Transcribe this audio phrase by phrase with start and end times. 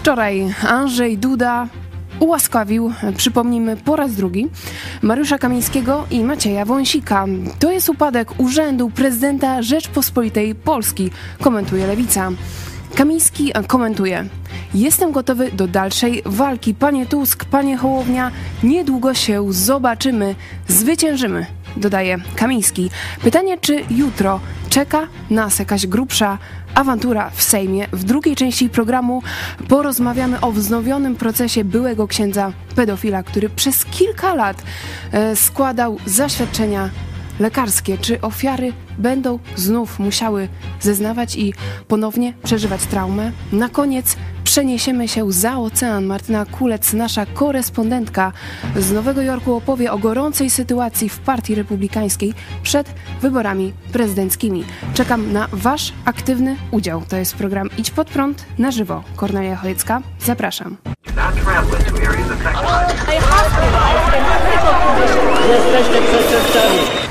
[0.00, 1.68] Wczoraj Andrzej Duda
[2.20, 4.48] ułaskawił, przypomnijmy po raz drugi,
[5.02, 7.26] Mariusza Kamińskiego i Macieja Wąsika.
[7.58, 11.10] To jest upadek urzędu prezydenta Rzeczpospolitej Polski,
[11.40, 12.30] komentuje Lewica.
[12.94, 14.24] Kamiński komentuje.
[14.74, 16.74] Jestem gotowy do dalszej walki.
[16.74, 18.30] Panie Tusk, panie Hołownia,
[18.62, 20.34] niedługo się zobaczymy.
[20.68, 21.46] Zwyciężymy,
[21.76, 22.90] dodaje Kamiński.
[23.22, 26.38] Pytanie, czy jutro czeka nas jakaś grubsza
[26.74, 27.86] awantura w Sejmie.
[27.92, 29.22] W drugiej części programu
[29.68, 34.62] porozmawiamy o wznowionym procesie byłego księdza pedofila, który przez kilka lat
[35.12, 36.90] e, składał zaświadczenia
[37.40, 37.98] lekarskie.
[37.98, 40.48] Czy ofiary będą znów musiały
[40.80, 41.54] zeznawać i
[41.88, 43.32] ponownie przeżywać traumę?
[43.52, 44.16] Na koniec
[44.50, 46.06] przeniesiemy się za ocean.
[46.06, 48.32] Martyna Kulec, nasza korespondentka
[48.76, 54.64] z Nowego Jorku, opowie o gorącej sytuacji w Partii Republikańskiej przed wyborami prezydenckimi.
[54.94, 57.02] Czekam na Wasz aktywny udział.
[57.08, 59.02] To jest program Idź pod prąd na żywo.
[59.16, 60.76] Kornelia Chojecka, zapraszam.
[65.48, 67.09] Jesteście przestępcami.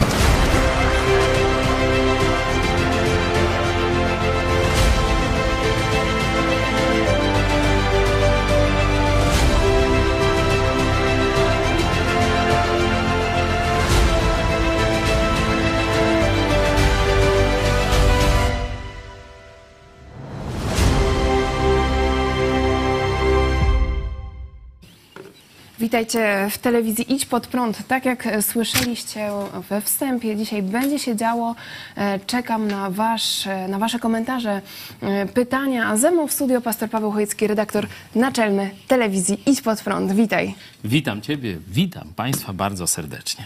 [25.79, 27.87] Witajcie w telewizji Idź Pod Prąd.
[27.87, 29.29] Tak jak słyszeliście
[29.69, 31.55] we wstępie, dzisiaj będzie się działo.
[31.95, 34.61] E, czekam na, wasz, e, na Wasze komentarze,
[35.01, 35.87] e, pytania.
[35.87, 40.11] A ze mną w studio pastor Paweł Chojecki, redaktor naczelny telewizji Idź Pod Prąd.
[40.11, 40.55] Witaj.
[40.83, 43.45] Witam Ciebie, witam Państwa bardzo serdecznie.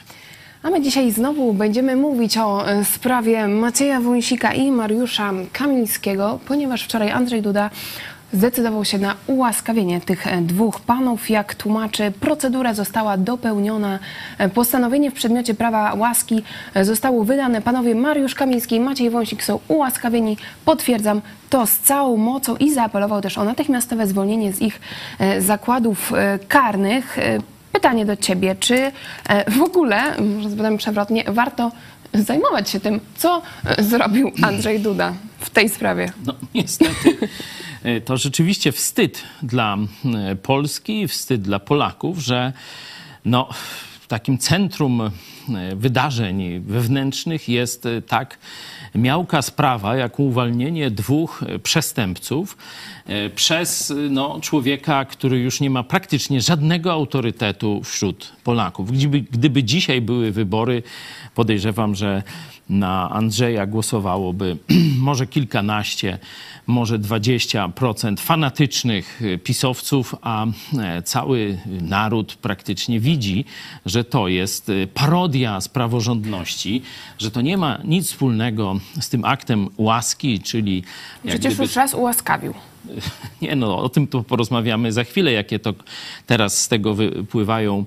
[0.64, 7.12] A my dzisiaj znowu będziemy mówić o sprawie Macieja Wąsika i Mariusza Kamińskiego, ponieważ wczoraj
[7.12, 7.70] Andrzej Duda
[8.34, 11.30] zdecydował się na ułaskawienie tych e, dwóch panów.
[11.30, 14.00] Jak tłumaczy, procedura została dopełniona.
[14.38, 16.44] E, postanowienie w przedmiocie prawa łaski
[16.74, 17.62] e, zostało wydane.
[17.62, 20.38] Panowie Mariusz Kamiński i Maciej Wąsik są ułaskawieni.
[20.66, 24.82] Potwierdzam to z całą mocą i zaapelował też o natychmiastowe zwolnienie z ich
[25.40, 26.12] zakładów
[26.48, 27.18] karnych.
[27.72, 28.92] Pytanie do ciebie, czy
[29.48, 30.02] w ogóle,
[30.36, 31.72] może zapytam przewrotnie, warto
[32.14, 33.42] zajmować się tym, co
[33.80, 36.12] zrobił Andrzej Duda w tej sprawie?
[36.26, 37.18] No niestety.
[37.84, 42.54] E, to rzeczywiście wstyd dla e, Polski, wstyd dla Polaków, że
[43.26, 43.50] no,
[44.08, 45.10] takim centrum e,
[45.76, 48.38] wydarzeń wewnętrznych jest tak
[48.96, 52.58] miałka sprawa, jak uwolnienie dwóch przestępców
[53.36, 58.92] przez no, człowieka, który już nie ma praktycznie żadnego autorytetu wśród Polaków.
[58.92, 60.84] Gdyby, gdyby dzisiaj były wybory,
[61.36, 62.24] podejrzewam, że
[62.70, 64.58] na Andrzeja głosowałoby
[65.00, 66.20] może kilkanaście
[66.68, 70.46] może 20% fanatycznych pisowców, a
[70.80, 73.46] e, cały naród praktycznie widzi,
[73.86, 76.82] że to jest e, parodia z praworządności,
[77.18, 80.84] że to nie ma nic wspólnego z tym aktem łaski, czyli...
[81.26, 81.64] Przecież gdyby...
[81.64, 82.54] już raz ułaskawił.
[83.42, 85.74] Nie no, o tym tu porozmawiamy za chwilę, jakie to
[86.28, 87.86] teraz z tego wypływają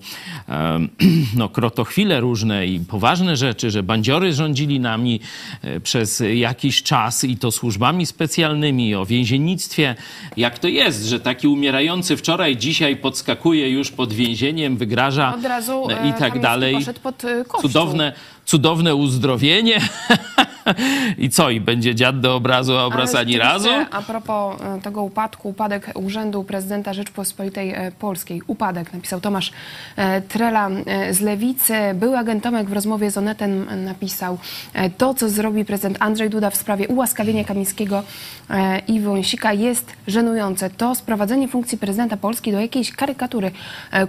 [1.37, 5.21] no, krotochwile różne i poważne rzeczy, że bandziory rządzili nami
[5.63, 9.95] e, przez jakiś czas i to służbami specjalnymi, o więziennictwie.
[10.37, 15.89] Jak to jest, że taki umierający wczoraj, dzisiaj podskakuje już pod więzieniem, wygraża Od razu,
[16.11, 16.77] i tak dalej.
[17.03, 18.13] Pod e, Cudowne,
[18.47, 19.81] cudowne uzdrowienie.
[21.19, 21.51] I co?
[21.51, 23.69] I będzie dziad do obrazu, a obraz Ale ani razu?
[23.91, 28.43] A propos e, tego upadku, upadek Urzędu Prezydenta Rzeczpospolitej e, Polskiej.
[28.47, 29.53] Upadek, napisał Tomasz
[29.97, 30.71] e, Trela
[31.11, 31.75] z Lewicy.
[31.95, 34.39] Były agent Tomek w rozmowie z Onetem napisał
[34.99, 38.03] to, co zrobi prezydent Andrzej Duda w sprawie ułaskawienia Kamińskiego
[38.89, 40.71] i Wąsika jest żenujące.
[40.71, 43.51] To sprowadzenie funkcji prezydenta Polski do jakiejś karykatury.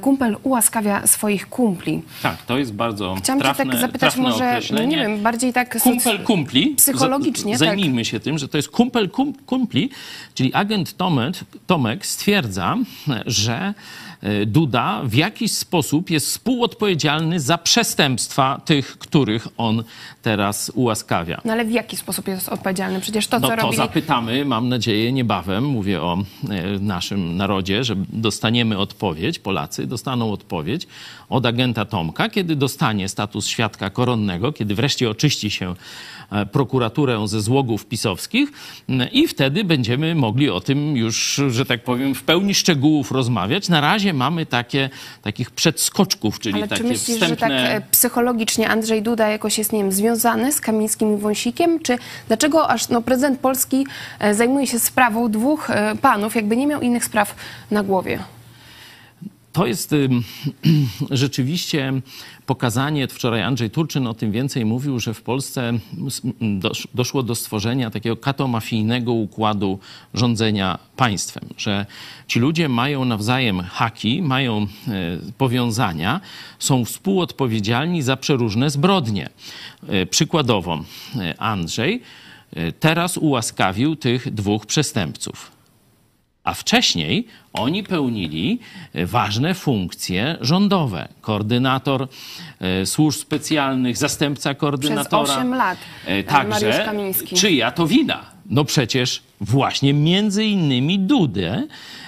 [0.01, 2.01] Kumpel ułaskawia swoich kumpli.
[2.23, 5.81] Tak, to jest bardzo Chciałam trafne, cię tak zapytać może, nie wiem, bardziej tak...
[5.81, 6.75] Kumpel kumpli.
[6.77, 8.11] Psychologicznie, Zajmijmy tak.
[8.11, 9.89] się tym, że to jest kumpel kum, kumpli,
[10.33, 11.35] czyli agent Tomek,
[11.67, 12.77] Tomek stwierdza,
[13.25, 13.73] że
[14.21, 19.83] e, Duda w jakiś sposób jest współodpowiedzialny za przestępstwa tych, których on
[20.21, 21.41] teraz ułaskawia.
[21.45, 23.01] No ale w jaki sposób jest odpowiedzialny?
[23.01, 23.77] Przecież to, no, co to robili...
[23.77, 26.17] zapytamy, mam nadzieję, niebawem, mówię o
[26.49, 30.87] e, naszym narodzie, że dostaniemy odpowiedź, Polacy dostaną odpowiedź
[31.29, 35.75] od agenta Tomka, kiedy dostanie status świadka koronnego, kiedy wreszcie oczyści się
[36.31, 38.49] E, prokuraturę ze złogów pisowskich
[39.11, 43.69] i wtedy będziemy mogli o tym już, że tak powiem, w pełni szczegółów rozmawiać.
[43.69, 44.89] Na razie mamy takie,
[45.21, 47.27] takich przedskoczków, czyli Ale takie czy myślisz, wstępne...
[47.27, 51.79] że tak e, psychologicznie Andrzej Duda jakoś jest, nie wiem, związany z Kamińskim i Wąsikiem?
[51.79, 51.97] Czy
[52.27, 53.87] dlaczego aż no, prezydent Polski
[54.19, 55.67] e, zajmuje się sprawą dwóch
[56.01, 57.35] panów, jakby nie miał innych spraw
[57.71, 58.19] na głowie?
[59.57, 59.95] To jest
[61.11, 61.93] rzeczywiście
[62.45, 65.73] pokazanie, wczoraj Andrzej Turczyn o tym więcej mówił, że w Polsce
[66.93, 69.79] doszło do stworzenia takiego katomafijnego układu
[70.13, 71.85] rządzenia państwem, że
[72.27, 74.67] ci ludzie mają nawzajem haki, mają e,
[75.37, 76.21] powiązania,
[76.59, 79.29] są współodpowiedzialni za przeróżne zbrodnie.
[79.87, 80.83] E, przykładowo
[81.15, 82.01] e, Andrzej
[82.79, 85.56] teraz ułaskawił tych dwóch przestępców.
[86.47, 88.59] A wcześniej oni pełnili
[88.93, 91.07] e, ważne funkcje rządowe.
[91.21, 92.07] Koordynator
[92.59, 95.33] e, służb specjalnych, zastępca koordynatora.
[95.33, 96.89] osiem lat, E, Także,
[97.35, 98.36] czyja to wina?
[98.49, 101.63] No przecież właśnie między innymi Dudę,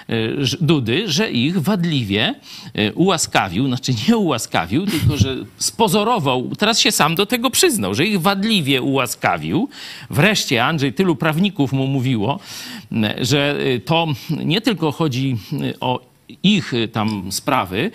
[0.10, 0.16] e,
[0.62, 2.36] Dudy, że ich wadliwie
[2.74, 8.06] e, ułaskawił, znaczy nie ułaskawił, tylko że spozorował, teraz się sam do tego przyznał, że
[8.06, 9.70] ich wadliwie ułaskawił.
[10.10, 12.40] Wreszcie Andrzej, tylu prawników mu mówiło,
[13.22, 14.08] że e, to
[14.46, 15.38] nie tylko chodzi
[15.80, 16.10] o
[16.44, 17.92] ich tam sprawy,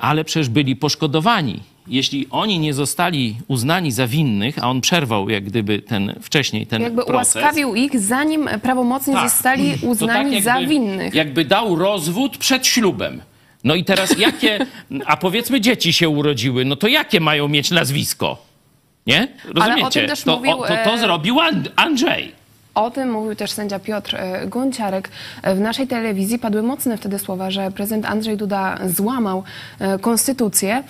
[0.00, 1.60] ale przecież byli poszkodowani.
[1.88, 6.82] Jeśli oni nie zostali uznani za winnych, a on przerwał jak gdyby ten wcześniej ten
[6.82, 9.30] Jakby proces, ułaskawił ich, zanim prawomocnie tak.
[9.30, 11.14] zostali To uznani tak za jakby- winnych.
[11.14, 13.22] Jakby dał rozwód przed ślubem.
[13.64, 14.66] No i teraz jakie,
[15.06, 18.46] a powiedzmy dzieci się urodziły, no to jakie mają mieć nazwisko?
[19.06, 19.28] Nie?
[19.44, 19.86] Rozumiecie?
[19.86, 22.32] o tym też to, mówił, o, to, to e, zrobił And- Andrzej.
[22.76, 25.08] O tym mówił też sędzia Piotr e, Gąciarek.
[25.42, 29.42] E, W naszej telewizji padły mocne wtedy słowa, że prezydent Andrzej Duda złamał
[29.78, 30.82] e, konstytucję.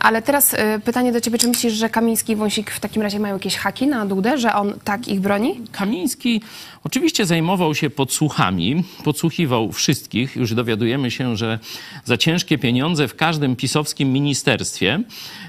[0.00, 3.34] Ale teraz pytanie do ciebie, czy myślisz, że Kamiński i Wąsik w takim razie mają
[3.34, 5.60] jakieś haki na Dudę, że on tak ich broni?
[5.72, 6.42] Kamiński
[6.84, 10.36] oczywiście zajmował się podsłuchami, podsłuchiwał wszystkich.
[10.36, 11.58] Już dowiadujemy się, że
[12.04, 15.02] za ciężkie pieniądze w każdym pisowskim ministerstwie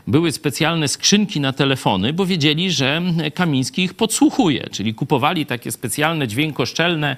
[0.08, 3.02] były specjalne skrzynki na telefony, bo wiedzieli, że
[3.34, 7.18] Kamiński ich podsłuchuje, czyli kupowali takie specjalne dźwiękoszczelne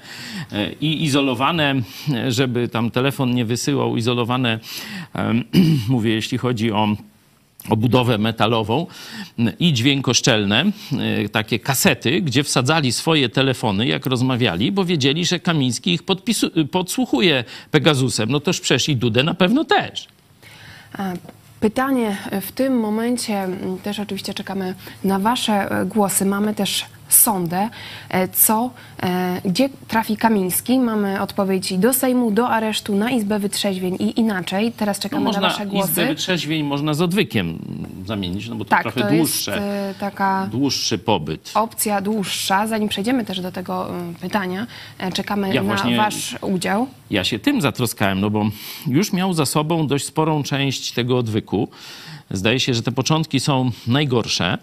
[0.52, 1.74] e, i izolowane,
[2.14, 4.60] e, żeby tam telefon nie wysyłał, izolowane,
[5.14, 5.44] em,
[5.88, 6.96] mówię, jeśli chodzi o
[7.70, 8.86] o budowę metalową
[9.60, 10.64] i dźwiękoszczelne,
[11.24, 16.66] e, takie kasety, gdzie wsadzali swoje telefony, jak rozmawiali, bo wiedzieli, że Kamiński ich podpisu-
[16.68, 18.30] podsłuchuje Pegasusem.
[18.30, 20.08] No toż przecież i Dudę na pewno też.
[20.98, 21.12] A,
[21.60, 24.74] Pytanie w tym momencie, m, też oczywiście czekamy
[25.04, 26.26] na Wasze e, głosy.
[26.26, 27.68] Mamy też sondę,
[28.08, 28.70] e, co,
[29.02, 30.78] e, gdzie trafi Kamiński.
[30.78, 34.72] Mamy odpowiedź do Sejmu, do aresztu, na Izbę Wytrzeźwień i inaczej.
[34.72, 35.90] Teraz No czekamy na można Wasze głosy.
[35.90, 37.58] Izbę wytrzeźwień można z odwykiem
[38.06, 39.50] zamienić, no bo to tak, trochę to dłuższe,
[39.86, 41.50] jest taka dłuższy pobyt.
[41.54, 42.66] opcja dłuższa.
[42.66, 44.66] Zanim przejdziemy też do tego e, pytania,
[45.14, 46.86] czekamy Ja na właśnie- Wasz udział.
[47.10, 48.46] Ja się tym zatroskałem, no bo
[48.86, 51.68] już miał za sobą dość sporą część tego odwyku.
[52.30, 54.58] Zdaje się, że te początki są najgorsze.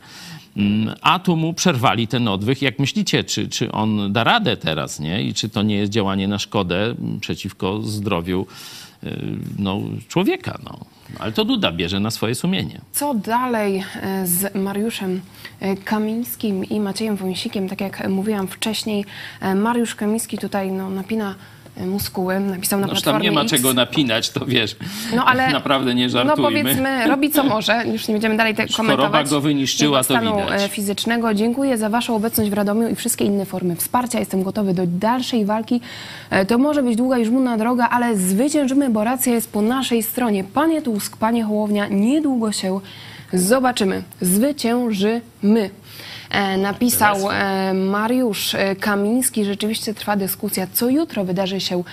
[0.58, 2.62] Mm, A tu mu przerwali ten odwych.
[2.62, 5.24] Jak myślicie, czy, czy on da radę teraz, nie?
[5.24, 8.46] I czy to nie jest działanie na szkodę przeciwko zdrowiu
[9.04, 9.18] y,
[9.60, 10.58] no, człowieka?
[10.64, 10.78] No.
[11.20, 12.82] Ale to Duda bierze na swoje sumienie.
[12.92, 15.22] Co dalej e, z Mariuszem
[15.60, 17.70] e, Kamińskim i Maciejem Wąsikiem?
[17.70, 19.06] Tak jak mówiłam wcześniej,
[19.56, 21.36] Mariusz Kamiński tutaj no, napina
[21.78, 23.52] muskuły, napisał na No, Platformie tam nie ma X.
[23.52, 24.76] czego napinać, to wiesz.
[25.16, 26.42] No ale Naprawdę nie no żartujmy.
[26.50, 29.30] powiedzmy, robi co może, już nie będziemy dalej te Choroba komentować.
[29.30, 30.62] go wyniszczyła, to stanu widać.
[30.62, 31.34] e, fizycznego.
[31.34, 34.20] Dziękuję za waszą obecność w Radomiu i wszystkie inne formy wsparcia.
[34.20, 35.82] Jestem gotowy do dalszej walki.
[36.30, 40.04] E, To może być długa i żmudna droga, ale zwyciężymy, bo racja jest po naszej
[40.04, 40.44] stronie.
[40.44, 42.80] Panie Tusk, panie Hołownia, niedługo się
[43.34, 44.04] zobaczymy.
[44.22, 45.70] Zwyciężymy.
[46.32, 49.46] E, Napisał e, Mariusz e, Kamiński.
[49.46, 51.84] Rzeczywiście trwa dyskusja, co jutro wydarzy się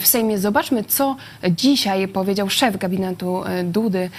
[0.00, 0.38] w Sejmie.
[0.38, 1.16] Zobaczmy, co
[1.50, 4.10] dzisiaj powiedział szef gabinetu Dudy,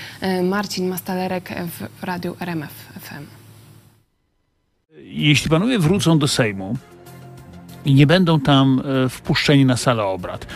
[0.43, 3.25] Marcin Mastalerek w radiu RMF FM.
[5.03, 6.77] jeśli panowie wrócą do Sejmu
[7.86, 10.48] i nie będą tam wpuszczeni na salę obrad,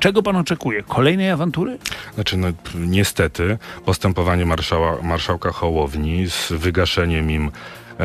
[0.00, 0.82] czego pan oczekuje?
[0.82, 1.78] Kolejnej awantury?
[2.14, 7.50] Znaczy, no, niestety postępowanie marszała, marszałka Hołowni z wygaszeniem im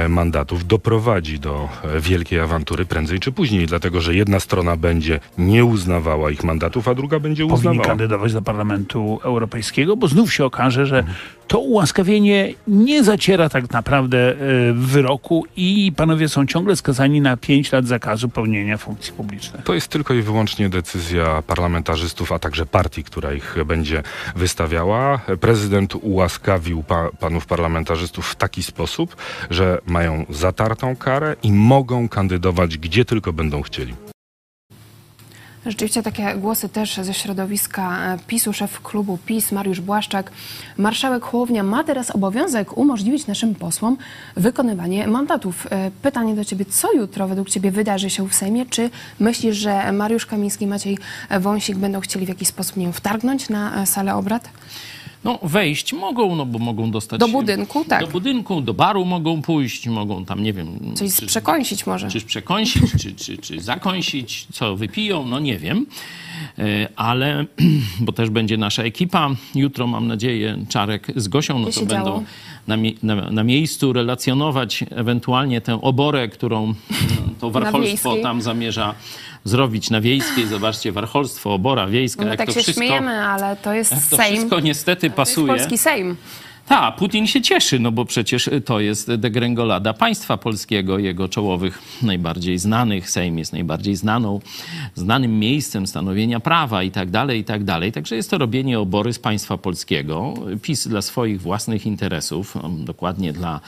[0.09, 5.65] mandatów doprowadzi do e, wielkiej awantury prędzej czy później, dlatego że jedna strona będzie nie
[5.65, 7.85] uznawała ich mandatów, a druga będzie Powinni uznawała.
[7.87, 11.03] kandydować do Parlamentu Europejskiego, bo znów się okaże, że
[11.47, 14.35] to ułaskawienie nie zaciera tak naprawdę e,
[14.73, 19.63] wyroku i panowie są ciągle skazani na 5 lat zakazu pełnienia funkcji publicznych.
[19.63, 24.03] To jest tylko i wyłącznie decyzja parlamentarzystów, a także partii, która ich będzie
[24.35, 25.19] wystawiała.
[25.41, 29.15] Prezydent ułaskawił pa, panów parlamentarzystów w taki sposób,
[29.49, 34.02] że mają zatartą karę i mogą kandydować gdzie tylko będą chcieli.
[35.65, 40.31] Rzeczywiście takie głosy też ze środowiska e, PiSu, szef klubu PiS Mariusz Błaszczak.
[40.77, 43.97] Marszałek Hołownia ma teraz obowiązek umożliwić naszym posłom
[44.35, 45.67] wykonywanie mandatów.
[45.69, 48.65] E, Pytanie do ciebie, co jutro według ciebie wydarzy się w Sejmie?
[48.65, 48.89] Czy
[49.19, 50.97] myślisz, że Mariusz Kamiński Maciej
[51.39, 54.49] Wąsik będą chcieli w jakiś sposób nie wtargnąć na e, salę obrad?
[55.23, 57.19] No wejść mogą, no bo mogą dostać...
[57.19, 58.01] Do budynku, tak.
[58.01, 60.79] Do budynku, do baru mogą pójść, mogą tam, nie wiem...
[60.95, 62.09] Coś czy- przekąsić może.
[62.09, 65.85] Czyż przekąsić, czy, czy, czy zakąsić, co wypiją, no nie wiem.
[66.59, 67.45] E, Ale,
[67.99, 72.23] bo też będzie nasza ekipa, jutro mam nadzieję Czarek z Gosią, no to będą
[72.67, 76.75] na, na, na miejscu relacjonować ewentualnie tę oborę, którą mm,
[77.39, 78.23] to warcholstwo Wiejskiej.
[78.23, 78.95] tam zamierza
[79.43, 80.47] zrobić na Wiejskiej.
[80.47, 82.85] Zobaczcie, warcholstwo, obora wiejska, My jak tak to się wszystko...
[82.85, 84.35] śmiejemy, ale to jest jak to Sejm.
[84.35, 85.47] wszystko niestety To jest pasuje.
[85.47, 86.15] polski Sejm.
[86.67, 92.59] Tak, Putin się cieszy, no bo przecież to jest degrengolada państwa polskiego, jego czołowych, najbardziej
[92.59, 93.09] znanych.
[93.09, 94.39] Sejm jest najbardziej znaną,
[94.95, 97.91] znanym miejscem stanowienia prawa i tak dalej, i tak dalej.
[97.91, 100.33] Także jest to robienie obory z państwa polskiego.
[100.61, 103.59] PiS dla swoich własnych interesów, no, dokładnie dla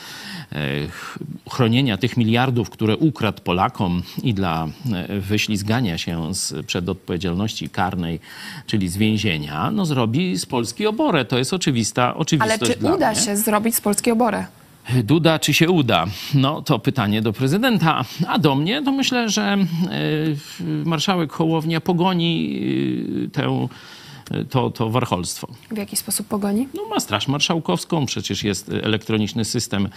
[0.51, 6.89] e, ch- chronienia tych miliardów, które ukradł Polakom i dla e, wyślizgania się z, przed
[6.89, 8.19] odpowiedzialności karnej,
[8.67, 11.25] czyli z więzienia, no zrobi z Polski oborę.
[11.25, 13.21] To jest oczywista oczywistość dla uda mnie.
[13.21, 14.45] się zrobić z Polski oborę?
[15.03, 16.05] Duda, czy się uda?
[16.33, 18.05] No to pytanie do prezydenta.
[18.27, 19.57] A do mnie to myślę, że e,
[20.85, 22.59] marszałek Hołownia pogoni
[23.25, 23.67] e, tę,
[24.49, 25.47] to, to warcholstwo.
[25.71, 26.67] W jaki sposób pogoni?
[26.73, 29.89] No, ma Straż Marszałkowską, przecież jest elektroniczny system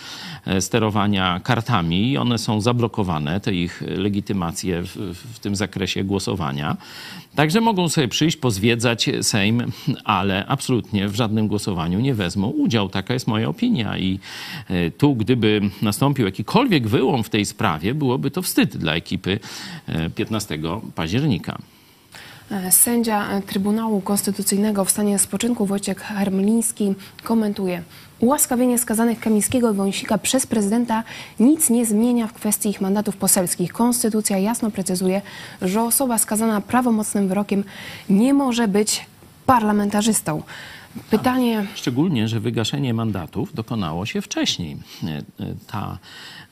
[0.47, 4.97] e, sterowania kartami i one są zablokowane, te ich legitymacje w,
[5.35, 6.77] w tym zakresie głosowania.
[7.35, 9.73] Także mogą sobie przyjść, pozwiedzać Sejm,
[10.05, 12.89] ale absolutnie w żadnym głosowaniu nie wezmą udziału.
[12.89, 13.99] Taka jest moja opinia.
[13.99, 14.19] I
[14.69, 19.39] e, tu, gdyby nastąpił jakikolwiek wyłom w tej sprawie, byłoby to wstyd dla ekipy
[19.87, 20.59] e, 15
[20.95, 21.59] października.
[22.51, 27.83] E, Sędzia Trybunału Konstytucyjnego w stanie spoczynku Wojciech Hermliński komentuje.
[28.21, 31.05] Ułaskawienie skazanych Kamińskiego i Wąsika przez prezydenta
[31.41, 33.73] nic nie zmienia w kwestii ich mandatów poselskich.
[33.73, 35.23] Konstytucja jasno precyzuje,
[35.63, 37.65] że osoba skazana prawomocnym wyrokiem
[38.11, 39.07] nie może być
[39.47, 40.43] parlamentarzystą.
[41.11, 44.77] Pytanie, Szczególnie, że wygaszenie mandatów dokonało się wcześniej.
[45.05, 45.23] E, e,
[45.67, 45.99] Ta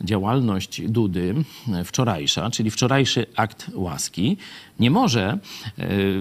[0.00, 1.35] działalność Dudy
[1.75, 4.37] e, wczorajsza, czyli wczorajszy akt łaski,
[4.81, 5.38] nie może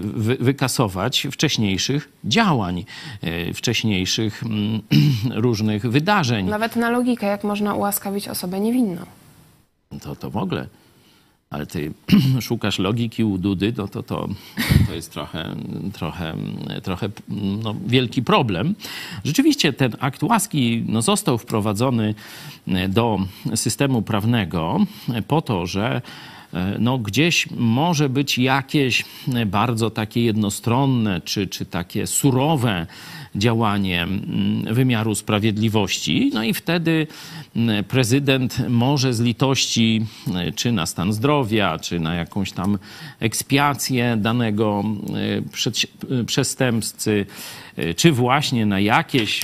[0.02, 2.84] wy- wykasować wcześniejszych działań,
[3.54, 4.80] wcześniejszych mm,
[5.44, 6.46] różnych wydarzeń.
[6.46, 9.00] nawet na logikę, jak można ułaskawić osobę niewinną.
[10.00, 10.66] To, to w ogóle.
[11.50, 11.92] Ale ty
[12.40, 14.28] szukasz logiki u Dudy, no to, to,
[14.88, 15.56] to jest trochę,
[15.92, 16.36] trochę,
[16.82, 17.08] trochę
[17.62, 18.74] no, wielki problem.
[19.24, 22.14] Rzeczywiście ten akt łaski no, został wprowadzony
[22.88, 23.18] do
[23.54, 24.78] systemu prawnego
[25.28, 26.02] po to, że
[26.54, 29.04] e, no, gdzieś może być jakieś
[29.46, 32.86] bardzo takie jednostronne czy, czy takie surowe
[33.36, 36.30] działanie mm, wymiaru sprawiedliwości.
[36.34, 37.06] No i wtedy
[37.56, 42.78] mm, prezydent może z litości mm, czy na stan zdrowia, czy na jakąś tam
[43.20, 44.84] ekspiację danego
[45.52, 47.26] przed- przestępcy,
[47.78, 49.40] y, czy właśnie na jakieś,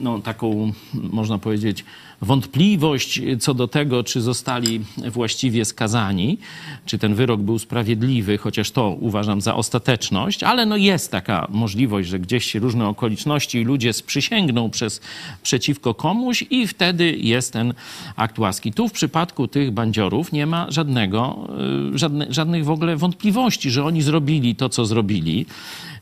[0.00, 1.84] no taką, można powiedzieć,
[2.22, 6.38] wątpliwość co do tego, czy zostali właściwie skazani,
[6.86, 12.08] czy ten wyrok był sprawiedliwy, chociaż to uważam za ostateczność, ale no jest taka możliwość,
[12.08, 15.00] że gdzieś się różne okoliczności i ludzie sprzysięgną przez,
[15.42, 17.74] przeciwko komuś i wtedy jest ten
[18.16, 18.72] akt łaski.
[18.72, 21.48] Tu w przypadku tych bandziorów nie ma żadnego,
[21.94, 25.46] y, żadne, żadnych w ogóle wątpliwości, że oni zrobili to, co zrobili.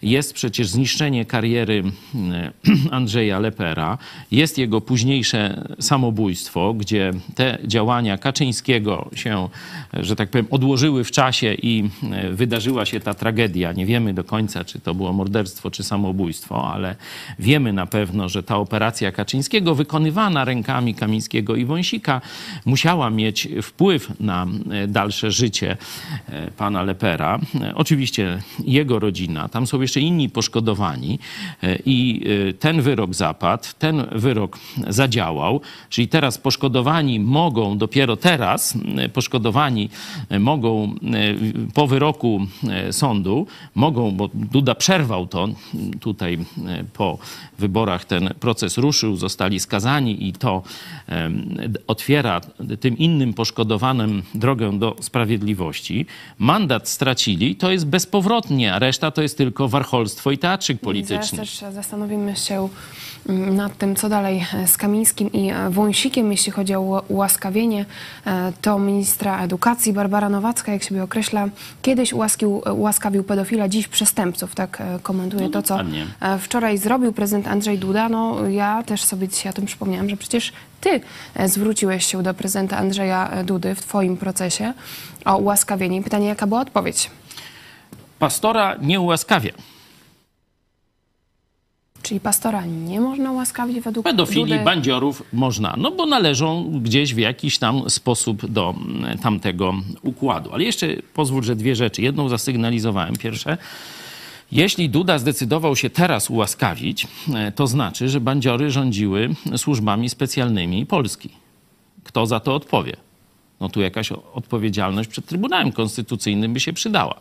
[0.03, 1.85] Jest przecież zniszczenie kariery
[2.15, 3.99] y, Andrzeja Lepera,
[4.31, 5.69] jest jego późniejsze
[6.09, 9.49] samobójstwo, gdzie te działania Kaczyńskiego się,
[9.93, 11.91] że tak powiem, odłożyły w czasie i
[12.27, 13.73] y, wydarzyła się ta tragedia.
[13.73, 16.97] Nie wiemy do końca, czy to było morderstwo, czy samobójstwo, ale
[17.39, 22.21] wiemy na pewno, że ta operacja Kaczyńskiego, wykonywana rękami Kamińskiego i Wąsika,
[22.65, 24.47] musiała mieć wpływ na
[24.85, 25.77] y, dalsze życie
[26.29, 27.39] y, pana Lepera.
[27.75, 31.19] Oczywiście jego rodzina, tam są jeszcze inni poszkodowani
[31.87, 32.21] i
[32.61, 35.61] ten wyrok zapadł, ten wyrok zadziałał,
[35.99, 38.75] czyli teraz poszkodowani mogą, dopiero teraz
[39.13, 39.91] poszkodowani
[40.41, 40.95] mogą
[41.75, 42.47] po wyroku
[42.89, 45.49] y, sądu, mogą, bo Duda przerwał to
[46.01, 46.39] tutaj
[46.93, 47.19] po
[47.59, 50.63] wyborach ten proces ruszył, zostali skazani i to
[51.87, 52.41] otwiera
[52.81, 56.07] tym innym poszkodowanym drogę do sprawiedliwości.
[56.39, 61.39] Mandat stracili, to jest bezpowrotnie, a reszta to jest tylko warcholstwo i teatrzyk Zaraz polityczny.
[61.39, 62.69] też zastanowimy się
[63.53, 65.88] nad tym, co dalej z Kamińskim i Wąsikiem.
[65.93, 67.85] Wąsikiem, jeśli chodzi o ułaskawienie,
[68.27, 71.49] e, to ministra edukacji Barbara Nowacka, jak sobie określa,
[71.83, 76.07] kiedyś ułaskił, ułaskawił pedofila, dziś przestępców, tak e, komentuje No to, co dokładnie.
[76.21, 78.09] e, wczoraj zrobił prezydent Andrzej Duda.
[78.09, 81.01] No ja też sobie dzisiaj o tym przypomniałam, że przecież ty
[81.35, 84.73] e, zwróciłeś się do prezydenta Andrzeja e, Dudy w twoim procesie
[85.25, 86.03] o ułaskawienie.
[86.03, 87.11] Pytanie, jaka była odpowiedź?
[88.19, 89.51] Pastora nie ułaskawia.
[92.09, 94.65] Czyli pastora nie można ułaskawić według Pedofili, Dudy?
[94.65, 100.53] bandziorów można, no bo należą gdzieś w jakiś tam sposób do mm, tamtego układu.
[100.53, 102.03] Ale jeszcze pozwól, że dwie rzeczy.
[102.03, 103.17] Jedną zasygnalizowałem.
[103.17, 103.59] Pierwsze,
[104.53, 111.29] jeśli Duda zdecydował się teraz ułaskawić, e, to znaczy, że bandziory rządziły służbami specjalnymi Polski.
[112.05, 112.97] Kto za to odpowie?
[113.61, 117.21] No tu jakaś odpowiedzialność przed Trybunałem Konstytucyjnym by się przydała.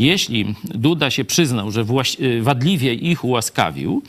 [0.00, 1.84] Jeśli Duda się przyznał, że
[2.20, 4.02] y, wadliwie ich ułaskawił,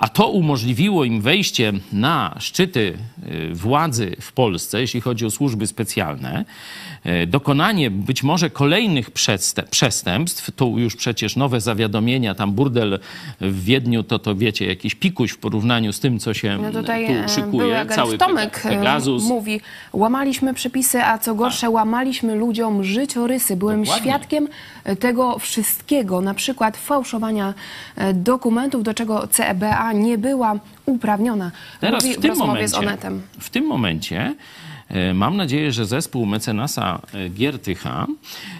[0.00, 2.98] a to umożliwiło im wejście na szczyty
[3.50, 6.44] y, władzy w Polsce, jeśli chodzi o służby specjalne,
[7.22, 12.98] y, dokonanie być może kolejnych przestęp- przestępstw, tu już przecież nowe zawiadomienia, tam burdel
[13.40, 17.06] w Wiedniu, to to wiecie, jakiś pikuś w porównaniu z tym, co się No tutaj
[17.06, 19.24] tu e, szykuje, cały Tomek Pegasus.
[19.24, 19.60] mówi,
[19.92, 23.56] łamaliśmy przepisy, a co gorsze, łamaliśmy ludziom życiorysy.
[23.56, 24.10] Byłem Dokładnie.
[24.10, 24.48] świadkiem
[25.00, 27.54] tego wszystkiego, na przykład fałszowania
[28.14, 29.26] dokumentów, do czego
[29.92, 31.50] Nie była uprawniona.
[31.80, 33.22] Teraz mówi w tym rozmowie momencie, z Onetem.
[33.38, 34.34] w tym momencie
[34.88, 38.06] e, mam nadzieję, że zespół mecenasa e, Giertycha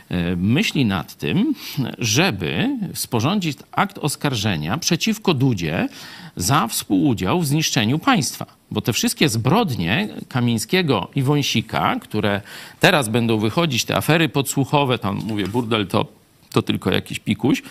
[0.08, 1.54] e, myśli nad tym,
[1.99, 5.88] żeby sporządzić akt oskarżenia przeciwko Dudzie
[6.37, 8.46] za współudział w zniszczeniu państwa.
[8.70, 12.40] Bo te wszystkie zbrodnie Kamińskiego i Wąsika, które
[12.80, 16.06] teraz będą wychodzić, te afery podsłuchowe, tam mówię, burdel to,
[16.52, 17.62] to tylko jakiś pikuś,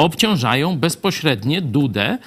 [0.00, 2.18] obciążają bezpośrednio Dudę,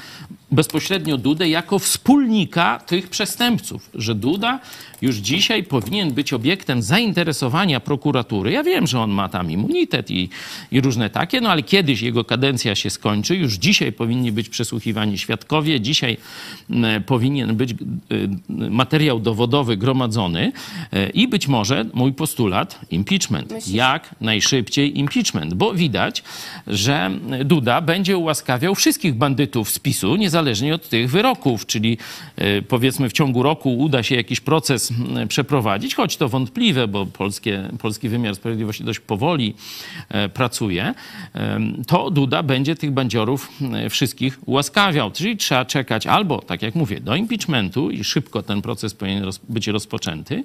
[0.53, 4.59] bezpośrednio Dudę jako wspólnika tych przestępców, że Duda
[5.01, 8.51] już dzisiaj powinien być obiektem zainteresowania prokuratury.
[8.51, 10.29] Ja wiem, że on ma tam immunitet i,
[10.71, 15.17] i różne takie, no ale kiedyś jego kadencja się skończy, już dzisiaj powinni być przesłuchiwani
[15.17, 16.17] świadkowie, dzisiaj
[16.69, 17.75] mm, powinien być y,
[18.49, 20.51] materiał dowodowy gromadzony
[20.93, 23.51] y, i być może mój postulat impeachment.
[23.51, 23.75] Myślisz?
[23.75, 26.23] Jak najszybciej impeachment, bo widać,
[26.67, 27.11] że
[27.45, 30.42] Duda będzie ułaskawiał wszystkich bandytów z PiSu, niezależnie
[30.73, 31.97] od tych wyroków, czyli
[32.41, 34.93] y, powiedzmy w ciągu roku uda się jakiś proces
[35.27, 39.55] przeprowadzić, choć to wątpliwe, bo polskie, polski wymiar sprawiedliwości dość powoli
[40.09, 40.93] e, pracuje,
[41.33, 45.11] em, to Duda będzie tych bandziorów e, wszystkich ułaskawiał.
[45.11, 49.67] Czyli trzeba czekać albo, tak jak mówię, do impeachmentu i szybko ten proces powinien być
[49.67, 50.43] rozpoczęty,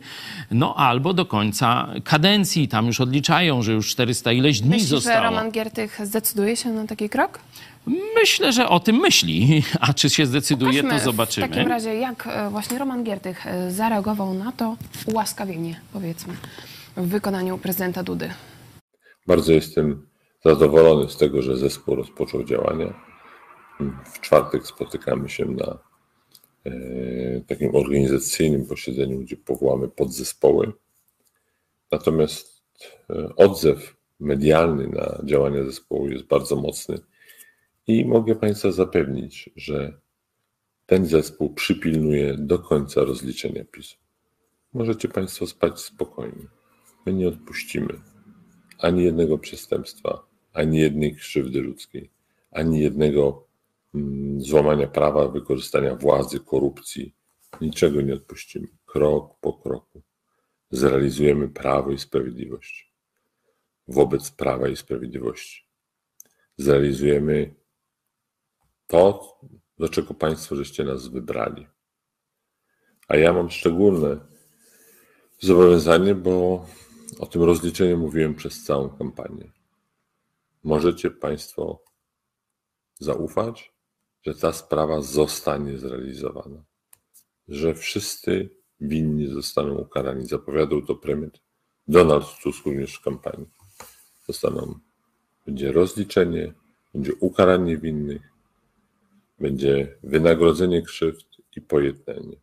[0.51, 2.69] no albo do końca kadencji.
[2.69, 5.25] Tam już odliczają, że już 400 ileś dni Myślisz, że zostało.
[5.25, 7.41] Roman Giertych zdecyduje się na taki krok?
[8.15, 11.47] Myślę, że o tym myśli, a czy się zdecyduje, Pokażmy to zobaczymy.
[11.47, 16.35] W takim razie, jak e, właśnie Roman Giertych e, zareagował na to ułaskawienie, powiedzmy,
[16.97, 18.31] w wykonaniu prezydenta Dudy.
[19.27, 20.07] Bardzo jestem
[20.45, 22.95] zadowolony z tego, że zespół rozpoczął działania.
[24.05, 25.79] W czwartek spotykamy się na
[26.67, 26.71] e,
[27.47, 30.73] takim organizacyjnym posiedzeniu, gdzie powołamy podzespoły.
[31.93, 32.59] Natomiast
[33.37, 36.99] odzew medialny na działania zespołu jest bardzo mocny
[37.89, 40.01] i mogę Państwa zapewnić, że
[40.87, 43.97] ten zespół przypilnuje do końca rozliczenia PiSu.
[44.73, 46.47] Możecie Państwo spać spokojnie.
[47.07, 48.01] My nie odpuścimy
[48.79, 52.11] ani jednego przestępstwa, ani jednej krzywdy ludzkiej,
[52.51, 53.47] ani jednego
[53.95, 57.15] mm, złamania prawa, wykorzystania władzy, korupcji.
[57.61, 58.69] Niczego nie odpuścimy.
[58.87, 60.03] Krok po kroku
[60.71, 62.93] zrealizujemy prawo i sprawiedliwość.
[63.89, 65.65] Wobec prawa i sprawiedliwości.
[66.57, 67.55] Zrealizujemy
[68.89, 69.39] to,
[69.79, 71.67] do czego Państwo żeście nas wybrali.
[73.09, 74.21] A ja mam szczególne
[75.39, 76.67] zobowiązanie, bo
[77.19, 79.53] o tym rozliczeniu mówiłem przez całą kampanię.
[80.65, 81.83] Możecie Państwo
[82.99, 83.73] zaufać,
[84.23, 86.65] że ta sprawa zostanie zrealizowana,
[87.49, 90.27] że wszyscy winni zostaną ukarani.
[90.27, 91.31] Zapowiadał to premier
[91.89, 93.47] Donald Tusk również w kampanii.
[94.27, 94.79] Zostaną,
[95.47, 96.55] będzie rozliczenie,
[96.95, 98.23] będzie ukaranie winnych,
[99.41, 102.37] będzie wynagrodzenie krzywd i pojednanie.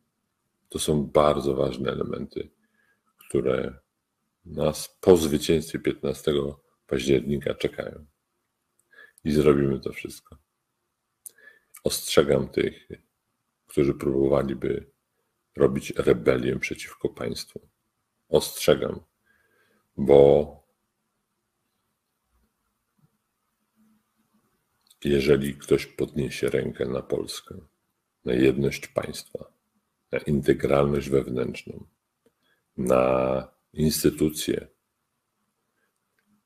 [0.70, 2.50] To są bardzo ważne elementy,
[3.18, 3.80] które
[4.46, 6.34] nas po zwycięstwie 15
[6.88, 8.06] października czekają.
[9.24, 10.38] I zrobimy to wszystko.
[11.84, 12.88] Ostrzegam tych,
[13.68, 14.92] którzy próbowaliby
[15.56, 17.68] robić rebelię przeciwko państwu.
[18.30, 19.00] Ostrzegam,
[19.98, 20.65] bo
[25.06, 27.56] jeżeli ktoś podniesie rękę na Polskę,
[28.26, 29.52] na jedność państwa,
[30.12, 31.86] na integralność wewnętrzną,
[32.78, 34.68] na instytucje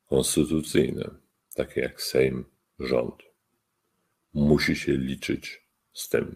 [0.05, 1.09] konstytucyjne,
[1.55, 2.45] takie jak Sejm,
[2.79, 3.23] rząd,
[4.33, 6.35] musi się liczyć z tym,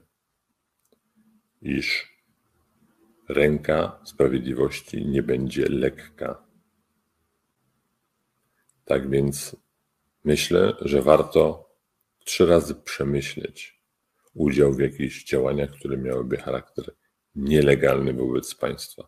[1.62, 2.14] iż
[3.30, 6.44] ręka sprawiedliwości nie będzie lekka.
[8.86, 9.56] Tak więc
[10.24, 11.73] myślę, że warto
[12.26, 13.80] trzy razy przemyśleć
[14.34, 16.86] udział w jakichś działaniach, które miałyby charakter
[17.36, 19.04] nielegalny wobec państwa.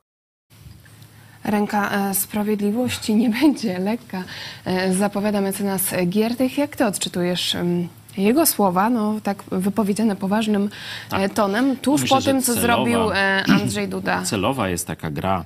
[1.43, 4.23] Ręka e, sprawiedliwości nie będzie lekka,
[4.65, 6.57] e, zapowiada mecenas Giertych.
[6.57, 10.69] Jak ty odczytujesz em, jego słowa, no tak wypowiedziane poważnym
[11.11, 12.99] e, tonem, tuż Myślę, po tym, co celowa- zrobił
[13.47, 14.21] Andrzej Duda?
[14.31, 15.45] celowa jest taka gra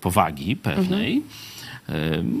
[0.00, 1.22] powagi pewnej.
[1.88, 1.92] E,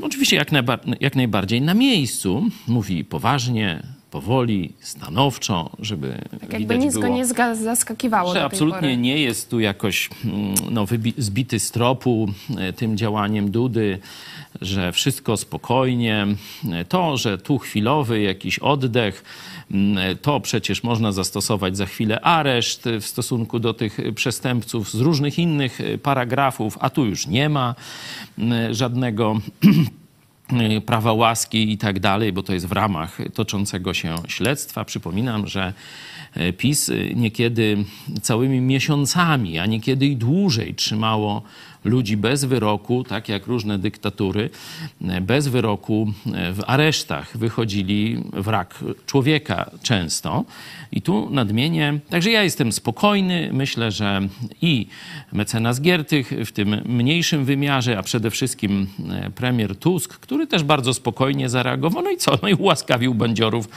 [0.02, 2.42] Oczywiście jak, najba- jak najbardziej na miejscu.
[2.68, 3.82] Mówi poważnie,
[4.16, 9.60] powoli, stanowczo, żeby Tak jakby nic było, go nie zaskakiwało że absolutnie nie jest tu
[9.60, 10.86] jakoś mm, no,
[11.18, 13.98] zbity z tropu e, tym działaniem Dudy,
[14.60, 16.26] że wszystko spokojnie.
[16.72, 19.24] E, To, że tu chwilowy jakiś oddech,
[19.70, 25.38] mm, to przecież można zastosować za chwilę areszt w stosunku do tych przestępców z różnych
[25.38, 27.74] innych e, paragrafów, a tu już nie ma
[28.38, 29.40] mm, żadnego
[30.86, 34.84] prawa łaski i tak dalej, bo to jest w ramach toczącego się śledztwa.
[34.84, 35.72] Przypominam, że
[36.36, 37.84] y, PiS y, niekiedy
[38.22, 41.42] całymi miesiącami, a niekiedy i dłużej trzymało
[41.86, 44.50] ludzi bez wyroku, tak jak różne dyktatury,
[45.02, 48.74] y, bez wyroku y, w aresztach wychodzili wrak
[49.06, 50.44] człowieka często.
[50.92, 54.28] I tu nadmienię, także ja jestem spokojny, myślę, że
[54.62, 54.86] i
[55.32, 60.94] mecenas Giertych w tym mniejszym wymiarze, a przede wszystkim e, premier Tusk, który też bardzo
[60.94, 63.68] spokojnie zareagował, no i co, no i ułaskawił bandziorów.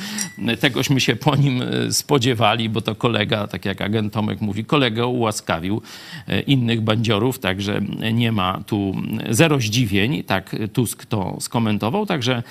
[0.48, 4.66] E, Tegośmy się po nim e, spodziewali, bo to kolega, tak jak agent Tomek mówi,
[4.66, 5.82] kolega ułaskawił
[6.28, 7.82] e, innych bandziorów, także
[8.14, 8.96] nie ma tu
[9.30, 12.44] zero zdziwień, tak Tusk to skomentował, także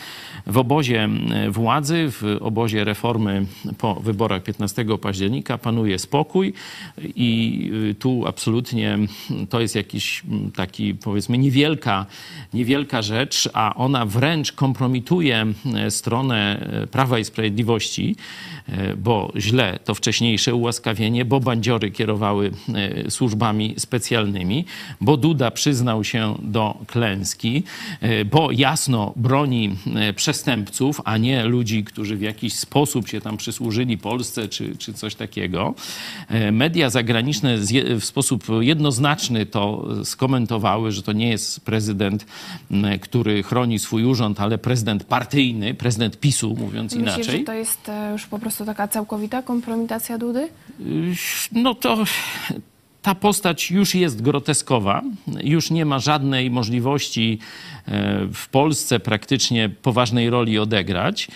[0.46, 1.08] w obozie
[1.50, 3.46] władzy, w obozie reformy
[3.78, 6.52] po wyborach 15 października panuje spokój
[7.14, 8.98] i y, tu absolutnie
[9.50, 12.06] to jest jakiś mm, taki powiedzmy niewielka,
[12.54, 18.16] niewielka rzecz, a ona wręcz kompromituje e, stronę e, Prawa i Sprawiedliwości,
[18.96, 24.64] bo źle to wcześniejsze ułaskawienie, bo bandziory kierowały e, służbami specjalnymi,
[25.00, 27.62] bo Duda przyznał się do klęski,
[28.00, 33.36] e, bo jasno broni e, przestępców, a nie ludzi, którzy w jakiś sposób się tam
[33.36, 35.74] przysłużyli Polsce czy, czy coś takiego.
[36.28, 37.58] E, Media zagraniczne
[38.00, 42.26] w sposób jednoznaczny to skomentowały, że to nie jest prezydent,
[43.00, 47.24] który chroni swój urząd, ale prezydent partyjny, prezydent PiSu, mówiąc inaczej.
[47.24, 50.48] że to jest e, już po prostu taka całkowita kompromitacja Dudy?
[51.52, 52.04] no to
[53.02, 55.02] ta postać już jest groteskowa,
[55.42, 57.38] już nie ma żadnej możliwości
[57.86, 61.28] e, w Polsce praktycznie poważnej roli odegrać.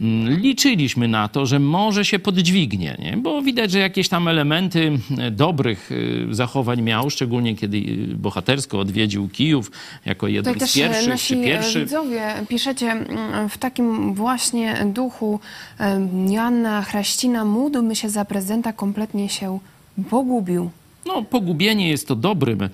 [0.00, 3.16] Mm, Liczyliśmy na to, że może się poddźwignie, nie?
[3.16, 5.90] bo widać, że jakieś tam elementy e, dobrych
[6.30, 9.70] e, zachowań miał, szczególnie kiedy e, bohatersko odwiedził Kijów
[10.06, 11.80] jako jeden Tutaj z pierwszych, nasi czy pierwszy.
[11.80, 15.40] widzowie piszecie mm, w takim właśnie duchu
[16.28, 19.58] Joanna Chraścina, módlmy się za prezydenta, kompletnie się
[20.10, 20.70] pogubił.
[21.06, 22.68] No, pogubienie jest to dobrym,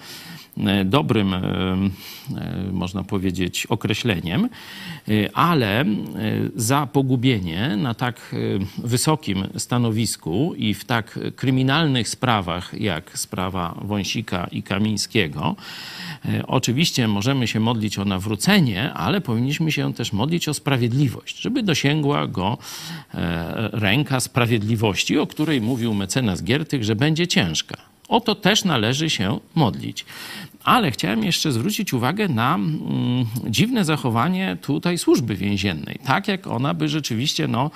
[0.85, 4.45] dobrym, e, e, można powiedzieć, określeniem,
[5.09, 5.87] e, ale e,
[6.57, 14.47] za pogubienie na tak e, wysokim stanowisku i w tak kryminalnych sprawach jak sprawa Wąsika
[14.53, 15.57] i Kamińskiego,
[16.25, 21.63] e, oczywiście możemy się modlić o nawrócenie, ale powinniśmy się też modlić o sprawiedliwość, żeby
[21.63, 22.59] dosięgła go
[23.15, 27.77] e, ręka sprawiedliwości, o której mówił mecenas Giertych, że będzie ciężka.
[28.09, 30.05] O to też należy się modlić.
[30.69, 32.79] Ale chciałem jeszcze zwrócić uwagę na mm,
[33.47, 35.99] dziwne zachowanie tutaj służby więziennej.
[36.05, 37.71] Tak jak ona by rzeczywiście no,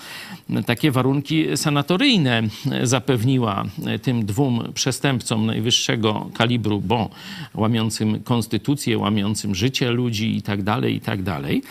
[0.67, 2.43] takie warunki sanatoryjne
[2.83, 3.65] zapewniła
[4.03, 7.11] tym dwóm przestępcom najwyższego kalibru, bo
[7.55, 11.63] łamiącym konstytucję, łamiącym życie ludzi i tak dalej, i tak dalej,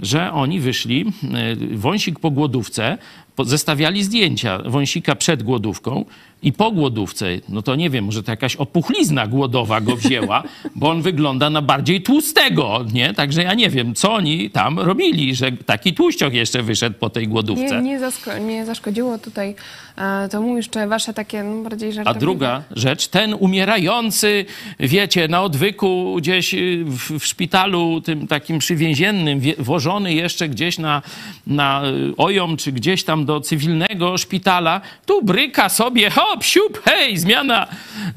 [0.00, 2.98] że oni wyszli, e, wąsik po głodówce,
[3.44, 6.04] zestawiali zdjęcia wąsika przed głodówką
[6.42, 10.42] i po głodówce, no to nie wiem, może to jakaś opuchlizna głodowa go wzięła,
[10.74, 13.14] bo on wygląda na bardziej tłustego, nie?
[13.14, 17.28] Także ja nie wiem, co oni tam robili, że taki tłuścioch jeszcze wyszedł po tej
[17.28, 17.82] głodówce.
[17.82, 17.98] Nie,
[18.40, 19.54] nie, zaszkodziło tutaj
[19.98, 22.20] e, to mu jeszcze wasze takie no, bardziej A żartobliwe.
[22.20, 24.44] druga rzecz, ten umierający,
[24.80, 31.02] wiecie, na odwyku gdzieś y, w, w szpitalu tym takim przywięziennym, włożony jeszcze gdzieś na,
[31.46, 37.18] na y, ojom, czy gdzieś tam do cywilnego szpitala, tu bryka sobie, hop, siup, hej,
[37.18, 37.66] zmiana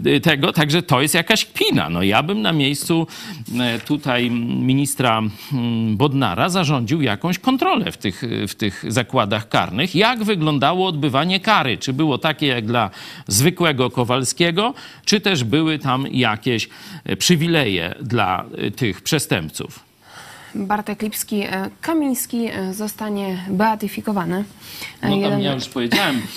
[0.05, 1.89] y, tego, także to jest jakaś kpina.
[1.89, 3.07] No ja bym na miejscu
[3.59, 5.21] e, tutaj ministra
[5.53, 11.77] mm, Bodnara zarządził jakąś kontrolę w tych, w tych zakładach karnych, jak wyglądało odbywanie kary,
[11.77, 12.89] czy było takie jak dla
[13.27, 14.73] zwykłego Kowalskiego,
[15.05, 16.69] czy też były tam jakieś
[17.19, 19.89] przywileje dla tych przestępców.
[20.55, 21.43] Bartek Lipski,
[21.81, 24.43] Kamiński zostanie beatyfikowany.
[25.03, 26.21] No tam jeden- ja już powiedziałem,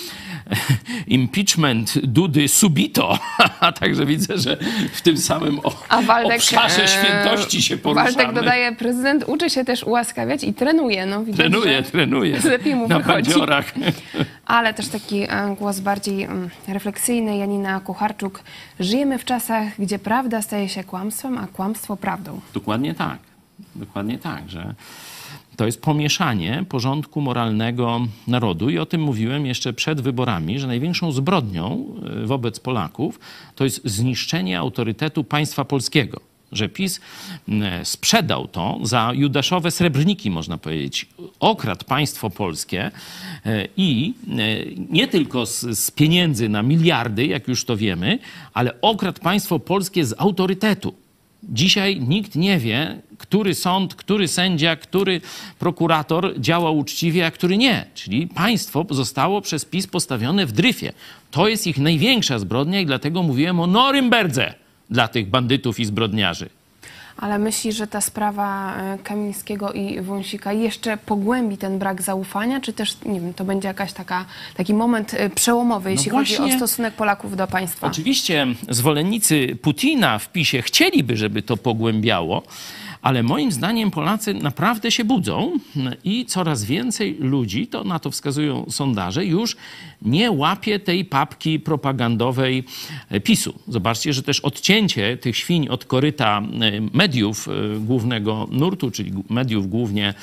[1.07, 3.19] impeachment Dudy subito,
[3.59, 4.57] a także widzę, że
[4.93, 5.59] w tym samym
[6.05, 8.11] Waldek, obszarze e, świętości się poruszamy.
[8.11, 11.05] Waldek dodaje, prezydent uczy się też ułaskawiać i trenuje.
[11.05, 12.39] No, widać, Trenuje, trenuje.
[12.49, 13.13] Lepiej mu Na wychodzi.
[13.29, 13.73] bandziorach.
[14.45, 18.43] Ale też taki e, głos bardziej mm, refleksyjny, Janina Kucharczuk.
[18.79, 22.39] Żyjemy w czasach, gdzie prawda staje się kłamstwem, a kłamstwo prawdą.
[22.53, 23.17] Dokładnie tak.
[23.75, 24.73] Dokładnie tak, że
[25.55, 31.11] to jest pomieszanie porządku moralnego narodu i o tym mówiłem jeszcze przed wyborami, że największą
[31.11, 31.85] zbrodnią
[32.23, 33.19] y, wobec Polaków
[33.55, 36.21] to jest zniszczenie autorytetu państwa polskiego.
[36.51, 36.99] Że PiS
[37.49, 37.51] y,
[37.83, 41.05] sprzedał to za judaszowe srebrniki, można powiedzieć.
[41.39, 42.91] Okradł państwo polskie
[43.45, 44.13] y, i
[44.89, 48.19] nie tylko z, z pieniędzy na miliardy, jak już to wiemy,
[48.53, 51.02] ale okradł państwo polskie z autorytetu.
[51.49, 55.21] Dzisiaj nikt nie wie, który sąd, który sędzia, który
[55.59, 57.85] prokurator działa uczciwie, a który nie.
[57.95, 60.93] Czyli państwo zostało przez PiS postawione w dryfie.
[61.31, 64.53] To jest ich największa zbrodnia i dlatego mówiłem o Norymberdze
[64.89, 66.49] dla tych bandytów i zbrodniarzy.
[67.17, 72.73] Ale myśli, że ta sprawa e, Kamińskiego i Wąsika jeszcze pogłębi ten brak zaufania, czy
[72.73, 76.55] też, nie wiem, to będzie jakaś taka, taki moment e, przełomowy, jeśli chodzi właśnie.
[76.55, 77.87] o stosunek Polaków do państwa?
[77.87, 82.43] Oczywiście zwolennicy Putina w PiSie chcieliby, żeby to pogłębiało,
[83.01, 85.51] ale moim zdaniem Polacy naprawdę się budzą
[86.03, 89.55] i coraz więcej ludzi, to na to wskazują sondaże, już
[90.05, 92.63] nie łapie tej papki propagandowej
[93.09, 93.53] e, PiSu.
[93.67, 99.69] Zobaczcie, że też odcięcie tych świń od koryta e, mediów e, głównego nurtu, czyli mediów
[99.69, 100.13] głównie,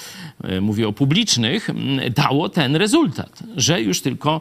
[0.61, 1.69] mówię o publicznych,
[2.17, 4.41] dało ten rezultat, że już tylko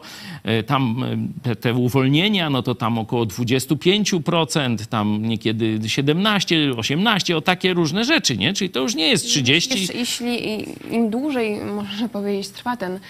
[0.66, 1.04] tam
[1.42, 8.04] te, te uwolnienia, no to tam około 25%, tam niekiedy 17, 18, o takie różne
[8.04, 8.52] rzeczy, nie?
[8.52, 9.70] Czyli to już nie jest 30.
[9.70, 13.00] Jeśli, jeśli im dłużej, można powiedzieć, trwa ten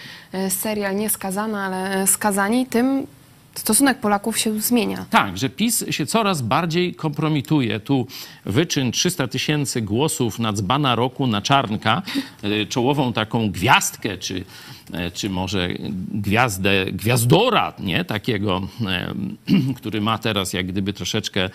[0.49, 3.07] serial nie skazany, ale skazani, tym
[3.55, 5.05] stosunek Polaków się zmienia.
[5.09, 7.79] Tak, że PiS się coraz bardziej kompromituje.
[7.79, 8.07] Tu
[8.45, 12.01] wyczyn 300 tysięcy głosów na dzbana roku na Czarnka,
[12.43, 14.45] e, czołową taką gwiazdkę, czy,
[14.93, 15.69] e, czy może
[16.13, 18.05] gwiazdę, gwiazdora, nie?
[18.05, 19.13] Takiego, e,
[19.77, 21.49] który ma teraz jak gdyby troszeczkę e,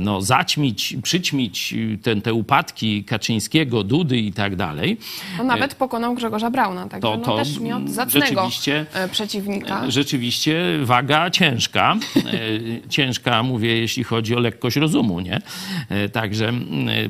[0.00, 4.96] no, zaćmić, przyćmić ten, te upadki Kaczyńskiego, Dudy i tak dalej.
[5.38, 9.90] No, nawet pokonał Grzegorza Brauna, także to- no, to też miał zacnego rzeczywiście- e, przeciwnika.
[9.90, 11.96] Rzeczywiście waga ciężka.
[12.16, 15.40] E, ciężka, mówię, jeśli chodzi o lekkość rozumu, nie?
[15.88, 16.52] E, Także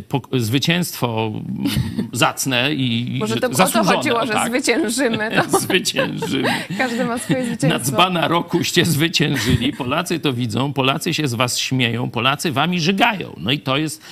[0.09, 1.33] po- zwycięstwo
[2.13, 2.89] zacne i
[3.21, 4.49] Może że- to o to zasłużone, chodziło, że tak.
[4.49, 5.31] zwyciężymy.
[5.37, 5.59] No.
[5.61, 6.49] Zwyciężymy.
[6.79, 7.79] Każdy ma swoje Na zwycięstwo.
[7.85, 9.73] dzbana rokuście zwyciężyli.
[9.73, 13.37] Polacy to widzą, Polacy się z was śmieją, Polacy wami żygają.
[13.37, 14.03] No i to jest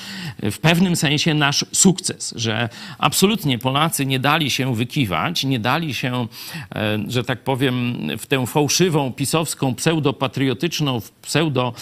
[0.42, 6.26] w pewnym sensie nasz sukces, że absolutnie Polacy nie dali się wykiwać, nie dali się,
[6.74, 11.72] e, że tak powiem, w tę fałszywą, pisowską, pseudopatriotyczną, pseudo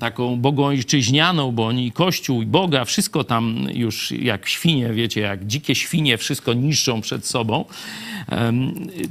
[0.00, 5.74] taką bogoojczyźnianą, bo oni Kościół, i Boga, wszystko tam już jak świnie, wiecie, jak dzikie
[5.74, 7.64] świnie, wszystko niszczą przed sobą.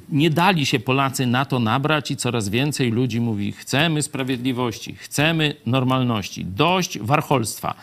[0.10, 5.56] Nie dali się Polacy na to nabrać i coraz więcej ludzi mówi: chcemy sprawiedliwości, chcemy
[5.65, 7.74] normalności, dość warcholstwa.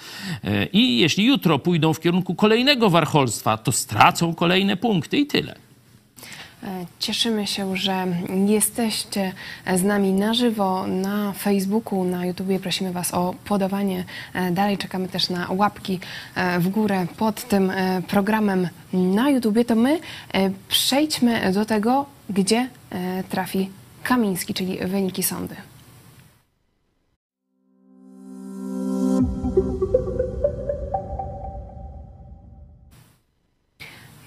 [0.44, 5.54] E, I jeśli jutro pójdą w kierunku kolejnego warcholstwa, to stracą kolejne punkty i tyle.
[6.62, 8.06] E, Cieszymy się, że
[8.46, 9.32] jesteście
[9.74, 12.61] z nami na żywo na Facebooku, na YouTubie.
[12.61, 14.78] Prosimy Was o podawanie e, dalej.
[14.78, 16.00] Czekamy też na łapki
[16.58, 17.72] w górę pod tym
[18.08, 19.64] programem na YouTubie.
[19.64, 20.00] To my
[20.68, 22.68] przejdźmy do tego, gdzie
[23.28, 23.70] trafi
[24.02, 25.56] Kamiński, czyli wyniki sądy.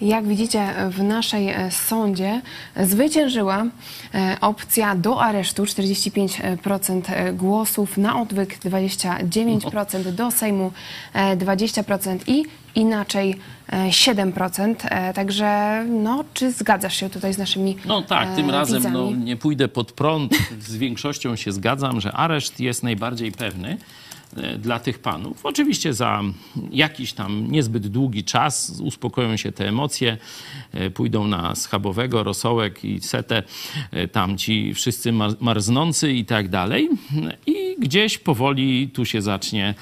[0.01, 2.41] Jak widzicie, w naszej e, sądzie
[2.83, 3.65] zwyciężyła
[4.13, 10.71] e, opcja do aresztu 45% e, głosów, na odwyk 29%, do Sejmu
[11.13, 13.35] e, 20% i inaczej
[13.69, 14.75] e, 7%.
[14.83, 19.37] E, Także no, czy zgadzasz się tutaj z naszymi No tak, tym razem no, nie
[19.37, 20.33] pójdę pod prąd.
[20.59, 23.77] Z większością się zgadzam, że areszt jest najbardziej pewny.
[24.37, 25.45] E, dla tych panów.
[25.45, 26.21] Oczywiście za
[26.71, 30.17] jakiś tam niezbyt długi czas uspokoją się te emocje,
[30.73, 33.43] e, pójdą na schabowego, rosołek i setę,
[33.91, 36.89] e, tam ci wszyscy mar- marznący i tak dalej.
[37.45, 39.73] I gdzieś powoli tu się zacznie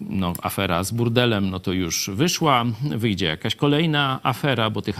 [0.00, 4.98] no, afera z burdelem, no to już wyszła, wyjdzie jakaś kolejna afera, bo tych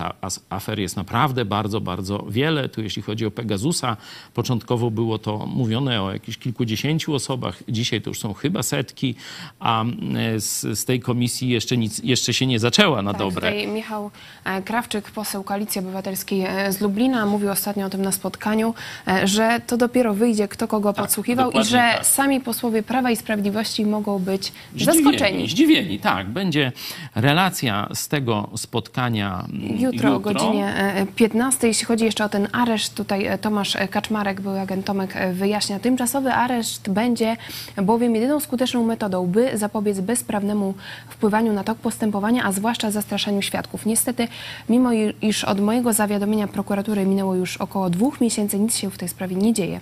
[0.50, 2.68] afer jest naprawdę bardzo, bardzo wiele.
[2.68, 3.96] Tu jeśli chodzi o Pegasusa,
[4.34, 9.14] początkowo było to mówione o jakichś kilkudziesięciu osobach, dzisiaj to już są chyba setki,
[9.60, 13.52] a e, z, z tej komisji jeszcze, nic, jeszcze się nie zaczęła na Tak, dobre.
[13.52, 14.10] Tutaj Michał
[14.44, 18.74] e, Krawczyk, poseł Koalicji Obywatelskiej e, z Lublina, mówił ostatnio o tym na spotkaniu,
[19.08, 22.06] e, że to dopiero wyjdzie, kto kogo podsłuchiwał i że tak.
[22.06, 24.29] sami posłowie Prawa i Sprawiedliwości mogą być
[24.76, 25.48] zaskoczeni.
[25.48, 26.28] Zdziwieni, tak.
[26.28, 26.72] Będzie
[27.14, 31.66] relacja z tego spotkania mm, Jutro o godzinie e, 15.
[31.66, 35.80] Jeśli chodzi jeszcze o ten areszt, tutaj e, Tomasz Kaczmarek, były agent Tomek, e, wyjaśnia.
[35.80, 37.36] Tymczasowy areszt będzie
[37.82, 40.74] bowiem jedyną skuteczną metodą, by zapobiec bezprawnemu
[41.08, 43.86] wpływaniu na tok postępowania, a zwłaszcza zastraszaniu świadków.
[43.86, 44.28] Niestety,
[44.68, 44.90] mimo
[45.22, 49.36] iż od mojego zawiadomienia prokuratury minęło już około dwóch miesięcy, nic się w tej sprawie
[49.36, 49.80] nie dzieje.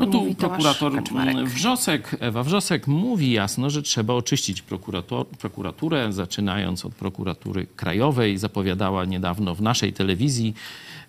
[0.00, 4.62] No tu mówi prokurator mm, Wrzosek, Ewa Wrzosek mówi jasno, że trzeba oczyścić
[5.38, 8.38] prokuraturę, zaczynając od prokuratury krajowej.
[8.38, 10.54] Zapowiadała niedawno w naszej telewizji,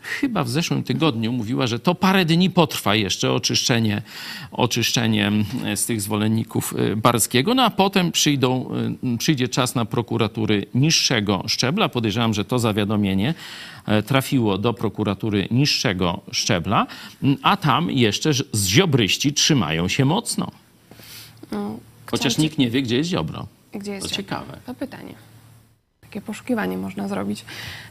[0.06, 4.02] chyba w zeszłym tygodniu, mówiła, że to parę dni potrwa jeszcze oczyszczenie,
[4.52, 5.46] oczyszczenie mm,
[5.78, 8.70] z tych zwolenników y, Barskiego, no a potem przyjdą,
[9.14, 11.90] y, przyjdzie czas na prokuratury niższego szczebla.
[11.90, 13.34] Podejrzewam, że to zawiadomienie
[13.86, 16.88] e, trafiło do prokuratury niższego szczebla,
[17.42, 20.52] a tam jeszcze ż- ziobryści trzymają się mocno.
[21.52, 21.80] No,
[22.12, 23.48] Chociaż nikt nie wie, gdzie jest ziobro.
[23.74, 24.24] Gdzie jest To Ziobro?
[24.24, 24.58] ciekawe.
[24.66, 25.14] To pytanie.
[26.16, 27.46] Takie poszukiwanie można zrobić.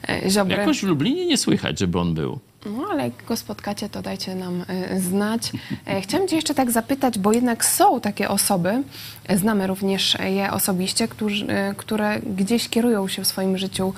[0.08, 0.56] E, Ziobry.
[0.56, 2.38] Jakoś w Lublinie nie słychać, żeby on był.
[2.66, 5.52] No, ale jak go spotkacie, to dajcie nam e, znać.
[5.86, 8.82] E, Chciałam cię jeszcze tak zapytać, bo jednak są takie osoby,
[9.28, 13.92] e, znamy również je osobiście, którzy, e, które gdzieś kierują się w swoim życiu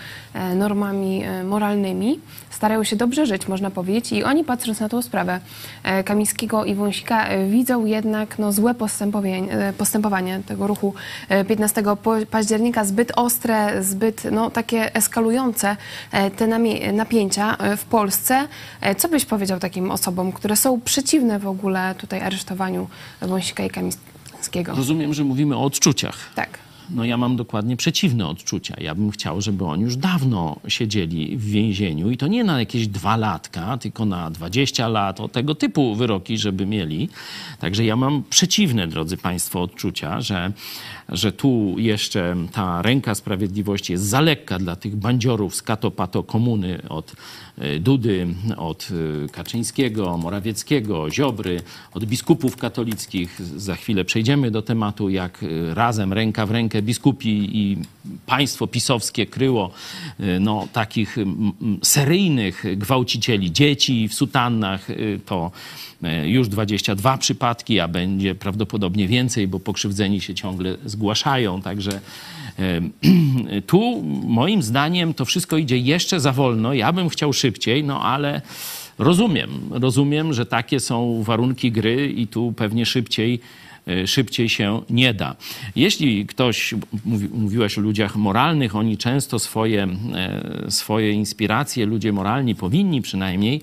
[0.55, 5.41] normami moralnymi, starają się dobrze żyć, można powiedzieć, i oni patrząc na tą sprawę
[6.05, 10.95] Kamińskiego i Wąsika widzą jednak no, złe postępowanie, postępowanie tego ruchu
[11.29, 15.77] e, 15 po- października, zbyt ostre, zbyt no, takie eskalujące
[16.37, 16.47] te
[16.93, 18.49] napięcia w Polsce.
[18.81, 22.89] E, Co byś powiedział takim osobom, które są przeciwne w ogóle tutaj aresztowaniu
[23.21, 24.75] Wąsika i Kamińskiego?
[24.75, 26.17] Rozumiem, że mówimy o odczuciach.
[26.35, 26.59] Tak.
[26.91, 28.75] No ja mam dokładnie przeciwne odczucia.
[28.81, 32.89] Ja bym chciał, żeby oni już dawno siedzieli w więzieniu i to nie na jakieś
[32.89, 37.09] dwa latka, tylko na 20 lat, o tego typu wyroki, żeby mieli.
[37.59, 40.53] Także ja mam przeciwne, drodzy Państwo, odczucia, że,
[41.09, 46.83] że tu jeszcze ta ręka sprawiedliwości jest za lekka dla tych bandziorów z kato-pato komuny
[46.89, 47.13] od
[47.59, 51.61] y, Dudy, od y, Kaczyńskiego, Morawieckiego, Ziobry,
[51.95, 53.41] od biskupów katolickich.
[53.57, 57.77] Za chwilę przejdziemy do tematu, jak y, razem, ręka w rękę biskupi i
[58.27, 59.71] państwo pisowskie kryło
[60.41, 61.17] no, takich
[61.83, 64.89] seryjnych gwałcicieli dzieci w sutannach.
[65.27, 65.51] To
[66.25, 70.96] już 22 przypadki, a będzie prawdopodobnie więcej, bo pokrzywdzeni się ciągle zgłaszają.
[71.65, 72.01] Także
[72.59, 76.73] e, tu moim zdaniem to wszystko idzie jeszcze za wolno.
[76.73, 78.43] Ja bym chciał szybciej, no ale
[78.99, 83.41] rozumiem, rozumiem, że takie są warunki gry i tu pewnie szybciej
[84.07, 85.37] szybciej się nie da.
[85.77, 92.55] Jeśli ktoś, mówi, mówiłaś o ludziach moralnych, oni często swoje, e, swoje inspiracje, ludzie moralni
[92.55, 93.61] powinni przynajmniej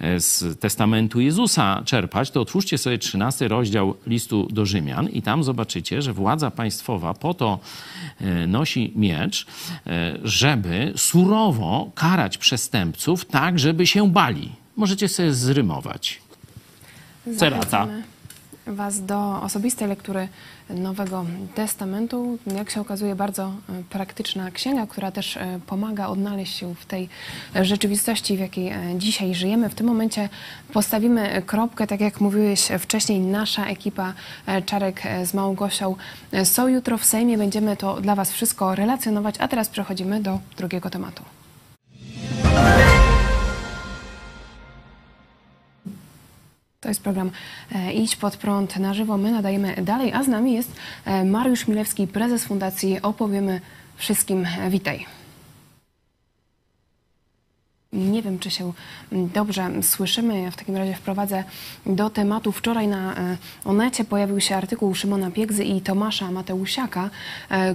[0.00, 5.44] e, z testamentu Jezusa czerpać, to otwórzcie sobie 13 rozdział listu do Rzymian i tam
[5.44, 7.58] zobaczycie, że władza państwowa po to
[8.20, 9.46] e, nosi miecz,
[10.24, 14.52] żeby surowo karać przestępców tak, żeby się bali.
[14.76, 16.20] Możecie sobie zrymować.
[17.36, 17.88] Cerata.
[18.66, 20.28] Was do osobistej lektury
[20.70, 21.24] Nowego
[21.54, 22.38] Testamentu.
[22.56, 23.52] Jak się okazuje, bardzo e,
[23.90, 27.08] praktyczna księga, która też e, pomaga odnaleźć się w tej
[27.62, 29.68] rzeczywistości, w jakiej e, dzisiaj żyjemy.
[29.68, 30.28] W tym momencie
[30.72, 34.12] postawimy kropkę, tak jak mówiłeś wcześniej, nasza ekipa
[34.66, 35.96] Czarek z Małgosią
[36.44, 37.38] są jutro w Sejmie.
[37.38, 41.22] Będziemy to dla Was wszystko relacjonować, a teraz przechodzimy do drugiego tematu.
[46.84, 47.30] To jest program
[47.74, 49.16] e, Idź pod prąd na żywo.
[49.16, 50.72] My nadajemy dalej, a z nami jest
[51.04, 53.60] e, Mariusz Milewski, prezes Fundacji Opowiemy
[53.96, 55.06] Wszystkim e, Witaj.
[57.92, 58.72] Nie wiem, czy się
[59.12, 60.40] mm, dobrze słyszymy.
[60.40, 61.44] Ja w takim razie wprowadzę
[61.86, 62.52] do tematu.
[62.52, 63.14] Wczoraj na
[63.64, 67.10] Onecie pojawił się artykuł Szymona Piegzy i Tomasza Mateusiaka,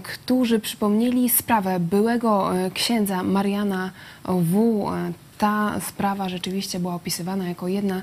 [0.04, 3.92] którzy przypomnieli sprawę byłego księdza Mariana
[4.26, 4.92] W.,
[5.40, 8.02] ta sprawa rzeczywiście była opisywana jako jedna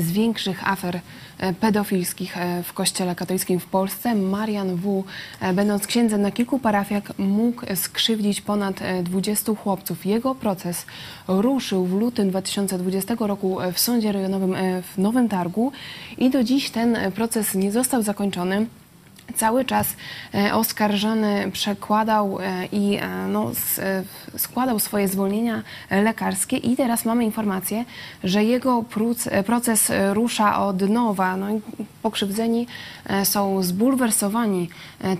[0.00, 1.00] z większych afer
[1.38, 4.14] e, pedofilskich e, w Kościele katolickim w Polsce.
[4.14, 5.04] Marian W.,
[5.40, 10.06] e, będąc księdzem na kilku parafiach, mógł skrzywdzić ponad e, 20 chłopców.
[10.06, 10.86] Jego proces
[11.28, 15.72] ruszył w lutym 2020 roku w Sądzie Rejonowym w Nowym Targu
[16.18, 18.66] i do dziś ten proces nie został zakończony.
[19.36, 19.86] Cały czas
[20.34, 23.50] e, oskarżony przekładał e, i e, no,
[24.36, 27.84] składał swoje zwolnienia lekarskie i teraz mamy informację,
[28.24, 28.84] że jego
[29.46, 31.36] proces rusza od nowa.
[31.36, 31.46] No,
[32.02, 32.66] pokrzywdzeni
[33.24, 34.68] są zbulwersowani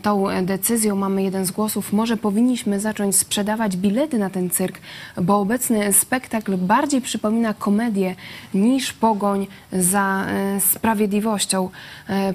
[0.03, 0.97] tą decyzją.
[0.97, 1.93] Mamy jeden z głosów.
[1.93, 4.79] Może powinniśmy zacząć sprzedawać bilety na ten cyrk,
[5.17, 8.15] bo obecny spektakl bardziej przypomina komedię
[8.55, 10.27] niż pogoń za
[10.61, 11.71] sprawiedliwością.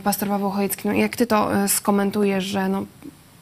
[0.04, 2.86] Pastor Paweł Chojecki, no jak ty to e, skomentujesz, że no,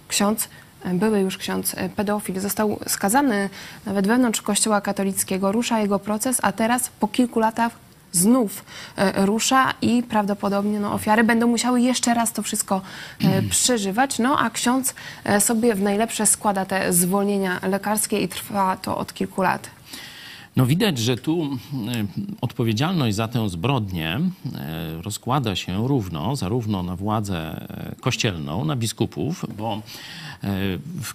[0.07, 0.47] ksiądz,
[0.85, 3.49] były już ksiądz e, pedofil, został skazany
[3.85, 7.71] nawet wewnątrz kościoła katolickiego, rusza jego proces, a teraz po kilku latach
[8.11, 8.65] znów
[8.97, 12.81] e, rusza i prawdopodobnie no, ofiary będą musiały jeszcze raz to wszystko
[13.23, 14.19] e, przeżywać.
[14.19, 14.93] No a ksiądz
[15.39, 19.69] sobie w najlepsze składa te zwolnienia lekarskie i trwa to od kilku lat.
[20.55, 22.05] No widać, że tu e,
[22.41, 24.19] odpowiedzialność za tę zbrodnię
[24.55, 29.81] e, rozkłada się równo, zarówno na władzę e, kościelną, na biskupów, bo
[30.43, 30.49] e,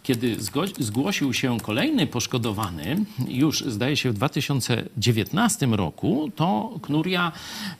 [0.03, 0.37] kiedy
[0.79, 7.33] zgłosił się kolejny poszkodowany, już zdaje się w 2019 roku, to Knuria,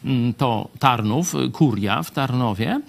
[0.05, 2.81] mm, to Tarnów, Kuria w Tarnowie,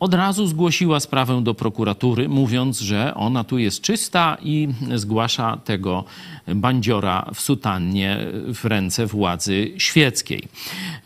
[0.00, 6.04] od razu zgłosiła sprawę do prokuratury, mówiąc, że ona tu jest czysta i zgłasza tego
[6.46, 8.18] bandziora w sutannie
[8.54, 10.48] w ręce władzy świeckiej.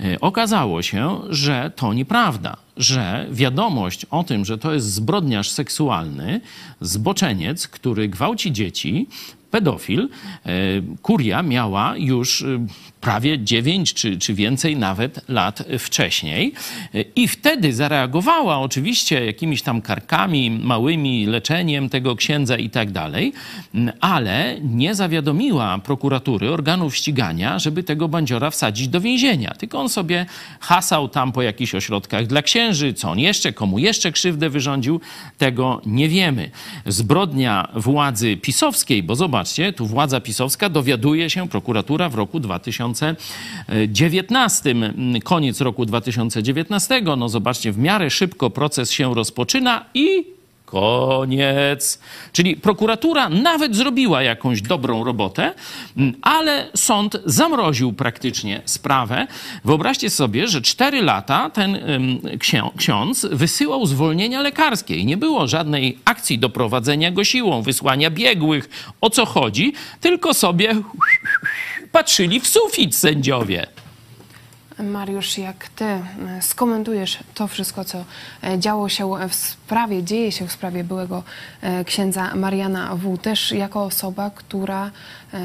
[0.01, 6.41] E, Okazało się, że to nieprawda, że wiadomość o tym, że to jest zbrodniarz seksualny,
[6.81, 9.07] zboczeniec, który gwałci dzieci,
[9.51, 10.09] pedofil,
[10.47, 10.51] e,
[11.03, 12.47] kuria miała już e,
[13.01, 16.53] prawie 9 czy, czy więcej nawet lat wcześniej.
[17.17, 23.33] I wtedy zareagowała oczywiście jakimiś tam karkami, małymi leczeniem tego księdza i tak dalej,
[24.01, 29.55] ale nie zawiadomiła prokuratury, organów ścigania, żeby tego bandziora wsadzić do więzienia.
[29.59, 30.27] Tylko on sobie
[30.61, 35.01] hasał tam po jakichś ośrodkach dla księży, co on jeszcze, komu jeszcze krzywdę wyrządził,
[35.39, 36.51] tego nie wiemy.
[36.87, 42.41] Zbrodnia władzy pisowskiej, bo zobaczcie, tu władza pisowska dowiaduje się, prokuratura w roku
[42.93, 50.38] 2019, mm, koniec roku 2019, no zobaczcie, w miarę szybko proces się rozpoczyna i
[50.71, 51.99] Koniec.
[52.33, 55.55] Czyli prokuratura nawet zrobiła jakąś dobrą robotę,
[55.97, 59.27] m, ale sąd zamroził praktycznie sprawę.
[59.65, 61.79] Wyobraźcie sobie, że cztery lata ten
[62.79, 68.69] ksiądz wysyłał zwolnienia lekarskie i nie było żadnej akcji doprowadzenia go siłą, wysłania biegłych.
[69.01, 69.73] O co chodzi?
[70.01, 70.75] Tylko sobie
[71.93, 73.67] patrzyli w sufit sędziowie.
[74.79, 76.03] Mariusz, jak ty e,
[76.41, 78.05] skomentujesz to wszystko, co
[78.43, 81.23] e, działo się w sprawie, dzieje się w sprawie byłego
[81.61, 84.91] e, księdza Mariana W., też jako osoba, która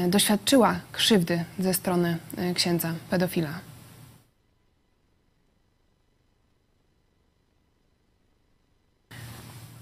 [0.08, 2.18] doświadczyła krzywdy ze strony
[2.54, 3.73] księdza pedofila.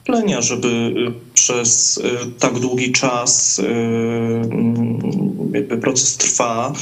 [0.04, 2.02] Plenia, żeby y, przez y,
[2.38, 6.72] tak długi czas y, mm, jakby proces trwa,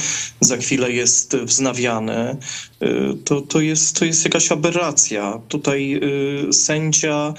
[0.41, 2.37] za chwilę jest wznawiany,
[3.25, 5.39] to, to, jest, to jest jakaś aberracja.
[5.47, 6.01] Tutaj
[6.51, 7.33] sędzia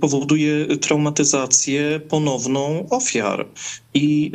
[0.00, 3.46] powoduje traumatyzację ponowną ofiar.
[3.94, 4.32] I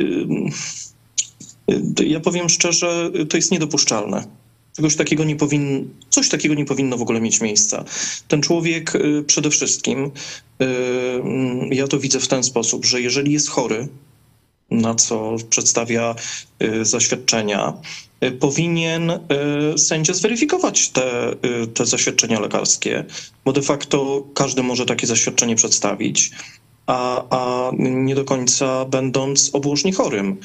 [2.06, 4.24] ja powiem szczerze, to jest niedopuszczalne.
[4.76, 7.84] Czegoś takiego nie powinno, coś takiego nie powinno w ogóle mieć miejsca.
[8.28, 10.10] Ten człowiek y, przede wszystkim,
[10.62, 10.66] y,
[11.70, 13.88] ja to widzę w ten sposób, że jeżeli jest chory,
[14.70, 16.14] na co przedstawia
[16.62, 17.72] y, zaświadczenia,
[18.40, 19.12] powinien
[19.76, 21.36] sędzia zweryfikować te,
[21.74, 23.04] te zaświadczenia lekarskie,
[23.44, 26.30] bo de facto każdy może takie zaświadczenie przedstawić.
[26.86, 30.36] A, a nie do końca będąc obłożnie chorym.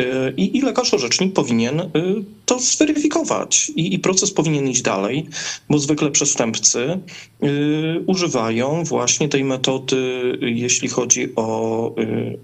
[0.00, 1.90] Y, I, I lekarz orzecznik powinien y,
[2.46, 5.28] to zweryfikować i, i proces powinien iść dalej,
[5.70, 6.98] bo zwykle przestępcy
[7.44, 9.96] y, używają właśnie tej metody,
[10.40, 11.94] jeśli chodzi o,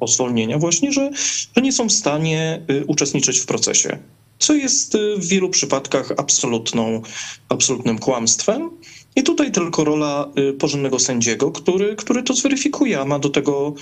[0.01, 1.11] o zwolnienia, właśnie, że,
[1.57, 3.98] że nie są w stanie uczestniczyć w procesie.
[4.38, 7.03] Co jest w wielu przypadkach absolutną,
[7.48, 8.70] absolutnym kłamstwem.
[9.16, 13.74] I tutaj tylko rola y, porządnego sędziego, który, który to zweryfikuje, a ma do tego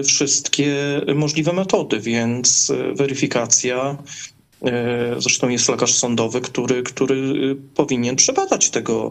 [0.00, 0.74] y, wszystkie
[1.14, 3.96] możliwe metody, więc y, weryfikacja.
[5.18, 9.10] Zresztą jest lekarz sądowy, który, który powinien przebadać tego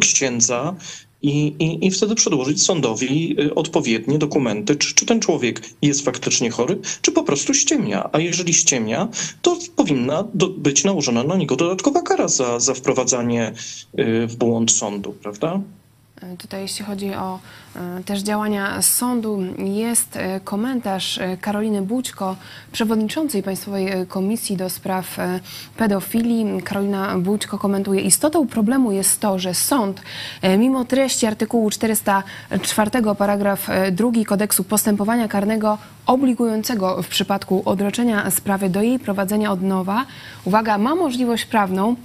[0.00, 0.74] księdza
[1.22, 6.50] i, i, i wtedy przedłożyć sądowi y, odpowiednie dokumenty, czy, czy ten człowiek jest faktycznie
[6.50, 8.10] chory, czy po prostu ściemnia.
[8.12, 9.08] A jeżeli ściemnia,
[9.42, 13.52] to powinna do, być nałożona na niego dodatkowa kara za, za wprowadzanie
[13.98, 15.60] y, w błąd sądu, prawda?
[16.38, 17.38] Tutaj jeśli chodzi o
[17.76, 22.36] e, też działania sądu, jest e, komentarz e, Karoliny Bućko,
[22.72, 25.16] przewodniczącej Państwowej Komisji do Spraw
[25.76, 26.62] Pedofilii.
[26.62, 30.02] Karolina Bućko komentuje, istotą problemu jest to, że sąd,
[30.58, 38.82] mimo treści artykułu 404 paragraf 2 kodeksu postępowania karnego obligującego w przypadku odroczenia sprawy do
[38.82, 40.06] jej prowadzenia od nowa,
[40.44, 41.96] uwaga, ma możliwość prawną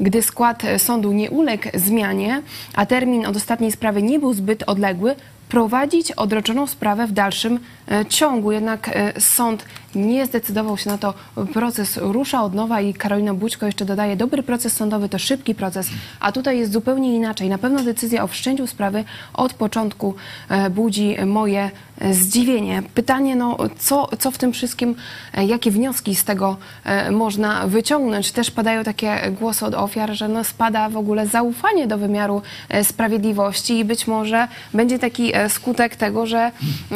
[0.00, 2.42] gdy skład sądu nie uległ zmianie,
[2.74, 5.14] a termin od ostatniej sprawy nie był zbyt odległy,
[5.48, 8.52] prowadzić odroczoną sprawę w dalszym e, ciągu.
[8.52, 9.64] Jednak e, sąd
[9.94, 11.14] nie zdecydował się na to.
[11.52, 15.90] Proces rusza od nowa i Karolina Bućko jeszcze dodaje, dobry proces sądowy to szybki proces,
[16.20, 17.48] a tutaj jest zupełnie inaczej.
[17.48, 19.04] Na pewno decyzja o wszczęciu sprawy
[19.34, 20.14] od początku
[20.48, 21.70] e, budzi moje
[22.10, 22.82] zdziwienie.
[22.94, 24.94] Pytanie, no, co, co w tym wszystkim,
[25.46, 26.56] jakie wnioski z tego
[27.10, 28.32] można wyciągnąć?
[28.32, 32.42] Też padają takie głosy od ofiar, że no, spada w ogóle zaufanie do wymiaru
[32.82, 36.52] sprawiedliwości i być może będzie taki E, skutek tego, że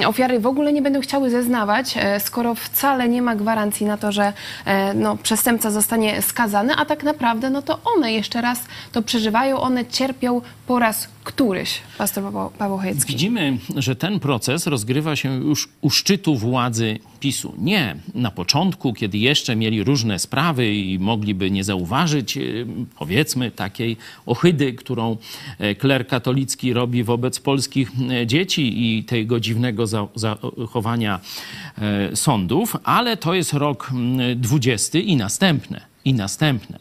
[0.07, 4.13] ofiary w ogóle nie będą chciały zeznawać, e, skoro wcale nie ma gwarancji na to,
[4.13, 4.33] że
[4.65, 8.61] e, no, przestępca zostanie skazany, a tak naprawdę no to one jeszcze raz
[8.93, 12.25] to przeżywają, one cierpią po raz któryś, pastor
[12.59, 13.13] Paweł, Chojecki.
[13.13, 17.55] Widzimy, że ten proces rozgrywa się już u szczytu władzy PiSu.
[17.59, 22.41] Nie na początku, kiedy jeszcze mieli różne sprawy i mogliby nie zauważyć, e,
[22.99, 25.17] powiedzmy, takiej ohydy, którą
[25.59, 31.21] e, kler katolicki robi wobec polskich e, dzieci i tego dziwnego zachowania
[32.15, 33.91] sądów, ale to jest rok
[34.37, 35.81] 20 i następne.
[36.05, 36.79] I następne.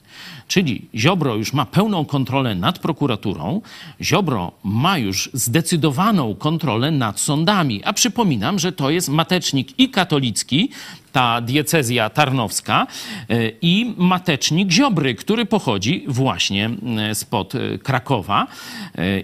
[0.48, 3.62] Czyli Ziobro już ma pełną kontrolę nad prokuraturą,
[4.02, 7.84] Ziobro ma już zdecydowaną kontrolę nad sądami.
[7.84, 10.70] A przypominam, że to jest matecznik i katolicki,
[11.12, 12.88] ta diecezja tarnowska,
[13.30, 16.70] e, i matecznik Ziobry, który pochodzi właśnie
[17.10, 18.48] e, spod e, Krakowa.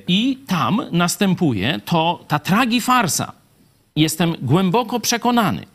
[0.07, 3.32] I tam następuje to ta tragi farsa.
[3.95, 5.65] Jestem głęboko przekonany,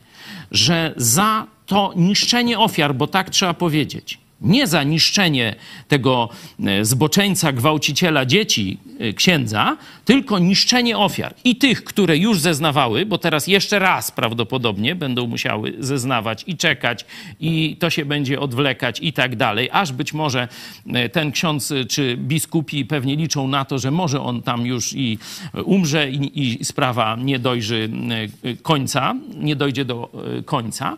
[0.51, 5.55] że za to niszczenie ofiar, bo tak trzeba powiedzieć, nie za niszczenie
[5.87, 6.29] tego
[6.65, 11.33] e, zboczeńca, gwałciciela dzieci, e, księdza, tylko niszczenie ofiar.
[11.43, 17.05] I tych, które już zeznawały, bo teraz jeszcze raz prawdopodobnie będą musiały zeznawać i czekać,
[17.39, 20.47] i to się będzie odwlekać i tak dalej, aż być może
[20.93, 25.17] e, ten ksiądz czy biskupi pewnie liczą na to, że może on tam już i
[25.63, 27.89] umrze i, i sprawa nie dojrzy
[28.61, 30.11] końca, nie dojdzie do
[30.45, 30.97] końca.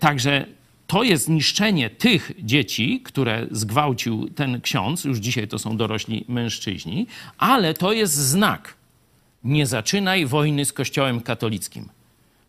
[0.00, 0.46] Także
[0.86, 7.06] to jest niszczenie tych dzieci, które zgwałcił ten ksiądz, już dzisiaj to są dorośli mężczyźni,
[7.38, 8.74] ale to jest znak.
[9.44, 11.88] Nie zaczynaj wojny z Kościołem katolickim,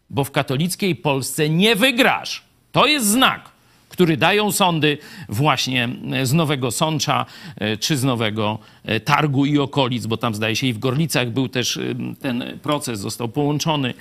[0.09, 2.43] bo w katolickiej Polsce nie wygrasz.
[2.71, 3.56] To jest znak
[3.97, 4.97] który dają sądy
[5.29, 7.25] właśnie e, z Nowego Sącza
[7.55, 11.29] e, czy z Nowego e, Targu i okolic, bo tam zdaje się i w Gorlicach
[11.29, 11.79] był też
[12.19, 13.93] ten proces, został połączony.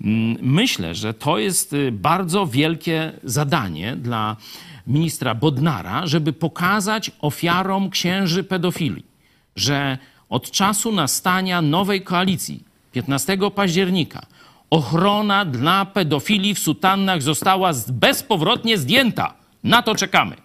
[0.00, 4.36] Mm, myślę, że to jest bardzo wielkie zadanie dla
[4.86, 9.04] ministra Bodnara, żeby pokazać ofiarom księży pedofilii,
[9.56, 14.26] że od czasu nastania nowej koalicji 15 października
[14.70, 19.34] ochrona dla pedofilii w sutannach została bezpowrotnie zdjęta.
[19.64, 20.36] Na to czekamy.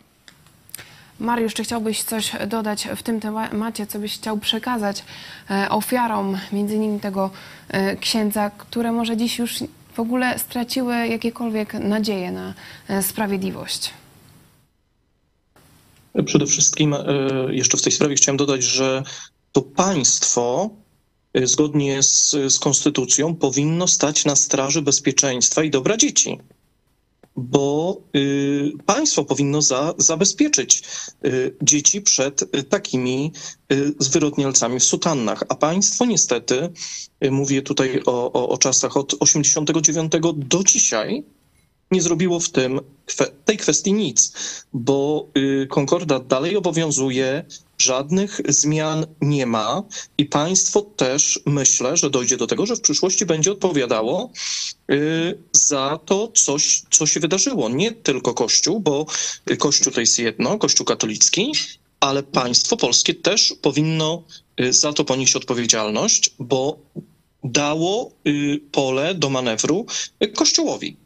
[1.19, 5.03] Mariusz, czy chciałbyś coś dodać w tym temacie, co byś chciał przekazać
[5.49, 7.29] e, ofiarom, między innymi tego
[7.69, 9.57] e, księdza, które może dziś już
[9.93, 12.53] w ogóle straciły jakiekolwiek nadzieję na
[12.87, 13.89] e, sprawiedliwość?
[16.25, 16.95] Przede wszystkim
[17.49, 19.03] jeszcze w tej sprawie chciałem dodać, że
[19.51, 20.69] to państwo
[21.43, 26.39] zgodnie z, z konstytucją powinno stać na straży bezpieczeństwa i dobra dzieci
[27.35, 30.83] bo y, państwo powinno za, zabezpieczyć
[31.25, 33.31] y, dzieci przed y, takimi
[33.99, 35.43] zwyrodnialcami w sutannach.
[35.49, 36.69] A państwo niestety,
[37.31, 41.23] mówię tutaj o, o, o czasach od 89 do dzisiaj,
[41.91, 42.79] nie zrobiło w tym,
[43.45, 44.33] tej kwestii nic,
[44.73, 45.27] bo
[45.69, 47.45] konkordat dalej obowiązuje,
[47.83, 49.83] żadnych zmian nie ma
[50.17, 54.31] i państwo też myślę, że dojdzie do tego, że w przyszłości będzie odpowiadało
[54.91, 57.69] y, za to coś, co się wydarzyło.
[57.69, 59.05] Nie tylko Kościół, bo
[59.59, 61.51] Kościół to jest jedno, Kościół katolicki,
[61.99, 64.23] ale państwo polskie też powinno
[64.61, 66.77] y, za to ponieść odpowiedzialność, bo
[67.43, 69.85] dało y, pole do manewru
[70.35, 70.97] Kościołowi.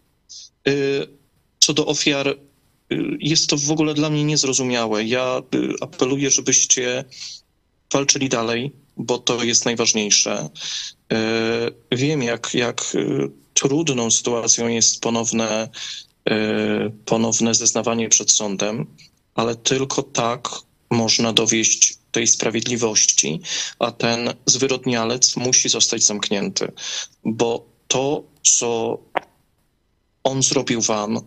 [1.59, 2.37] Co do ofiar
[3.19, 5.03] jest to w ogóle dla mnie niezrozumiałe.
[5.03, 7.05] Ja y, apeluję, żebyście
[7.93, 10.49] walczyli dalej, bo to jest najważniejsze.
[11.91, 12.97] Wiem, jak, jak
[13.53, 15.69] trudną sytuacją jest ponowne,
[17.05, 18.85] ponowne zeznawanie przed sądem,
[19.35, 20.49] ale tylko tak
[20.89, 23.41] można dowieść tej sprawiedliwości,
[23.79, 26.71] a ten zwyrodnialec musi zostać zamknięty,
[27.23, 28.99] bo to, co
[30.23, 31.19] on zrobił wam,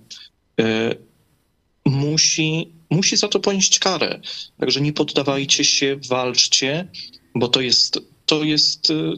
[1.84, 4.20] musi, musi za to ponieść karę.
[4.60, 6.88] Także nie poddawajcie się, walczcie,
[7.34, 9.12] bo to jest, to jest y,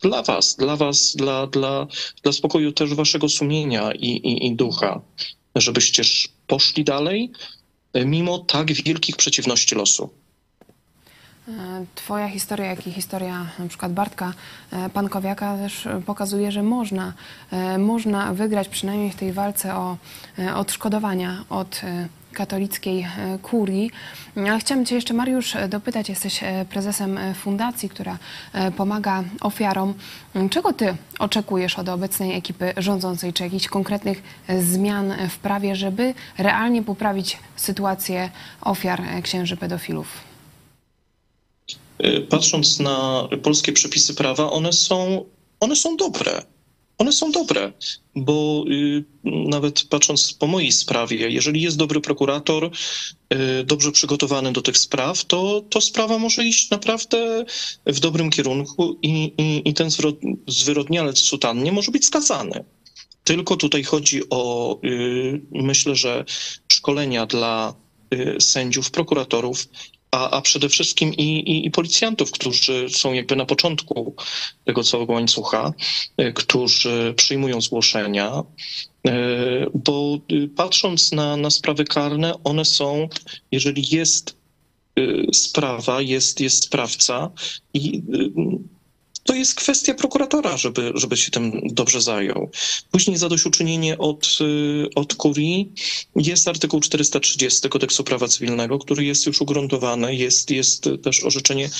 [0.00, 1.86] dla was, dla was, dla, dla,
[2.22, 5.00] dla spokoju też waszego sumienia i, i, i ducha,
[5.56, 6.02] żebyście
[6.46, 7.30] poszli dalej,
[7.96, 10.10] y, mimo tak wielkich przeciwności losu.
[11.48, 14.32] E, twoja historia, jak i historia na przykład Bartka
[14.72, 17.12] e, Pankowiaka też pokazuje, że można,
[17.50, 19.96] e, można wygrać przynajmniej w tej walce o
[20.54, 21.80] odszkodowania od
[22.32, 23.06] katolickiej
[23.42, 23.90] kurii.
[24.36, 26.08] Ale chciałam Cię jeszcze, Mariusz, dopytać.
[26.08, 26.40] Jesteś
[26.70, 28.18] prezesem fundacji, która
[28.76, 29.94] pomaga ofiarom.
[30.50, 33.32] Czego Ty oczekujesz od obecnej ekipy rządzącej?
[33.32, 34.22] Czy jakichś konkretnych
[34.60, 38.30] zmian w prawie, żeby realnie poprawić sytuację
[38.60, 40.33] ofiar księży pedofilów?
[42.02, 45.24] Y, patrząc na polskie przepisy prawa, one są,
[45.60, 46.42] one są dobre.
[46.98, 47.72] One są dobre,
[48.14, 52.70] bo y, nawet patrząc po mojej sprawie, jeżeli jest dobry prokurator,
[53.60, 57.44] y, dobrze przygotowany do tych spraw, to, to sprawa może iść naprawdę
[57.86, 59.90] w dobrym kierunku i, i, i ten
[60.48, 62.64] zwyrodnialec sutannie może być skazany.
[63.24, 64.80] Tylko tutaj chodzi o,
[65.52, 66.24] myślę, że
[66.68, 67.74] szkolenia dla
[68.40, 69.68] sędziów, prokuratorów
[70.14, 74.14] a, a przede wszystkim i, i, i, policjantów, którzy są jakby na początku
[74.64, 75.72] tego całego łańcucha,
[76.16, 78.42] e, którzy przyjmują zgłoszenia,
[79.06, 79.12] e,
[79.74, 83.08] bo y, patrząc na, na sprawy karne, one są,
[83.52, 84.44] jeżeli jest
[85.32, 87.30] sprawa, jest, jest sprawca
[87.74, 88.02] i
[89.24, 92.50] to jest kwestia prokuratora, żeby, żeby się tym dobrze zajął.
[92.90, 95.72] Później zadośćuczynienie od, y, od kurii.
[96.16, 101.70] Jest artykuł 430 kodeksu prawa cywilnego, który jest już ugruntowany, jest, jest też orzeczenie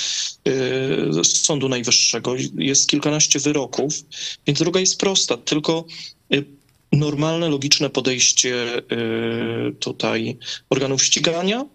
[0.47, 3.93] y, Sądu Najwyższego, jest kilkanaście wyroków,
[4.47, 5.85] więc droga jest prosta, tylko
[6.33, 6.45] y,
[6.91, 8.81] normalne, logiczne podejście
[9.79, 10.37] tutaj
[10.69, 11.65] organów ścigania,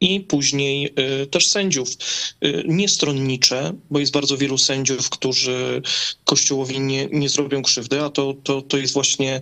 [0.00, 0.92] i później
[1.22, 1.88] y, też sędziów.
[2.44, 5.82] Y, niestronnicze, bo jest bardzo wielu sędziów, którzy
[6.24, 9.40] Kościołowi nie, nie zrobią krzywdy, a to, to, to jest właśnie,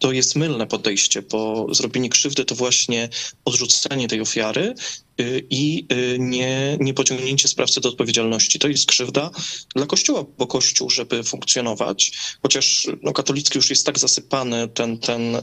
[0.00, 3.08] to jest mylne podejście, bo zrobienie krzywdy to właśnie
[3.44, 4.74] odrzucenie tej ofiary
[5.20, 5.86] y, i
[6.18, 8.58] nie, nie pociągnięcie sprawcy do odpowiedzialności.
[8.58, 9.30] To jest krzywda
[9.76, 15.36] dla Kościoła, bo Kościół, żeby funkcjonować, chociaż no, katolicki już jest tak zasypany, ten, ten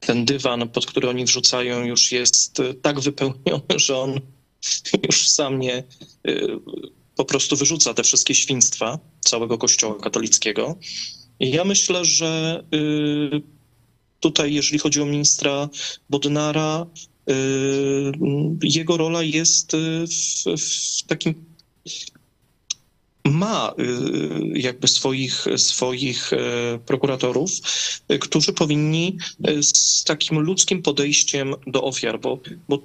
[0.00, 4.20] ten dywan, pod który oni wrzucają, już jest e, tak wypełniony, że on
[5.06, 5.84] już sam nie e,
[7.16, 10.78] po prostu wyrzuca te wszystkie świństwa całego kościoła katolickiego.
[11.40, 12.78] I ja myślę, że e,
[14.20, 15.68] tutaj, jeżeli chodzi o ministra
[16.10, 16.86] Bodnara,
[18.62, 21.34] jego rola jest w, w takim
[23.30, 26.38] ma y, jakby swoich, swoich e,
[26.86, 27.50] prokuratorów,
[28.12, 32.82] y, którzy powinni e, z takim ludzkim podejściem do ofiar, bo, bo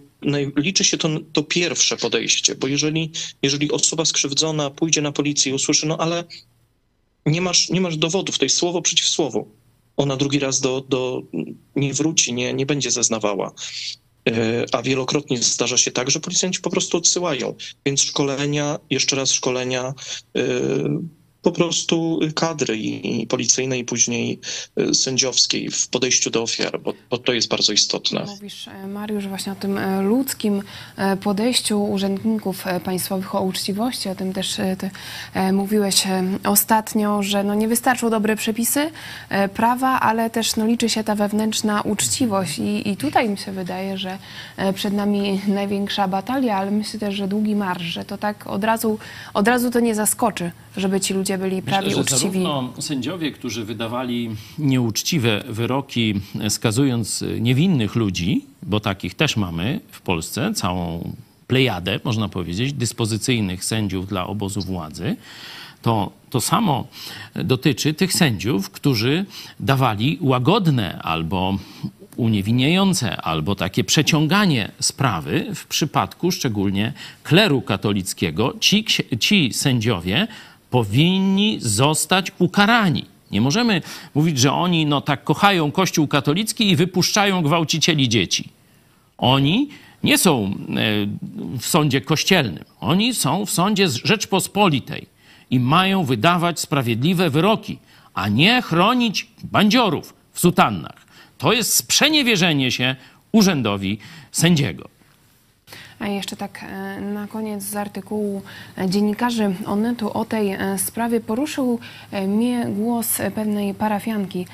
[0.55, 5.55] liczy się to, to pierwsze podejście, bo jeżeli, jeżeli osoba skrzywdzona pójdzie na policję i
[5.55, 6.23] usłyszy, no ale
[7.25, 9.47] nie masz, nie masz dowodów, to jest słowo przeciw słowu,
[9.97, 11.21] ona drugi raz do, do,
[11.75, 13.51] nie wróci, nie, nie będzie zeznawała.
[14.30, 17.55] E, a wielokrotnie zdarza się tak, że policjanci po prostu odsyłają.
[17.86, 19.93] Więc szkolenia, jeszcze raz szkolenia
[20.38, 20.41] e,
[21.43, 24.39] po prostu kadry i, policyjnej, i później
[24.77, 28.25] e, sędziowskiej w podejściu do ofiar, bo, bo, to jest bardzo istotne.
[28.25, 30.63] Mówisz, e, Mariusz, właśnie o tym e, ludzkim
[31.23, 34.89] podejściu urzędników państwowych, o uczciwości, o tym też ty
[35.53, 36.03] mówiłeś
[36.43, 38.91] ostatnio, że no nie wystarczą dobre przepisy
[39.53, 42.59] prawa, ale też no liczy się ta wewnętrzna uczciwość.
[42.59, 44.17] I, i tutaj mi się wydaje, że
[44.75, 48.99] przed nami największa batalia, ale myślę też, że długi marsz, że to tak od razu,
[49.33, 52.21] od razu to nie zaskoczy, żeby ci ludzie byli prawie Myślę, uczciwi.
[52.21, 56.13] Zarówno sędziowie, którzy wydawali nieuczciwe wyroki,
[56.49, 61.11] skazując niewinnych ludzi, bo takich też mamy w Polsce, całą
[61.47, 65.15] plejadę, można powiedzieć, dyspozycyjnych sędziów dla obozu władzy,
[65.82, 66.88] to to samo
[67.36, 69.26] dotyczy tych sędziów, którzy
[69.59, 71.57] dawali łagodne albo
[72.15, 76.93] uniewinniające albo takie przeciąganie sprawy w przypadku szczególnie
[77.24, 78.53] kleru katolickiego.
[78.59, 78.86] Ci,
[79.19, 80.28] ci sędziowie
[80.74, 83.05] powinni zostać ukarani.
[83.32, 83.82] Nie możemy
[84.15, 88.49] mówić, że oni no tak kochają Kościół katolicki i wypuszczają gwałcicieli dzieci.
[89.17, 89.69] Oni
[90.03, 90.51] nie są e,
[91.57, 92.63] w sądzie kościelnym.
[92.80, 95.07] Oni są w sądzie Rzeczpospolitej
[95.49, 97.78] i mają wydawać sprawiedliwe wyroki,
[98.13, 101.05] a nie chronić bandziorów w sutannach.
[101.38, 102.95] To jest sprzeniewierzenie się
[103.32, 103.97] urzędowi
[104.32, 104.89] sędziego.
[105.99, 108.41] A jeszcze tak e, na koniec z artykułu
[108.77, 109.55] e, dziennikarzy.
[109.65, 111.79] Onetu o tej e, sprawie poruszył
[112.27, 114.47] mnie głos pewnej parafianki,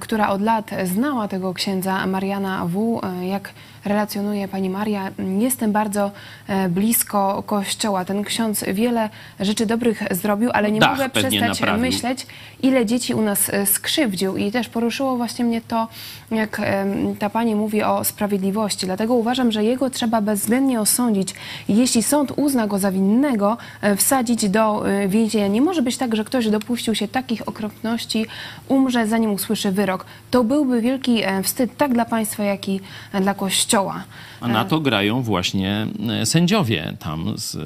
[0.00, 3.00] która od lat znała tego księdza Mariana W.
[3.22, 3.50] Jak
[3.84, 6.10] relacjonuje pani Maria, jestem bardzo
[6.68, 8.04] blisko kościoła.
[8.04, 9.10] Ten ksiądz wiele
[9.40, 11.80] rzeczy dobrych zrobił, ale nie Dach mogę przestać naprawił.
[11.80, 12.26] myśleć,
[12.62, 14.36] ile dzieci u nas skrzywdził.
[14.36, 15.88] I też poruszyło właśnie mnie to,
[16.30, 16.60] jak
[17.18, 18.86] ta pani mówi o sprawiedliwości.
[18.86, 21.34] Dlatego uważam, że jego trzeba bezwzględnie osądzić.
[21.68, 25.48] Jeśli sąd uzna go za winnego, e, wsadzić do e, więzienia.
[25.48, 28.26] Nie może być tak, że ktoś dopuścił się takich okropności,
[28.68, 30.06] umrze zanim usłyszy wyrok.
[30.30, 32.80] To byłby wielki e, wstyd tak dla państwa, jak i
[33.12, 34.04] e, dla Kościoła.
[34.40, 37.56] A na to grają właśnie e, sędziowie tam z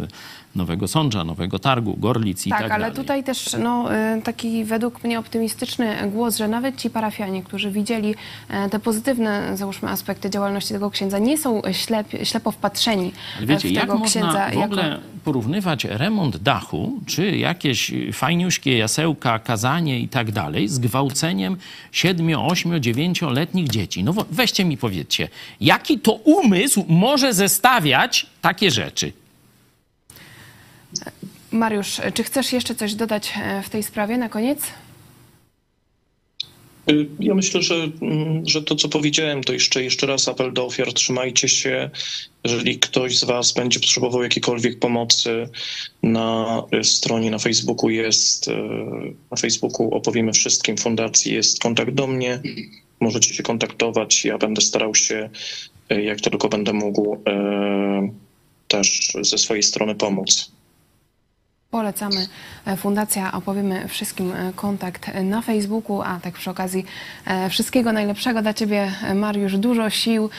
[0.55, 2.96] Nowego Sądza, Nowego Targu, Gorlic i tak, Tak, ale dalej.
[2.96, 8.14] tutaj też no, y, taki według mnie optymistyczny głos, że nawet ci parafianie, którzy widzieli
[8.48, 13.68] e, te pozytywne, załóżmy, aspekty działalności tego księdza, nie są ślep, ślepo wpatrzeni Ale wiecie,
[13.68, 20.00] w jak tego można księdza w ogóle porównywać remont dachu, czy jakieś fajniuśkie jasełka, kazanie
[20.00, 21.57] i tak dalej z gwałceniem
[21.92, 24.05] 7, 8, 9-letnich dzieci?
[24.05, 25.28] No weźcie mi powiedzcie,
[25.61, 29.12] jaki to umysł może zestawiać takie rzeczy?
[31.53, 34.61] Mariusz, czy chcesz jeszcze coś dodać e, w tej sprawie na koniec?
[36.90, 40.66] Y, Ja myślę, że, mm, że to, co powiedziałem, to jeszcze, jeszcze raz apel do
[40.66, 40.92] ofiar.
[40.92, 41.90] Trzymajcie się.
[42.44, 45.48] Jeżeli ktoś z Was będzie potrzebował jakiejkolwiek pomocy,
[46.03, 48.53] na y, stronie na Facebooku jest, y,
[49.30, 52.40] na Facebooku opowiemy wszystkim fundacji, jest kontakt do mnie.
[53.00, 54.24] Możecie się kontaktować.
[54.24, 55.30] Ja będę starał się,
[55.88, 57.22] jak tylko będę mógł,
[58.68, 60.53] też ze swojej strony pomóc.
[61.72, 62.26] Polecamy.
[62.66, 66.84] E, Fundacja Opowiemy Wszystkim e, kontakt e, na Facebooku, a tak przy okazji
[67.50, 69.58] wszystkiego najlepszego dla Ciebie, Mariusz.
[69.58, 70.30] Dużo sił,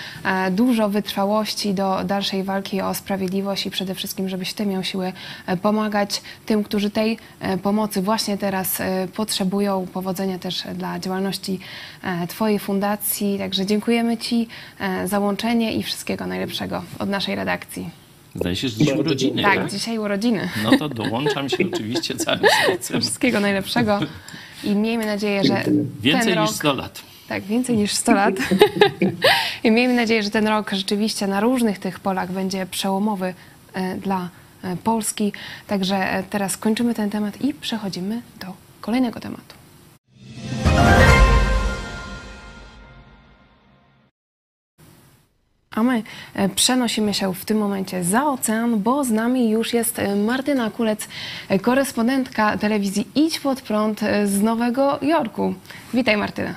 [0.51, 5.13] dużo wytrwałości do dalszej walki o sprawiedliwość i przede wszystkim, żebyś Ty miał siłę
[5.45, 7.17] e, pomagać tym, którzy tej
[7.63, 8.81] pomocy właśnie teraz
[9.15, 9.88] potrzebują.
[9.93, 11.59] Powodzenia też dla działalności
[12.27, 13.38] Twojej fundacji.
[13.38, 14.47] Także dziękujemy Ci
[15.05, 18.03] za łączenie i wszystkiego najlepszego od naszej redakcji.
[18.36, 19.71] Zdaje się, że Bardzo urodziny, Tak, tak?
[19.71, 20.49] dzisiaj urodziny.
[20.63, 23.01] No to dołączam się oczywiście całym sercem.
[23.01, 23.99] Wszystkiego najlepszego
[24.63, 25.63] i miejmy nadzieję, że
[26.01, 26.47] Więcej ten rok...
[26.47, 27.01] niż 100 lat.
[27.27, 28.36] Tak, więcej niż 100 lat.
[29.63, 33.34] I miejmy nadzieję, że ten rok rzeczywiście na różnych tych polach będzie przełomowy
[33.73, 34.29] e, dla
[34.63, 35.34] e, Polski.
[35.67, 38.47] Także e, teraz kończymy ten temat i przechodzimy do
[38.81, 39.55] kolejnego tematu.
[45.76, 46.03] A my
[46.34, 50.69] e, przenosimy się w tym momencie za ocean, bo z nami już jest e, Martyna
[50.69, 51.07] Kulec,
[51.49, 55.53] e, korespondentka telewizji Idź Pod Prąd z Nowego Jorku.
[55.93, 56.55] Witaj Martyna.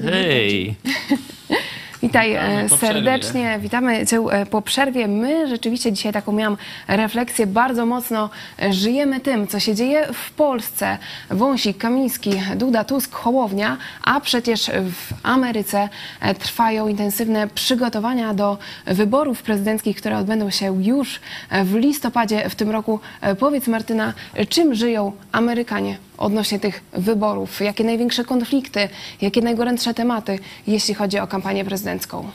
[0.00, 0.74] Hej!
[2.02, 5.08] Witaj e, serdecznie, witamy Cię e, po przerwie.
[5.08, 6.56] My rzeczywiście dzisiaj taką miałam
[6.88, 8.30] refleksję, bardzo mocno
[8.70, 10.98] żyjemy tym, co się dzieje w Polsce.
[11.30, 15.88] Wąsik, Kamiński, Duda, Tusk, Hołownia, a przecież w Ameryce
[16.20, 21.20] e, trwają intensywne przygotowania do wyborów prezydenckich, które odbędą się już
[21.64, 23.00] w listopadzie w tym roku.
[23.38, 24.12] Powiedz Martyna,
[24.48, 27.60] czym żyją Amerykanie odnośnie tych wyborów?
[27.60, 28.88] Jakie największe konflikty,
[29.22, 32.30] jakie najgorętsze tematy, jeśli chodzi o kampanię prezydencką?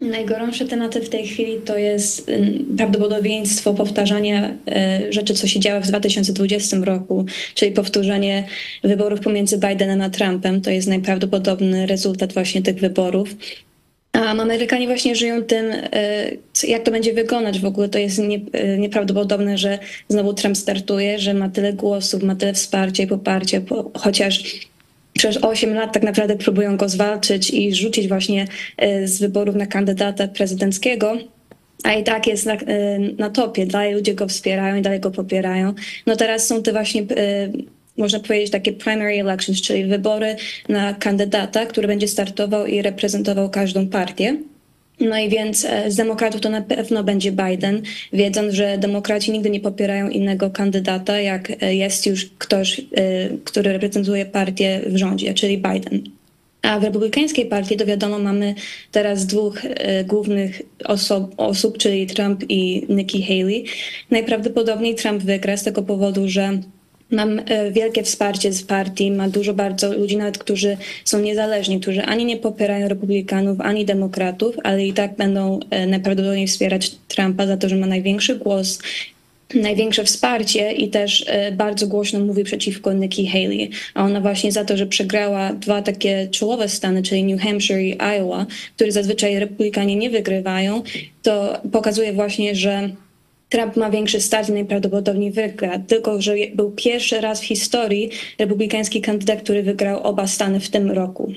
[0.00, 4.50] Najgorętsze tematy w tej chwili to jest ym, prawdopodobieństwo powtarzania
[5.08, 8.44] y, rzeczy, co się działo w 2020 roku, czyli powtórzenie
[8.84, 10.60] wyborów pomiędzy Bidenem a Trumpem.
[10.60, 13.34] To jest najprawdopodobny rezultat właśnie tych wyborów.
[14.12, 15.66] A Amerykanie właśnie żyją tym,
[16.52, 17.88] co- jak to będzie wyglądać w ogóle.
[17.88, 22.52] To jest nie, y, nieprawdopodobne, że znowu Trump startuje, że ma tyle głosów, ma tyle
[22.52, 24.42] wsparcia i poparcia, po, chociaż
[25.12, 28.46] przez 8 lat tak naprawdę próbują go zwalczyć i rzucić właśnie
[28.76, 31.16] e, z wyborów na kandydata prezydenckiego.
[31.84, 35.10] A i tak jest na, e, na topie, dalej ludzie go wspierają i dalej go
[35.10, 35.74] popierają.
[36.06, 37.48] No teraz są te właśnie, e,
[38.00, 40.36] można powiedzieć, takie primary elections, czyli wybory
[40.68, 44.36] na kandydata, który będzie startował i reprezentował każdą partię.
[45.00, 47.82] No i więc e, z demokratów to na pewno będzie Biden,
[48.12, 52.82] wiedząc, że demokraci nigdy nie popierają innego kandydata, jak e, jest już ktoś, e,
[53.44, 56.02] który reprezentuje partię w rządzie, czyli Biden.
[56.62, 58.54] A w republikańskiej partii, to wiadomo, mamy
[58.92, 59.62] teraz dwóch
[60.06, 63.64] głównych osób, osób, czyli Trump i Nikki Haley.
[64.10, 66.58] Najprawdopodobniej Trump wygra z tego powodu, że
[67.10, 72.02] Mam e, wielkie wsparcie z partii, ma dużo bardzo ludzi, nawet którzy są niezależni, którzy
[72.02, 77.56] ani nie popierają republikanów, ani demokratów, ale i tak będą e, najprawdopodobniej wspierać Trumpa za
[77.56, 78.78] to, że ma największy głos,
[79.54, 83.70] największe wsparcie i też e, bardzo głośno mówi przeciwko Nikki Haley.
[83.94, 87.96] A ona właśnie za to, że przegrała dwa takie czołowe stany, czyli New Hampshire i
[87.98, 88.46] Iowa,
[88.76, 90.82] które zazwyczaj republikanie nie wygrywają,
[91.22, 92.90] to pokazuje właśnie, że
[93.50, 95.78] Trump ma większy start i najprawdopodobniej wygra.
[95.78, 100.90] Tylko, że był pierwszy raz w historii republikański kandydat, który wygrał oba stany w tym
[100.90, 101.32] roku.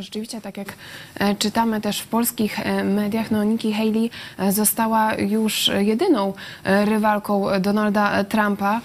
[0.00, 0.74] Rzeczywiście, tak jak
[1.20, 6.32] e, czytamy też w polskich e, mediach, no Nikki Haley e, została już jedyną
[6.64, 8.80] rywalką Donalda Trumpa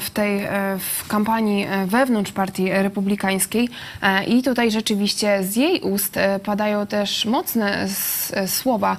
[0.00, 0.48] w tej
[0.78, 3.68] w kampanii wewnątrz partii republikańskiej
[4.26, 7.86] i tutaj rzeczywiście z jej ust padają też mocne
[8.46, 8.96] słowa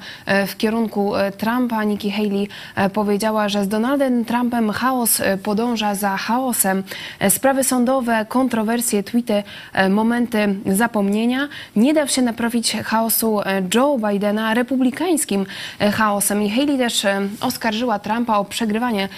[0.47, 1.83] w kierunku Trumpa.
[1.83, 2.47] Nikki Haley
[2.93, 6.83] powiedziała, że z Donaldem Trumpem chaos podąża za chaosem.
[7.29, 9.43] Sprawy sądowe, kontrowersje, tweety,
[9.89, 15.45] momenty zapomnienia nie da się naprawić chaosu e, Joe Bidena republikańskim
[15.79, 16.43] e, chaosem.
[16.43, 19.09] I Haley też e, oskarżyła Trumpa o przegrywanie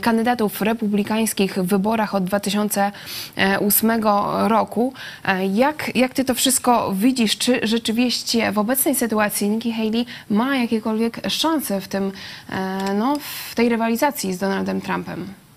[0.00, 1.07] kandydatów republikańskich
[1.56, 3.90] w wyborach od 2008
[4.46, 4.92] roku.
[5.52, 7.38] Jak, jak ty to wszystko widzisz?
[7.38, 12.12] Czy rzeczywiście w obecnej sytuacji Nikki Haley ma jakiekolwiek szanse w tym,
[12.98, 13.16] no,
[13.50, 15.47] w tej rywalizacji z Donaldem Trumpem?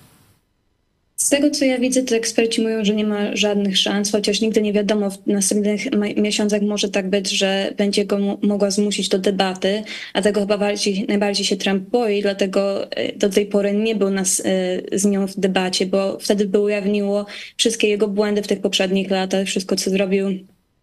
[1.21, 4.61] Z tego, co ja widzę, to eksperci mówią, że nie ma żadnych szans, chociaż nigdy
[4.61, 5.81] nie wiadomo, w następnych
[6.17, 11.05] miesiącach może tak być, że będzie go mogła zmusić do debaty, a tego chyba bardziej,
[11.07, 15.27] najbardziej się Trump boi, dlatego e, do tej pory nie był nas e, z nią
[15.27, 17.25] w debacie, bo wtedy by ujawniło
[17.57, 20.27] wszystkie jego błędy w tych poprzednich latach, wszystko, co zrobił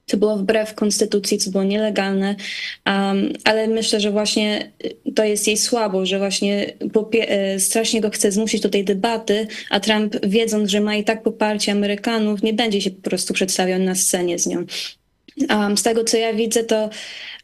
[0.08, 2.36] co było wbrew konstytucji, co było nielegalne,
[2.86, 4.72] um, ale myślę, że właśnie
[5.06, 6.72] y, to jest jej słabo, że właśnie
[7.56, 11.22] y, strasznie go chce zmusić do tej debaty, a Trump wiedząc, że ma i tak
[11.22, 14.64] poparcie Amerykanów, nie będzie się po prostu przedstawiał na scenie z nią.
[15.50, 16.90] Um, z tego, co ja widzę, to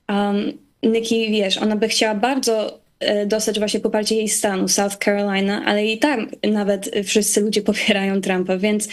[0.08, 0.52] um,
[0.82, 2.80] Nikki, wiesz, ona by chciała bardzo
[3.22, 8.20] y, dostać właśnie poparcie jej stanu, South Carolina, ale i tak nawet wszyscy ludzie popierają
[8.20, 8.88] Trumpa, więc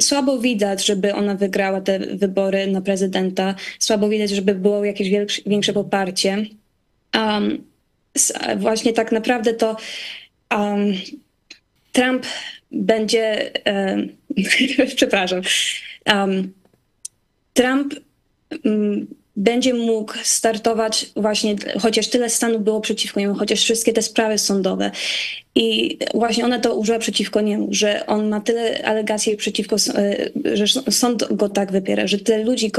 [0.00, 3.54] Słabo widać, żeby ona wygrała te wybory na prezydenta.
[3.78, 5.10] Słabo widać, żeby było jakieś
[5.46, 6.46] większe poparcie.
[7.14, 7.64] Um,
[8.56, 9.76] właśnie tak naprawdę to
[10.56, 10.92] um,
[11.92, 12.26] Trump
[12.72, 13.52] będzie.
[14.96, 15.40] przepraszam.
[17.54, 17.94] Trump
[18.64, 19.06] mm,
[19.40, 24.90] będzie mógł startować właśnie, chociaż tyle stanów było przeciwko niemu, chociaż wszystkie te sprawy sądowe.
[25.54, 30.66] I właśnie ona to użyła przeciwko niemu, że on ma tyle alegacji przeciwko, e, że
[30.90, 32.70] sąd go tak wypiera, że tyle ludzi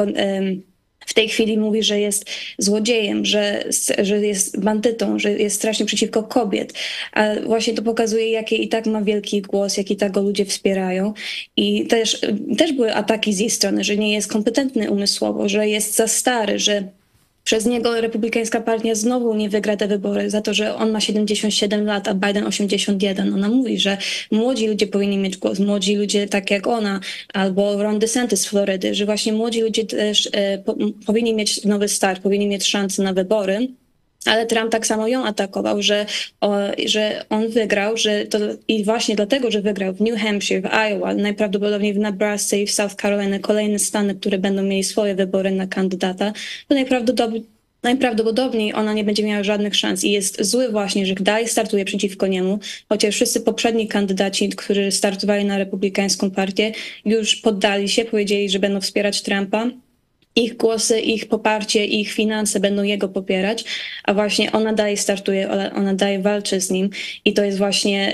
[1.06, 3.64] w tej chwili mówi, że jest złodziejem, że,
[4.02, 6.74] że jest bandytą, że jest strasznie przeciwko kobiet.
[7.12, 10.46] A właśnie to pokazuje, jakie i tak ma wielki głos, jak i tak go ludzie
[10.46, 11.14] wspierają.
[11.58, 12.22] I też,
[12.58, 16.60] też były ataki z jej strony, że nie jest kompetentny umysłowo, że jest za stary,
[16.60, 16.84] że
[17.44, 21.86] przez niego republikańska partia znowu nie wygra te wybory za to, że on ma 77
[21.86, 23.34] lat, a Biden 81.
[23.34, 23.98] Ona mówi, że
[24.32, 27.00] młodzi ludzie powinni mieć głos, młodzi ludzie tak jak ona,
[27.34, 30.76] albo Ron DeSantis z Florydy, że właśnie młodzi ludzie też e, po,
[31.06, 33.68] powinni mieć nowy start, powinni mieć szansę na wybory.
[34.26, 36.06] Ale Trump tak samo ją atakował, że,
[36.42, 36.56] o,
[36.86, 41.14] że on wygrał, że to i właśnie dlatego, że wygrał w New Hampshire, w Iowa,
[41.14, 45.68] najprawdopodobniej w Nebraska i w South Carolina, kolejne stany, które będą mieli swoje wybory na
[45.68, 46.34] kandydata,
[46.68, 47.46] to najprawdopodobniej
[47.84, 52.28] najprawdopodobniej ona nie będzie miała żadnych szans i jest zły właśnie, że dalej startuje przeciwko
[52.28, 52.60] niemu,
[52.90, 56.72] chociaż wszyscy poprzedni kandydaci, którzy startowali na republikańską partię,
[57.06, 59.68] już poddali się, powiedzieli, że będą wspierać Trumpa
[60.36, 63.66] ich głosy, ich poparcie, ich finanse będą jego popierać,
[64.04, 66.90] a właśnie ona dalej startuje, ona dalej walczy z nim
[67.26, 68.14] i to jest właśnie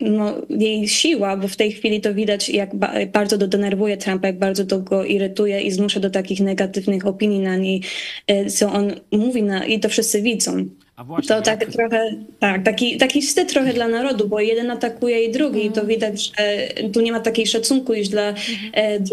[0.00, 2.70] no, jej siła, bo w tej chwili to widać, jak
[3.12, 7.40] bardzo to denerwuje Trumpa, jak bardzo to go irytuje i zmusza do takich negatywnych opinii
[7.40, 7.82] na niej,
[8.30, 10.66] y, co on mówi na, i to wszyscy widzą.
[11.04, 11.70] Właśnie, to tak jak...
[11.70, 15.72] trochę, tak, taki, taki wstyd trochę dla narodu, bo jeden atakuje i drugi mm.
[15.72, 15.88] i to mhm.
[15.88, 18.34] widać, że tu nie ma takiej szacunku już dla,
[18.72, 19.04] mm.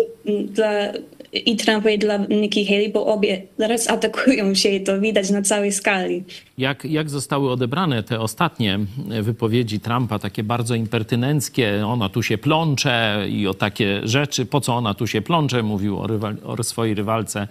[0.48, 0.94] dla
[1.34, 5.42] i Trumpa i dla Nikki Haley, bo obie zaraz atakują się i to widać na
[5.42, 6.24] całej skali.
[6.58, 8.80] Jak, jak zostały odebrane te ostatnie
[9.22, 14.76] wypowiedzi Trumpa, takie bardzo impertynenckie, ona tu się plącze i o takie rzeczy, po co
[14.76, 17.48] ona tu się plącze, mówił o, rywal, o swojej rywalce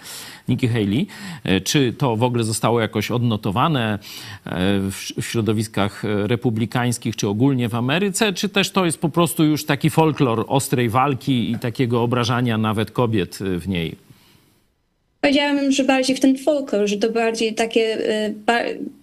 [0.49, 1.07] Nikki Haley.
[1.45, 3.99] E, czy to w ogóle zostało jakoś odnotowane
[4.47, 4.49] e,
[4.91, 9.91] w środowiskach republikańskich, czy ogólnie w Ameryce, czy też to jest po prostu już taki
[9.91, 13.97] folklor ostrej walki i takiego obrażania nawet kobiet w niej?
[15.23, 17.99] Powiedziałabym, że bardziej w ten folklor, że to bardziej takie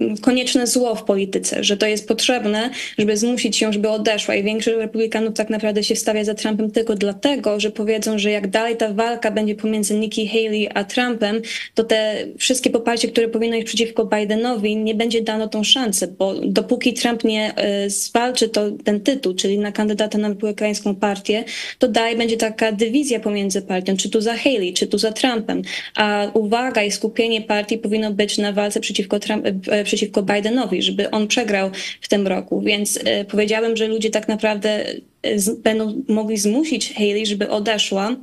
[0.01, 4.35] y, konieczne zło w polityce, że to jest potrzebne, żeby zmusić ją, żeby odeszła.
[4.35, 8.47] I większość republikanów tak naprawdę się stawia za Trumpem tylko dlatego, że powiedzą, że jak
[8.47, 11.41] dalej ta walka będzie pomiędzy Nikki Haley a Trumpem,
[11.73, 16.35] to te wszystkie poparcie, które powinno iść przeciwko Bidenowi, nie będzie dano tą szansę, bo
[16.35, 17.53] dopóki Trump nie
[17.85, 21.43] y, zwalczy to, ten tytuł, czyli na kandydata na republikańską partię,
[21.77, 25.61] to dalej będzie taka dywizja pomiędzy partią, czy tu za Haley, czy tu za Trumpem.
[25.95, 31.11] A uwaga i skupienie partii powinno być na walce przeciwko, Trump, e, przeciwko Bidenowi, żeby
[31.11, 32.61] on przegrał w tym roku.
[32.61, 34.85] Więc e, powiedziałabym, że ludzie tak naprawdę
[35.21, 38.15] e, będą mogli zmusić Haley, żeby odeszła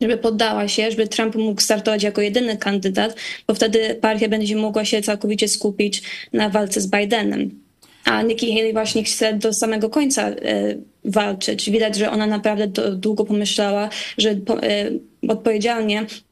[0.00, 3.16] żeby poddała się, żeby Trump mógł startować jako jedyny kandydat,
[3.46, 7.50] bo wtedy partia będzie mogła się całkowicie skupić na walce z Bidenem.
[8.04, 10.30] A Nikki Haley właśnie chce do samego końca
[11.04, 11.70] walczyć.
[11.70, 14.34] Widać, że ona naprawdę długo pomyślała, że
[15.28, 16.27] odpowiedzialnie E,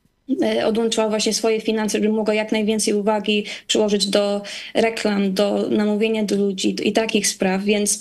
[0.65, 4.43] odłączyła właśnie swoje finanse, żeby mogła jak najwięcej uwagi przyłożyć do
[4.75, 8.01] reklam, do namówienia do ludzi i takich spraw, więc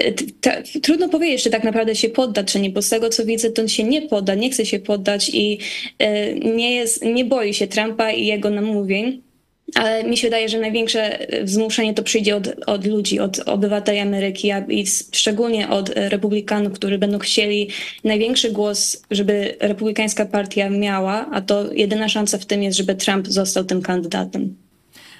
[0.00, 3.50] e, trudno powiedzieć, czy tak naprawdę się podda, czy nie, bo z tego co widzę,
[3.50, 5.58] to on się nie podda, nie chce się poddać i
[5.98, 9.25] e, nie, jest, nie boi się Trumpa i jego namówień.
[9.74, 14.52] Ale mi się wydaje, że największe wzmuszenie to przyjdzie od, od ludzi, od obywateli Ameryki,
[14.68, 17.70] i szczególnie od republikanów, którzy będą chcieli
[18.04, 23.26] największy głos, żeby republikańska partia miała, a to jedyna szansa w tym jest, żeby Trump
[23.26, 24.65] został tym kandydatem.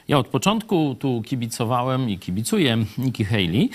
[0.08, 3.70] Ja od początku tu kibicowałem i kibicuję Nikki Haley.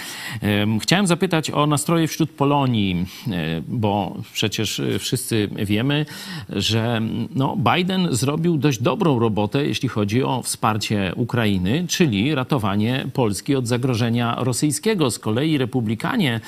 [0.82, 6.06] Chciałem zapytać o nastroje wśród Polonii, e, bo przecież wszyscy wiemy,
[6.50, 7.02] że
[7.36, 13.68] no, Biden zrobił dość dobrą robotę, jeśli chodzi o wsparcie Ukrainy, czyli ratowanie Polski od
[13.68, 15.12] zagrożenia rosyjskiego.
[15.12, 16.40] Z kolei republikanie,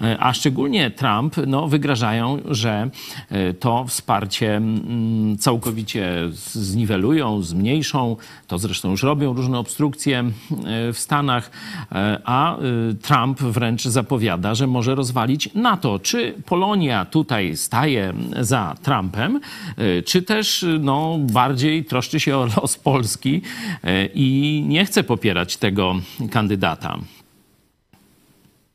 [0.00, 2.90] e, a szczególnie Trump, no, wygrażają, że
[3.30, 4.60] e, to wsparcie
[5.38, 8.16] całkowicie zniwelują, zmniejszą.
[8.46, 11.50] To zresztą już robią różne obstrukcje e, w Stanach,
[11.92, 12.60] e, a e,
[13.02, 15.98] Trump wręcz zapowiada, że może rozwalić NATO.
[15.98, 19.40] Czy Polonia tutaj staje za Trumpem,
[20.06, 23.42] czy też no, bardziej troszczy się o los Polski
[24.14, 25.94] i nie chce popierać tego
[26.30, 26.98] kandydata?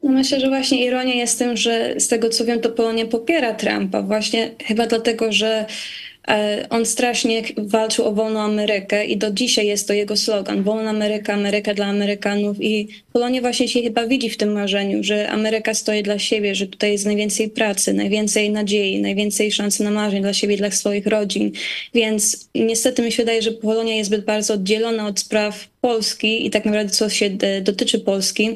[0.03, 4.01] Myślę, że właśnie ironia jest tym, że z tego co wiem, to Polonia popiera Trumpa.
[4.01, 5.66] Właśnie chyba dlatego, że
[6.69, 10.63] on strasznie walczył o wolną Amerykę i do dzisiaj jest to jego slogan.
[10.63, 15.30] Wolna Ameryka, Ameryka dla Amerykanów i Polonia właśnie się chyba widzi w tym marzeniu, że
[15.30, 20.21] Ameryka stoi dla siebie, że tutaj jest najwięcej pracy, najwięcej nadziei, najwięcej szansy na marzeń
[20.21, 21.51] dla siebie dla swoich rodzin.
[21.93, 26.49] Więc niestety mi się wydaje, że Polonia jest zbyt bardzo oddzielona od spraw Polski i
[26.49, 27.30] tak naprawdę co się
[27.61, 28.55] dotyczy Polski,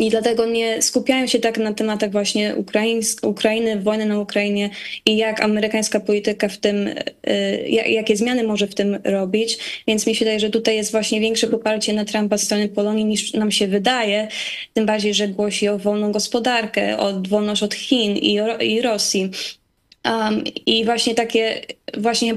[0.00, 2.54] i dlatego nie skupiają się tak na tematach właśnie
[3.22, 4.70] Ukrainy, wojny na Ukrainie
[5.06, 9.58] i jak amerykańska polityka w tym, y, jakie zmiany może w tym robić.
[9.86, 13.04] Więc mi się wydaje, że tutaj jest właśnie większe poparcie na Trumpa z strony Polonii
[13.04, 14.28] niż nam się wydaje.
[14.74, 19.30] Tym bardziej, że głosi o wolną gospodarkę, o wolność od Chin i, i Rosji.
[20.04, 21.60] Um, I właśnie takie,
[21.98, 22.34] właśnie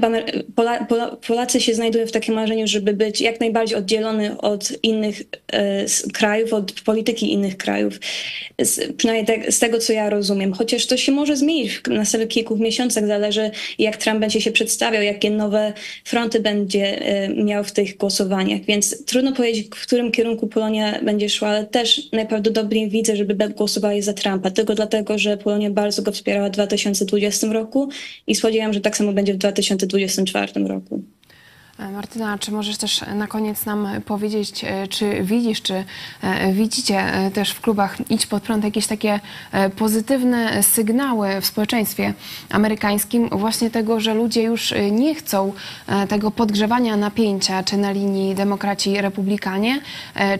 [0.56, 5.22] Pola, Pola, Polacy się znajdują w takim marzeniu, żeby być jak najbardziej oddzielony od innych
[5.52, 8.00] e, krajów, od polityki innych krajów.
[8.62, 10.52] Z, przynajmniej tak, z tego, co ja rozumiem.
[10.52, 15.02] Chociaż to się może zmienić w następnych kilku miesiącach, zależy jak Trump będzie się przedstawiał,
[15.02, 15.72] jakie nowe
[16.04, 18.60] fronty będzie e, miał w tych głosowaniach.
[18.64, 24.02] Więc trudno powiedzieć, w którym kierunku Polonia będzie szła, ale też najprawdopodobniej widzę, żeby głosowali
[24.02, 24.50] za Trumpa.
[24.50, 27.88] Tylko dlatego, że Polonia bardzo go wspierała w 2020 roku
[28.26, 31.04] i spodziewam, że tak samo będzie w 2024 roku.
[31.78, 35.84] E, Martyna, czy możesz też na koniec nam powiedzieć, e, czy widzisz, czy
[36.22, 39.20] e, widzicie też w klubach Idź Pod Prąd jakieś takie
[39.76, 42.14] pozytywne sygnały w społeczeństwie
[42.50, 45.52] amerykańskim właśnie tego, że ludzie już nie chcą
[46.08, 49.80] tego podgrzewania napięcia, czy na linii demokraci i republikanie,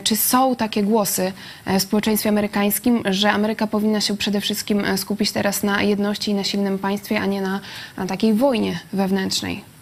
[0.03, 1.33] czy są takie głosy
[1.65, 6.43] w społeczeństwie amerykańskim, że Ameryka powinna się przede wszystkim skupić teraz na jedności i na
[6.43, 7.59] silnym państwie, a nie na,
[7.97, 9.74] na takiej wojnie wewnętrznej?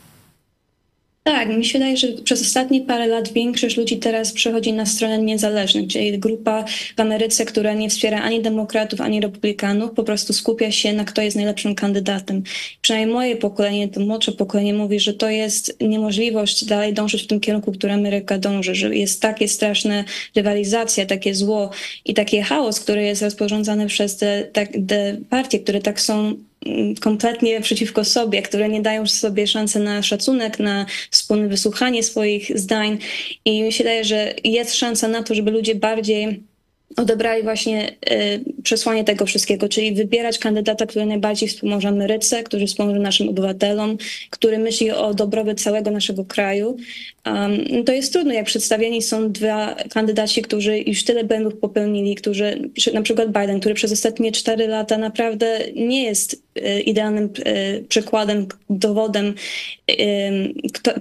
[1.23, 5.17] Tak, mi się wydaje, że przez ostatnie parę lat większość ludzi teraz przechodzi na stronę
[5.17, 6.65] niezależnych, czyli grupa
[6.97, 11.21] w Ameryce, która nie wspiera ani demokratów, ani republikanów, po prostu skupia się na kto
[11.21, 12.43] jest najlepszym kandydatem.
[12.81, 17.39] Przynajmniej moje pokolenie, to młodsze pokolenie mówi, że to jest niemożliwość dalej dążyć w tym
[17.39, 20.03] kierunku, w który Ameryka dąży, że jest takie straszne
[20.35, 21.69] rywalizacja, takie zło
[22.05, 26.35] i taki chaos, który jest rozporządzany przez te, te, te partie, które tak są
[27.01, 32.97] kompletnie przeciwko sobie, które nie dają sobie szansy na szacunek, na wspólne wysłuchanie swoich zdań.
[33.45, 36.43] I mi się że jest szansa na to, żeby ludzie bardziej
[36.97, 37.95] odebrali właśnie
[38.63, 43.97] przesłanie tego wszystkiego, czyli wybierać kandydata, który najbardziej wspomoże Ameryce, który wspomoże naszym obywatelom,
[44.29, 46.77] który myśli o dobrobyt całego naszego kraju.
[47.25, 52.69] Um, to jest trudno, jak przedstawieni są dwa kandydaci, którzy już tyle błędów popełnili, którzy,
[52.93, 56.43] na przykład Biden, który przez ostatnie cztery lata naprawdę nie jest
[56.85, 57.29] idealnym
[57.89, 59.33] przykładem, dowodem,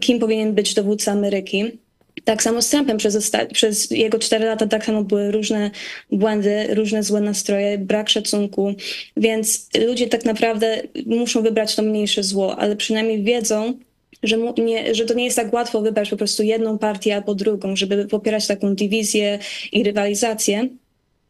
[0.00, 1.81] kim powinien być dowódca Ameryki.
[2.24, 2.96] Tak samo z Trumpem.
[2.96, 5.70] Przez, przez jego cztery lata tak samo były różne
[6.10, 8.74] błędy, różne złe nastroje, brak szacunku,
[9.16, 13.74] więc ludzie tak naprawdę muszą wybrać to mniejsze zło, ale przynajmniej wiedzą,
[14.22, 17.76] że, nie, że to nie jest tak łatwo wybrać po prostu jedną partię albo drugą,
[17.76, 19.38] żeby popierać taką dywizję
[19.72, 20.68] i rywalizację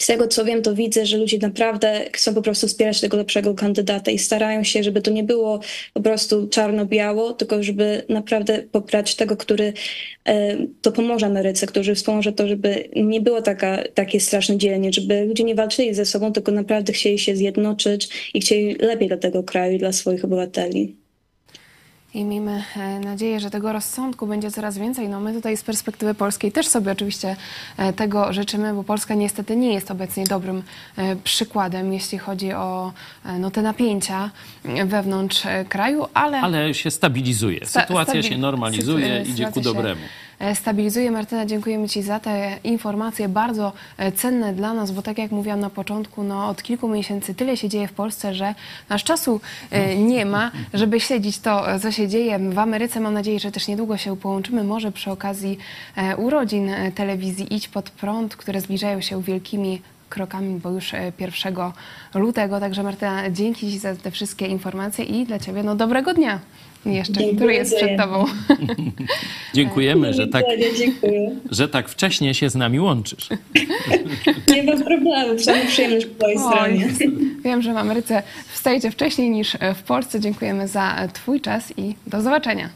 [0.02, 3.54] z tego co wiem, to widzę, że ludzie naprawdę chcą po prostu wspierać tego lepszego
[3.54, 5.60] kandydata i starają się, żeby to nie było
[5.94, 9.72] po prostu czarno-biało, tylko żeby naprawdę popierać tego, który
[10.24, 15.24] e, to pomoże Ameryce, który wspomoże to, żeby nie było taka, takie straszne dzielenie, żeby
[15.24, 19.42] ludzie nie walczyli ze sobą, tylko naprawdę chcieli się zjednoczyć i chcieli lepiej dla tego
[19.42, 21.01] kraju i dla swoich obywateli.
[22.14, 25.08] I miejmy e, nadzieję, że tego rozsądku będzie coraz więcej.
[25.08, 27.36] No my tutaj z perspektywy polskiej też sobie oczywiście
[27.76, 30.62] e, tego życzymy, bo Polska niestety nie jest obecnie dobrym
[30.96, 32.92] e, przykładem, jeśli chodzi o
[33.38, 34.30] no, te napięcia
[34.86, 36.40] wewnątrz kraju, ale...
[36.40, 37.66] Ale się stabilizuje.
[37.66, 40.00] Sytuacja się normalizuje, idzie ku dobremu.
[40.00, 40.08] E,
[40.54, 41.10] stabilizuje.
[41.10, 45.60] Martyna, dziękujemy Ci za te informacje, bardzo e, cenne dla nas, bo tak jak mówiłam
[45.60, 48.54] na początku, no, od kilku miesięcy tyle się dzieje w Polsce, że
[48.88, 49.40] nasz czasu
[49.70, 53.00] e, nie ma, żeby śledzić to, co się dzieje w Ameryce.
[53.00, 55.58] Mam nadzieję, że też niedługo się połączymy, może przy okazji
[56.16, 61.54] urodzin telewizji Idź Pod Prąd, które zbliżają się wielkimi krokami, bo już 1
[62.14, 62.60] lutego.
[62.60, 66.38] Także Martyna, dzięki Ci za te wszystkie informacje i dla Ciebie no dobrego dnia
[66.84, 68.24] jeszcze, Dziękuję który jest przed Tobą.
[69.54, 70.44] Dziękujemy, że tak,
[71.50, 73.28] że tak wcześnie się z nami łączysz.
[74.48, 76.88] Nie ma problemu, przynajmniej przyjemność po Twojej stronie.
[77.44, 78.22] Wiem, że w Ameryce
[78.52, 80.20] wstajecie wcześniej niż w Polsce.
[80.20, 82.68] Dziękujemy za Twój czas i do zobaczenia.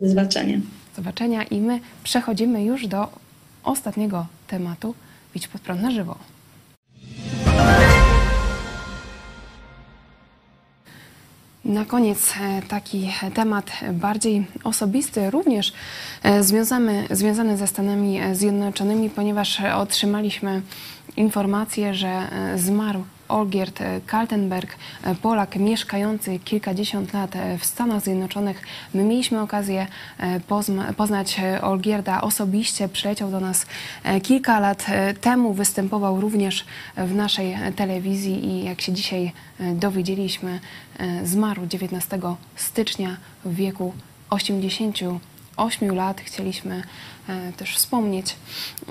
[0.00, 0.56] Do zobaczenia.
[0.56, 3.08] Do zobaczenia i my przechodzimy już do
[3.64, 4.94] ostatniego tematu.
[5.34, 6.18] Widź pod prąd na żywo.
[11.66, 15.72] Na koniec e, taki temat bardziej osobisty, również
[16.22, 20.62] e, związany, związany ze Stanami Zjednoczonymi, ponieważ otrzymaliśmy
[21.16, 24.76] informację, że e, zmarł Olgierd Kaltenberg,
[25.22, 28.62] Polak mieszkający kilkadziesiąt lat w Stanach Zjednoczonych.
[28.94, 29.86] My mieliśmy okazję
[30.96, 32.88] poznać Olgierda osobiście.
[32.88, 33.66] Przyleciał do nas
[34.22, 34.86] kilka lat
[35.20, 36.64] temu, występował również
[36.96, 39.32] w naszej telewizji i jak się dzisiaj
[39.74, 40.60] dowiedzieliśmy,
[41.24, 42.20] zmarł 19
[42.56, 43.94] stycznia w wieku
[44.30, 46.20] 88 lat.
[46.20, 47.15] Chcieliśmy E,
[47.56, 48.36] też wspomnieć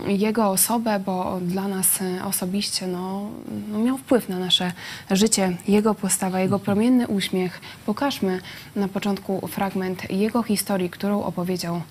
[0.08, 3.30] jego osobę, bo dla nas e, osobiście no,
[3.72, 4.72] no miał wpływ na nasze
[5.12, 7.62] życie, jego postawa, jego promienny uśmiech.
[7.86, 8.40] Pokażmy
[8.76, 11.82] na początku fragment jego historii, którą opowiedział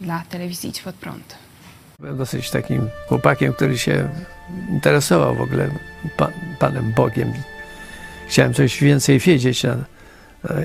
[0.00, 1.34] dla telewizji Idź Pod Prąd.
[1.98, 4.08] Byłem dosyć takim chłopakiem, który się
[4.70, 5.70] interesował w ogóle
[6.16, 7.32] Pan, Panem Bogiem.
[8.28, 9.62] Chciałem coś więcej wiedzieć.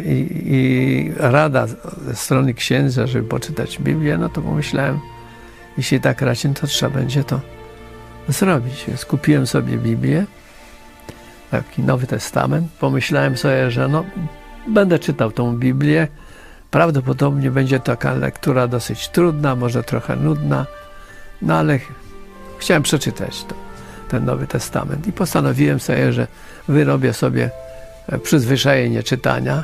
[0.05, 1.67] I, I, rada
[2.07, 4.99] ze strony księdza, żeby poczytać Biblię, no to pomyślałem,
[5.79, 7.39] jeśli tak raczej, to trzeba będzie to
[8.27, 8.85] zrobić.
[8.87, 10.25] Więc kupiłem sobie Biblię,
[11.51, 12.71] taki Nowy Testament.
[12.79, 14.05] Pomyślałem sobie, że no,
[14.67, 16.07] będę czytał tą Biblię.
[16.71, 20.65] Prawdopodobnie będzie taka lektura dosyć trudna, może trochę nudna,
[21.41, 21.79] no ale
[22.57, 23.55] chciałem przeczytać to,
[24.09, 26.27] ten Nowy Testament i postanowiłem sobie, że
[26.67, 27.49] wyrobię sobie
[28.23, 29.63] przyzwyczajenie czytania,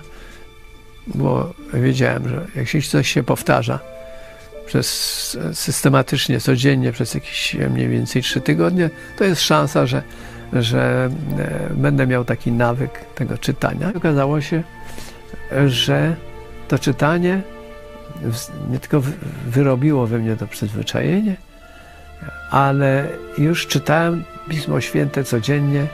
[1.08, 3.80] bo wiedziałem, że jak się coś się powtarza,
[4.66, 10.04] przez systematycznie, codziennie przez jakieś mniej więcej trzy tygodnie, to jest szansa, że,
[10.54, 13.92] że e, będę miał taki nawyk tego czytania.
[13.96, 14.64] Okazało się,
[15.68, 16.16] że
[16.68, 17.42] to czytanie
[18.70, 19.02] nie tylko
[19.46, 21.36] wyrobiło we mnie to przyzwyczajenie,
[22.52, 23.08] ale
[23.38, 25.88] już czytałem Pismo Święte codziennie,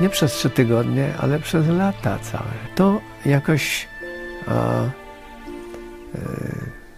[0.00, 2.52] nie przez trzy tygodnie, ale przez lata całe.
[2.74, 3.88] To jakoś
[4.46, 4.88] a, e,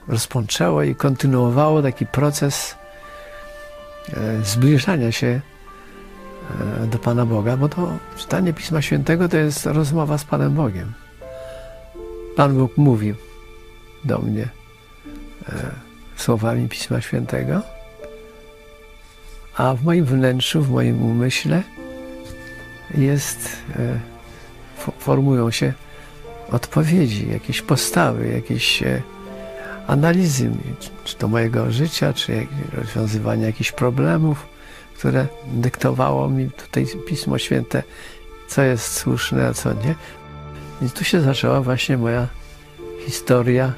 [0.09, 2.75] rozpoczęło i kontynuowało taki proces
[4.13, 5.41] e, zbliżania się
[6.83, 10.93] e, do Pana Boga, bo to czytanie Pisma Świętego to jest rozmowa z Panem Bogiem.
[12.37, 13.15] Pan Bóg mówi
[14.05, 14.49] do mnie
[15.49, 15.70] e,
[16.16, 17.62] słowami Pisma Świętego,
[19.57, 21.62] a w moim wnętrzu, w moim umyśle
[22.95, 23.57] jest,
[24.99, 25.73] formują się
[26.51, 28.83] odpowiedzi, jakieś postawy, jakieś
[29.86, 30.51] analizy,
[31.05, 34.47] czy to mojego życia, czy rozwiązywania jakichś problemów,
[34.98, 37.82] które dyktowało mi tutaj Pismo Święte,
[38.48, 39.94] co jest słuszne, a co nie.
[40.81, 42.28] Więc tu się zaczęła właśnie moja
[43.06, 43.73] historia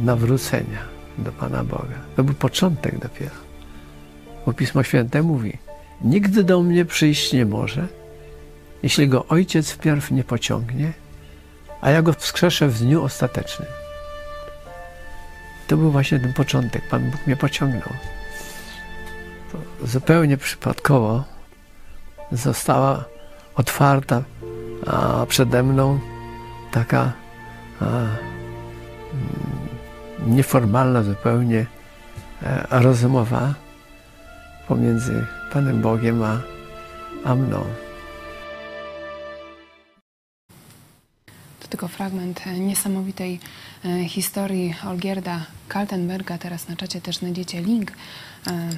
[0.00, 0.78] nawrócenia
[1.18, 1.98] do Pana Boga.
[2.16, 3.34] To był początek dopiero.
[4.46, 5.58] Bo Pismo Święte mówi,
[6.04, 7.88] nigdy do mnie przyjść nie może,
[8.82, 10.92] jeśli go Ojciec wpierw nie pociągnie,
[11.80, 13.77] a ja go wskrzeszę w dniu ostatecznym.
[15.68, 16.88] To był właśnie ten początek.
[16.88, 17.92] Pan Bóg mnie pociągnął.
[19.84, 21.24] Zupełnie przypadkowo
[22.32, 23.04] została
[23.54, 24.22] otwarta
[24.86, 26.00] a przede mną
[26.70, 27.12] taka
[27.80, 28.08] a, mm,
[30.26, 31.66] nieformalna zupełnie
[32.42, 33.54] e, rozmowa
[34.68, 36.40] pomiędzy Panem Bogiem a,
[37.24, 37.64] a mną.
[41.60, 43.40] To tylko fragment e, niesamowitej
[44.08, 46.38] historii Olgierda Kaltenberga.
[46.38, 47.92] Teraz na czacie też znajdziecie link
[48.46, 48.68] e,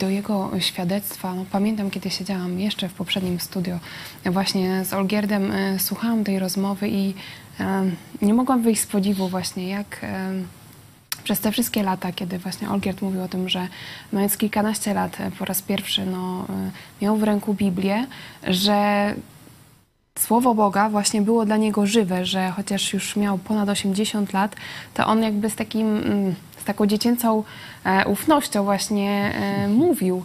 [0.00, 1.34] do jego świadectwa.
[1.34, 3.78] No, pamiętam, kiedy siedziałam jeszcze w poprzednim studio
[4.24, 7.14] właśnie z Olgierdem, e, słuchałam tej rozmowy i
[7.60, 7.90] e,
[8.22, 10.32] nie mogłam wyjść z podziwu właśnie, jak e,
[11.24, 13.68] przez te wszystkie lata, kiedy właśnie Olgierd mówił o tym, że
[14.12, 16.70] mając kilkanaście lat e, po raz pierwszy no, e,
[17.02, 18.06] miał w ręku Biblię,
[18.42, 19.14] że
[20.18, 24.56] Słowo Boga właśnie było dla niego żywe, że chociaż już miał ponad 80 lat,
[24.94, 27.44] to on jakby z, takim, mm, z taką dziecięcą
[27.84, 30.24] e, ufnością właśnie e, mówił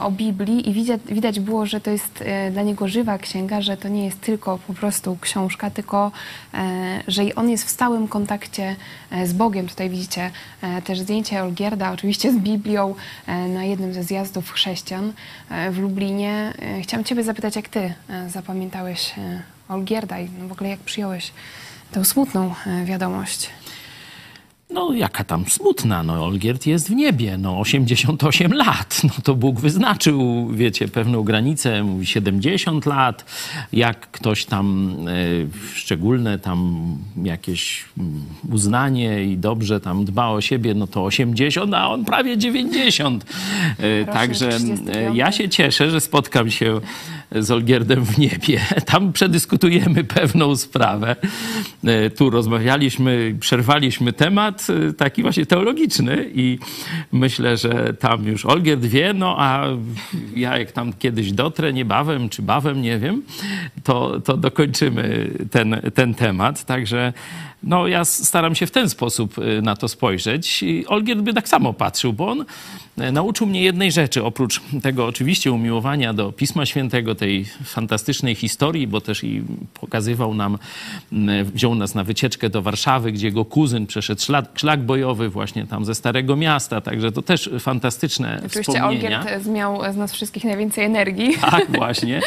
[0.00, 3.76] o Biblii i widać, widać było, że to jest e, dla niego żywa księga, że
[3.76, 6.12] to nie jest tylko po prostu książka, tylko
[6.54, 8.76] e, że on jest w stałym kontakcie
[9.10, 9.68] e, z Bogiem.
[9.68, 10.30] Tutaj widzicie
[10.62, 12.94] e, też zdjęcie Olgierda, oczywiście z Biblią
[13.26, 15.12] e, na jednym ze zjazdów chrześcijan
[15.50, 16.52] e, w Lublinie.
[16.78, 21.32] E, Chciałam Ciebie zapytać, jak Ty e, zapamiętałeś e, Olgierda i w ogóle jak przyjąłeś
[21.92, 23.50] tę smutną e, wiadomość?
[24.72, 29.60] No, jaka tam smutna, no Olgierd jest w niebie, no 88 lat, no to Bóg
[29.60, 33.24] wyznaczył, wiecie, pewną granicę, mówi 70 lat,
[33.72, 35.12] jak ktoś tam e,
[35.74, 36.84] szczególne tam
[37.22, 42.38] jakieś mm, uznanie i dobrze tam dba o siebie, no to 80, a on prawie
[42.38, 43.24] 90.
[43.78, 45.16] E, Także e, 35.
[45.16, 46.80] ja się cieszę, że spotkam się
[47.32, 48.60] z Olgierdem w niebie.
[48.86, 51.16] Tam przedyskutujemy pewną sprawę.
[51.84, 56.58] E, Tu rozmawialiśmy, przerwaliśmy temat e, taki właśnie teologiczny i
[57.12, 59.66] myślę, że tam już Olgierd wie, no a
[60.36, 63.22] ja jak tam kiedyś dotrę, niebawem czy bawem, nie wiem,
[63.84, 66.64] to, to dokończymy ten, ten temat.
[66.64, 67.12] Także
[67.62, 70.62] no, ja staram się w ten sposób y, na to spojrzeć.
[70.62, 72.44] I Olgierd by tak samo patrzył, bo on
[72.98, 74.24] e, nauczył mnie jednej rzeczy.
[74.24, 79.42] Oprócz tego oczywiście umiłowania do Pisma Świętego, tej fantastycznej historii, bo też i
[79.74, 80.58] pokazywał nam,
[81.44, 85.84] wziął nas na wycieczkę do Warszawy, gdzie jego kuzyn przeszedł szlak, szlak bojowy właśnie tam
[85.84, 86.80] ze Starego Miasta.
[86.80, 89.20] Także to też fantastyczne Oczywiście wspomnienia.
[89.20, 91.34] Olgierd miał z nas wszystkich najwięcej energii.
[91.50, 92.20] Tak, właśnie.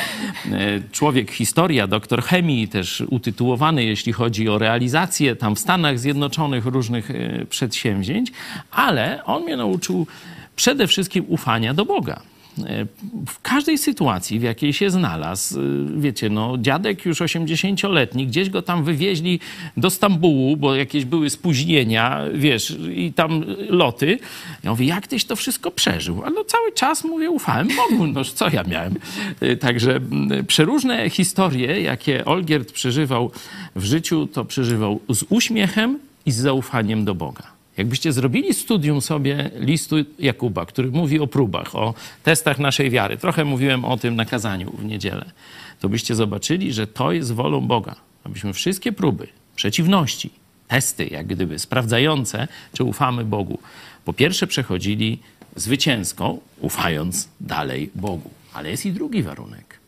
[0.51, 6.65] E, Człowiek historia, doktor chemii, też utytułowany, jeśli chodzi o realizację tam w Stanach Zjednoczonych
[6.65, 8.31] różnych e, przedsięwzięć,
[8.71, 10.07] ale on mnie nauczył
[10.55, 12.32] przede wszystkim ufania do Boga.
[12.59, 12.85] E,
[13.27, 15.63] W każdej sytuacji, w jakiej się znalazł, e,
[15.97, 19.39] wiecie, no dziadek już 80-letni, gdzieś go tam wywieźli
[19.77, 24.19] do Stambułu, bo jakieś były spóźnienia, wiesz, i tam loty.
[24.63, 26.23] Ja mówię, jak tyś to wszystko przeżył?
[26.25, 28.95] A no cały czas, mówię, ufałem Bogu, no co ja miałem?
[29.41, 29.99] E, Także
[30.47, 33.31] przeróżne historie, jakie Olgierd przeżywał
[33.75, 37.52] w życiu, to przeżywał z uśmiechem i z zaufaniem do Boga.
[37.77, 41.93] Jakbyście zrobili studium sobie listu Jakuba, który mówi o próbach, o
[42.23, 45.31] testach naszej wiary, trochę mówiłem o tym na kazaniu w niedzielę,
[45.79, 50.29] to byście zobaczyli, że to jest wolą Boga, abyśmy wszystkie próby, przeciwności,
[50.67, 53.59] testy, jak gdyby sprawdzające, czy ufamy Bogu,
[54.05, 55.19] po pierwsze przechodzili
[55.55, 58.29] zwycięsko, ufając dalej Bogu.
[58.53, 59.79] Ale jest i drugi warunek,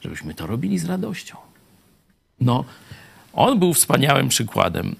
[0.00, 1.36] żebyśmy to robili z radością.
[2.40, 2.64] No,
[3.32, 4.96] on był wspaniałym przykładem.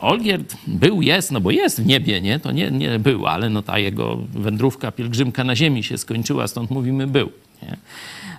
[0.00, 2.38] Olgierd był, jest, no bo jest w niebie, nie?
[2.38, 6.70] To nie, nie był, ale no ta jego wędrówka, pielgrzymka na ziemi się skończyła, stąd
[6.70, 7.30] mówimy był.
[7.62, 7.76] Nie?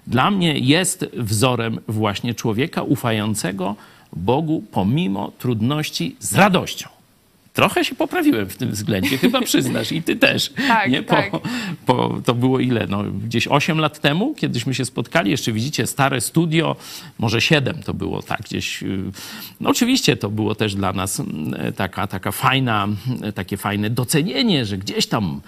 [0.08, 3.76] Dla mnie jest wzorem właśnie człowieka ufającego
[4.14, 6.97] Bogu pomimo trudności z radością.
[7.58, 10.52] Trochę się poprawiłem w tym względzie, chyba przyznasz i ty też.
[10.68, 11.04] Tak, nie?
[11.04, 11.32] Po, tak.
[11.86, 12.88] po, to było ile?
[12.88, 15.32] No, gdzieś 8 lat temu, kiedyśmy się spotkali.
[15.32, 16.76] Jeszcze widzicie, stare studio,
[17.20, 18.84] może 7 to było tak gdzieś.
[18.84, 19.00] y,
[19.60, 22.88] No, oczywiście to było też dla nas mm, taka, taka fajna,
[23.36, 25.42] takie fajne docenienie, że gdzieś tam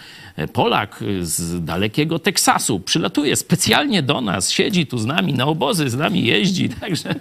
[0.54, 5.96] Polak z dalekiego Teksasu przylatuje specjalnie do nas, siedzi tu z nami na obozy, z
[5.96, 7.16] nami jeździ, także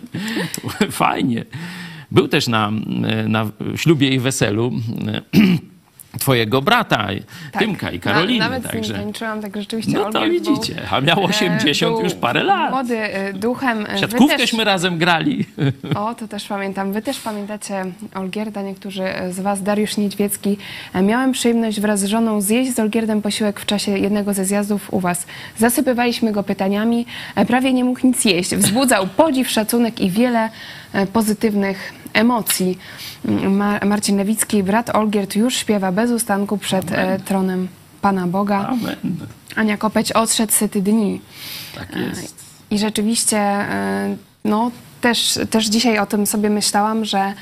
[0.90, 1.44] fajnie.
[2.10, 2.70] Był też na,
[3.28, 4.72] na ślubie i weselu
[6.18, 7.08] twojego brata,
[7.58, 8.38] Tymka i Karoliny.
[8.38, 8.50] Tak.
[8.50, 8.94] Na, nawet także.
[8.94, 12.14] z nim tańczyłam, tak rzeczywiście No to widzicie, był, a miał e, 80 był już
[12.14, 12.70] parę lat.
[12.70, 13.86] Młody e, duchem.
[13.86, 15.44] E, Siatkówkęśmy razem grali.
[15.94, 16.92] O, to też pamiętam.
[16.92, 20.56] Wy też pamiętacie Olgierda, niektórzy z Was, Dariusz Niedźwiecki.
[20.94, 24.94] E, Miałem przyjemność wraz z żoną zjeść z Olgierdem posiłek w czasie jednego ze zjazdów
[24.94, 25.26] u Was.
[25.58, 28.56] Zasypywaliśmy go pytaniami, e, prawie nie mógł nic jeść.
[28.56, 30.50] Wzbudzał podziw, szacunek i wiele e,
[31.12, 32.78] pozytywnych emocji.
[33.24, 37.68] Mm, Ma Marcin Lewicki, brat Olgierd już śpiewa bez ustanku przed e, tronem
[38.00, 38.66] Pana Boga.
[38.66, 39.16] Amen.
[39.56, 41.20] Ania Kopeć odszedł sety dni.
[41.74, 42.44] Tak jest.
[42.70, 44.70] I rzeczywiście, e, no
[45.00, 47.34] też, też dzisiaj o tym sobie myślałam, że e,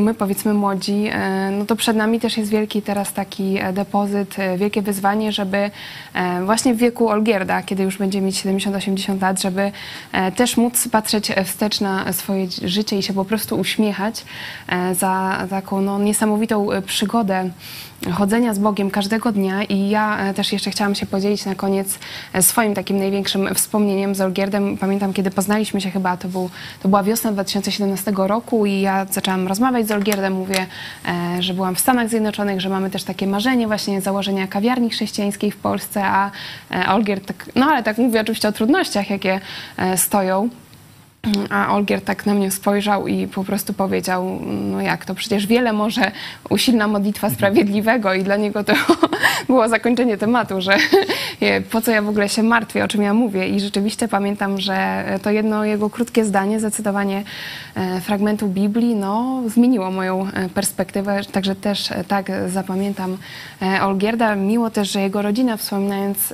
[0.00, 4.38] my powiedzmy młodzi, e, no to przed nami też jest wielki teraz taki e, depozyt,
[4.38, 5.70] e, wielkie wyzwanie, żeby
[6.14, 9.72] e, właśnie w wieku Olgierda, kiedy już będzie mieć 70-80 lat, żeby
[10.12, 14.24] e, też móc patrzeć wstecz na swoje życie i się po prostu uśmiechać
[14.68, 17.50] e, za taką no, niesamowitą e, przygodę
[18.12, 21.98] chodzenia z Bogiem każdego dnia i ja e, też jeszcze chciałam się podzielić na koniec
[22.32, 24.78] e, swoim takim największym wspomnieniem z Olgierdem.
[24.78, 26.50] Pamiętam, kiedy poznaliśmy się chyba, to, był,
[26.82, 30.66] to była wiosna 2017 roku i ja zaczęłam rozmawiać z Olgierdem, mówię,
[31.08, 35.50] e, że byłam w Stanach Zjednoczonych, że mamy też takie marzenie właśnie założenia kawiarni chrześcijańskiej
[35.50, 36.30] w Polsce, a
[36.88, 39.40] Olgierd tak, no ale tak mówię oczywiście o trudnościach, jakie
[39.96, 40.48] stoją.
[41.50, 45.72] A Olgier tak na mnie spojrzał i po prostu powiedział, no jak to, przecież wiele
[45.72, 46.10] może
[46.50, 48.14] usilna modlitwa sprawiedliwego.
[48.14, 48.72] I dla niego to
[49.46, 50.76] było zakończenie tematu, że
[51.70, 53.48] po co ja w ogóle się martwię, o czym ja mówię.
[53.48, 57.22] I rzeczywiście pamiętam, że to jedno jego krótkie zdanie, zacytowanie
[57.74, 63.16] e, fragmentu Biblii, no zmieniło moją e, perspektywę, także też e, tak zapamiętam
[63.62, 64.34] e, Olgierda.
[64.36, 66.32] Miło też, że jego rodzina wspominając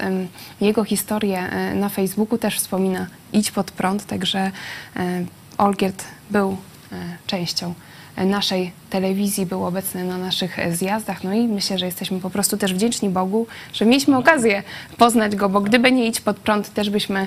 [0.61, 4.51] jego historię e, na Facebooku też wspomina idź pod prąd, także
[4.97, 5.25] e,
[5.59, 6.57] Olgierd był
[6.93, 6.97] e,
[7.27, 7.75] częścią
[8.17, 12.57] e, naszej telewizji, był obecny na naszych zjazdach, no i myślę, że jesteśmy po prostu
[12.57, 14.63] też wdzięczni Bogu, że mieliśmy okazję
[14.99, 17.27] poznać Go, bo gdyby nie idź pod prąd, też byśmy,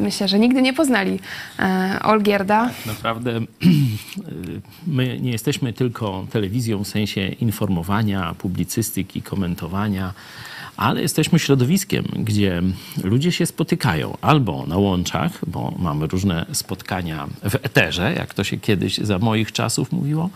[0.00, 1.20] myślę, że nigdy nie poznali
[2.02, 2.70] Olgierda.
[2.86, 3.40] Naprawdę
[4.86, 10.14] my nie jesteśmy tylko telewizją w sensie informowania, publicystyki, komentowania,
[10.76, 12.62] ale jesteśmy środowiskiem, gdzie
[13.04, 18.56] ludzie się spotykają albo na łączach, bo mamy różne spotkania w eterze, jak to się
[18.56, 20.30] kiedyś za moich czasów mówiło,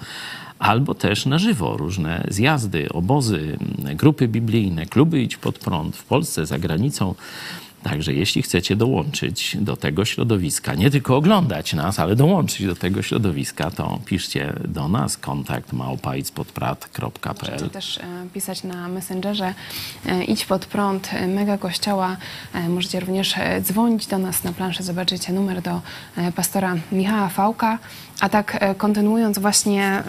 [0.58, 3.58] albo też na żywo, różne zjazdy, obozy,
[3.94, 7.14] grupy biblijne, kluby Idź Pod Prąd w Polsce, za granicą.
[7.82, 13.02] Także jeśli chcecie dołączyć do tego środowiska, nie tylko oglądać nas, ale dołączyć do tego
[13.02, 18.02] środowiska, to piszcie do nas kontakt małpaidspodprat.pl Możecie też e,
[18.34, 19.54] pisać na Messengerze
[20.06, 22.16] e, idź pod prąd e, Mega Kościoła.
[22.68, 25.80] Możecie również dzwonić do nas na planszę, zobaczycie numer do
[26.36, 27.78] pastora Michała Fałka.
[28.20, 30.02] A tak e, kontynuując właśnie e,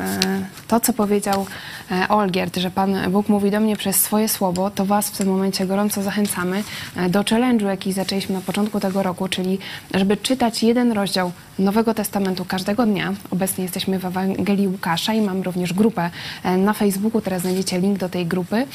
[0.68, 1.46] to, co powiedział
[1.92, 5.28] e, Olgierd, że Pan Bóg mówi do mnie przez swoje słowo, to Was w tym
[5.28, 6.64] momencie gorąco zachęcamy
[7.10, 9.60] do challenge'u, jaki zaczęliśmy na początku tego roku, czyli
[9.94, 13.14] żeby czytać jeden rozdział Nowego Testamentu każdego dnia.
[13.32, 16.10] Obecnie jesteśmy w Ewangelii Łukasza i mam również grupę
[16.58, 17.22] na Facebooku.
[17.22, 18.66] Teraz znajdziecie link do tej grupy.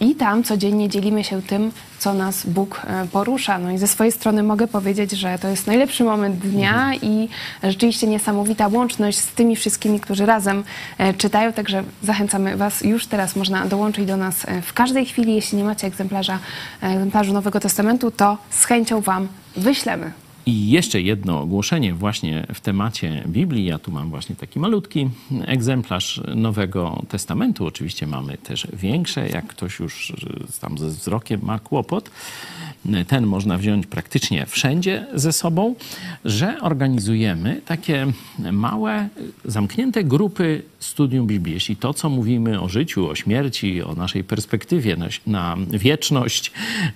[0.00, 2.82] I tam codziennie dzielimy się tym, co nas Bóg
[3.12, 3.58] porusza.
[3.58, 7.28] No i ze swojej strony mogę powiedzieć, że to jest najlepszy moment dnia i
[7.62, 8.06] rzeczywiście
[8.44, 10.64] niesamowita łączność z tymi wszystkimi, którzy razem
[10.98, 11.52] e, czytają.
[11.52, 13.36] Także zachęcamy Was już teraz.
[13.36, 15.34] Można dołączyć do nas e, w każdej chwili.
[15.34, 16.38] Jeśli nie macie egzemplarza,
[16.82, 20.12] e, egzemplarzu Nowego Testamentu, to z chęcią Wam wyślemy.
[20.46, 23.64] I jeszcze jedno ogłoszenie właśnie w temacie Biblii.
[23.64, 25.10] Ja tu mam właśnie taki malutki
[25.46, 27.66] egzemplarz Nowego Testamentu.
[27.66, 30.12] Oczywiście mamy też większe, jak ktoś już
[30.60, 32.10] tam ze wzrokiem ma kłopot.
[33.06, 35.74] Ten można wziąć praktycznie wszędzie ze sobą,
[36.24, 38.06] że organizujemy takie
[38.52, 39.08] małe,
[39.44, 41.54] zamknięte grupy studium Biblii.
[41.54, 46.52] Jeśli to, co mówimy o życiu, o śmierci, o naszej perspektywie na, na wieczność,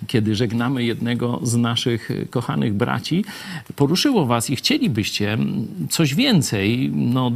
[0.07, 3.25] kiedy żegnamy jednego z naszych kochanych braci,
[3.77, 5.39] poruszyło was i chcielibyście
[5.91, 7.31] coś więcej no,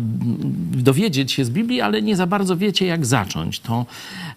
[0.72, 3.86] dowiedzieć się z Biblii, ale nie za bardzo wiecie, jak zacząć, to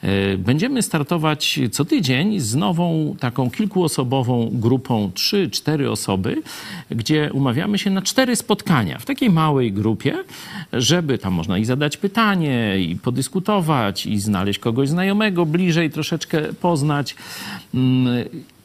[0.01, 6.41] e, będziemy startować co tydzień z nową taką kilkuosobową grupą, trzy, cztery osoby,
[6.91, 10.23] gdzie umawiamy się na cztery spotkania w takiej małej grupie,
[10.73, 17.15] żeby tam można i zadać pytanie, i podyskutować, i znaleźć kogoś znajomego, bliżej troszeczkę poznać.
[17.73, 18.07] Mm,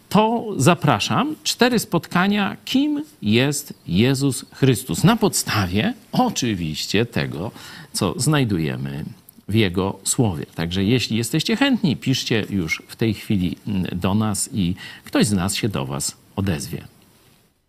[0.08, 1.36] to zapraszam.
[1.42, 5.04] Cztery spotkania, kim jest Jezus Chrystus.
[5.04, 7.50] Na podstawie oczywiście tego,
[7.92, 9.04] co znajdujemy
[9.48, 10.46] w Jego słowie.
[10.54, 13.56] Także jeśli jesteście chętni, piszcie już w tej chwili
[13.92, 16.84] do nas i ktoś z nas się do Was odezwie.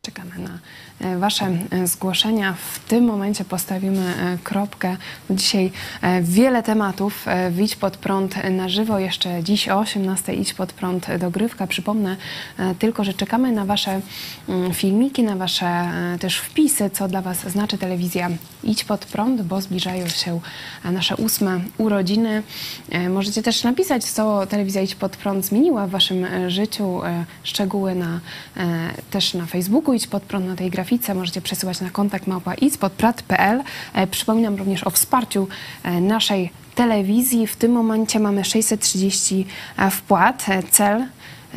[0.01, 0.59] Czekamy na
[1.19, 2.53] Wasze e, zgłoszenia.
[2.73, 4.97] W tym momencie postawimy e, kropkę.
[5.29, 5.71] Dzisiaj
[6.01, 7.27] e, wiele tematów.
[7.27, 8.99] E, Idź pod prąd na żywo.
[8.99, 11.67] Jeszcze dziś o 18 idź pod prąd dogrywka.
[11.67, 12.15] Przypomnę
[12.59, 14.01] e, tylko, że czekamy na Wasze
[14.49, 18.29] mm, filmiki, na Wasze e, też wpisy, co dla Was znaczy telewizja
[18.63, 20.39] Idź pod prąd, bo zbliżają się
[20.85, 22.43] e, nasze ósme urodziny.
[22.89, 27.05] E, Możecie też napisać, co telewizja Idź pod prąd zmieniła w Waszym e, życiu.
[27.05, 28.19] E, Szczegóły na,
[28.57, 30.90] e, też na Facebooku Idź pod prąd, na tej grafice.
[31.15, 33.63] Możecie przesyłać na kontakt małpa idźpodprad.pl.
[33.93, 35.47] E, Przypominam również o wsparciu
[35.83, 37.47] e, naszej telewizji.
[37.47, 39.45] W tym momencie mamy 630
[39.91, 40.45] wpłat.
[40.49, 41.05] E, Cel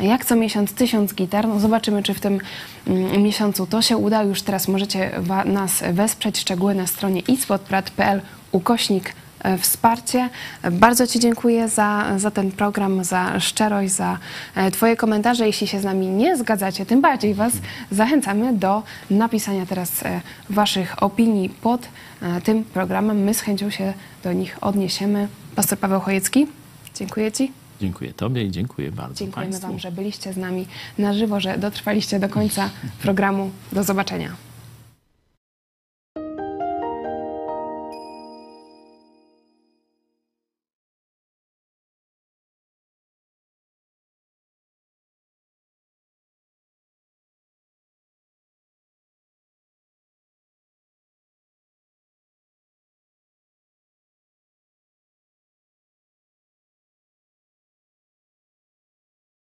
[0.01, 1.47] jak co miesiąc tysiąc gitar.
[1.47, 2.39] No zobaczymy, czy w tym
[2.87, 4.23] mm, miesiącu to się uda.
[4.23, 5.11] Już teraz możecie
[5.45, 6.39] nas wesprzeć.
[6.39, 8.21] Szczegóły na stronie ispodprat.pl
[8.51, 9.13] ukośnik
[9.59, 10.29] wsparcie.
[10.71, 14.17] Bardzo Ci dziękuję za, za ten program, za szczerość, za
[14.55, 15.47] e, Twoje komentarze.
[15.47, 17.53] Jeśli się z nami nie zgadzacie, tym bardziej Was
[17.91, 21.87] zachęcamy do napisania teraz e, Waszych opinii pod
[22.21, 23.23] e, tym programem.
[23.23, 23.93] My z chęcią się
[24.23, 25.27] do nich odniesiemy.
[25.55, 26.47] Pastor Paweł Chojecki,
[26.95, 27.51] dziękuję Ci.
[27.81, 29.67] Dziękuję Tobie i dziękuję bardzo Dziękujemy Państwu.
[29.67, 30.67] Wam, że byliście z nami
[30.97, 32.69] na żywo, że dotrwaliście do końca
[33.01, 33.51] programu.
[33.73, 34.44] Do zobaczenia.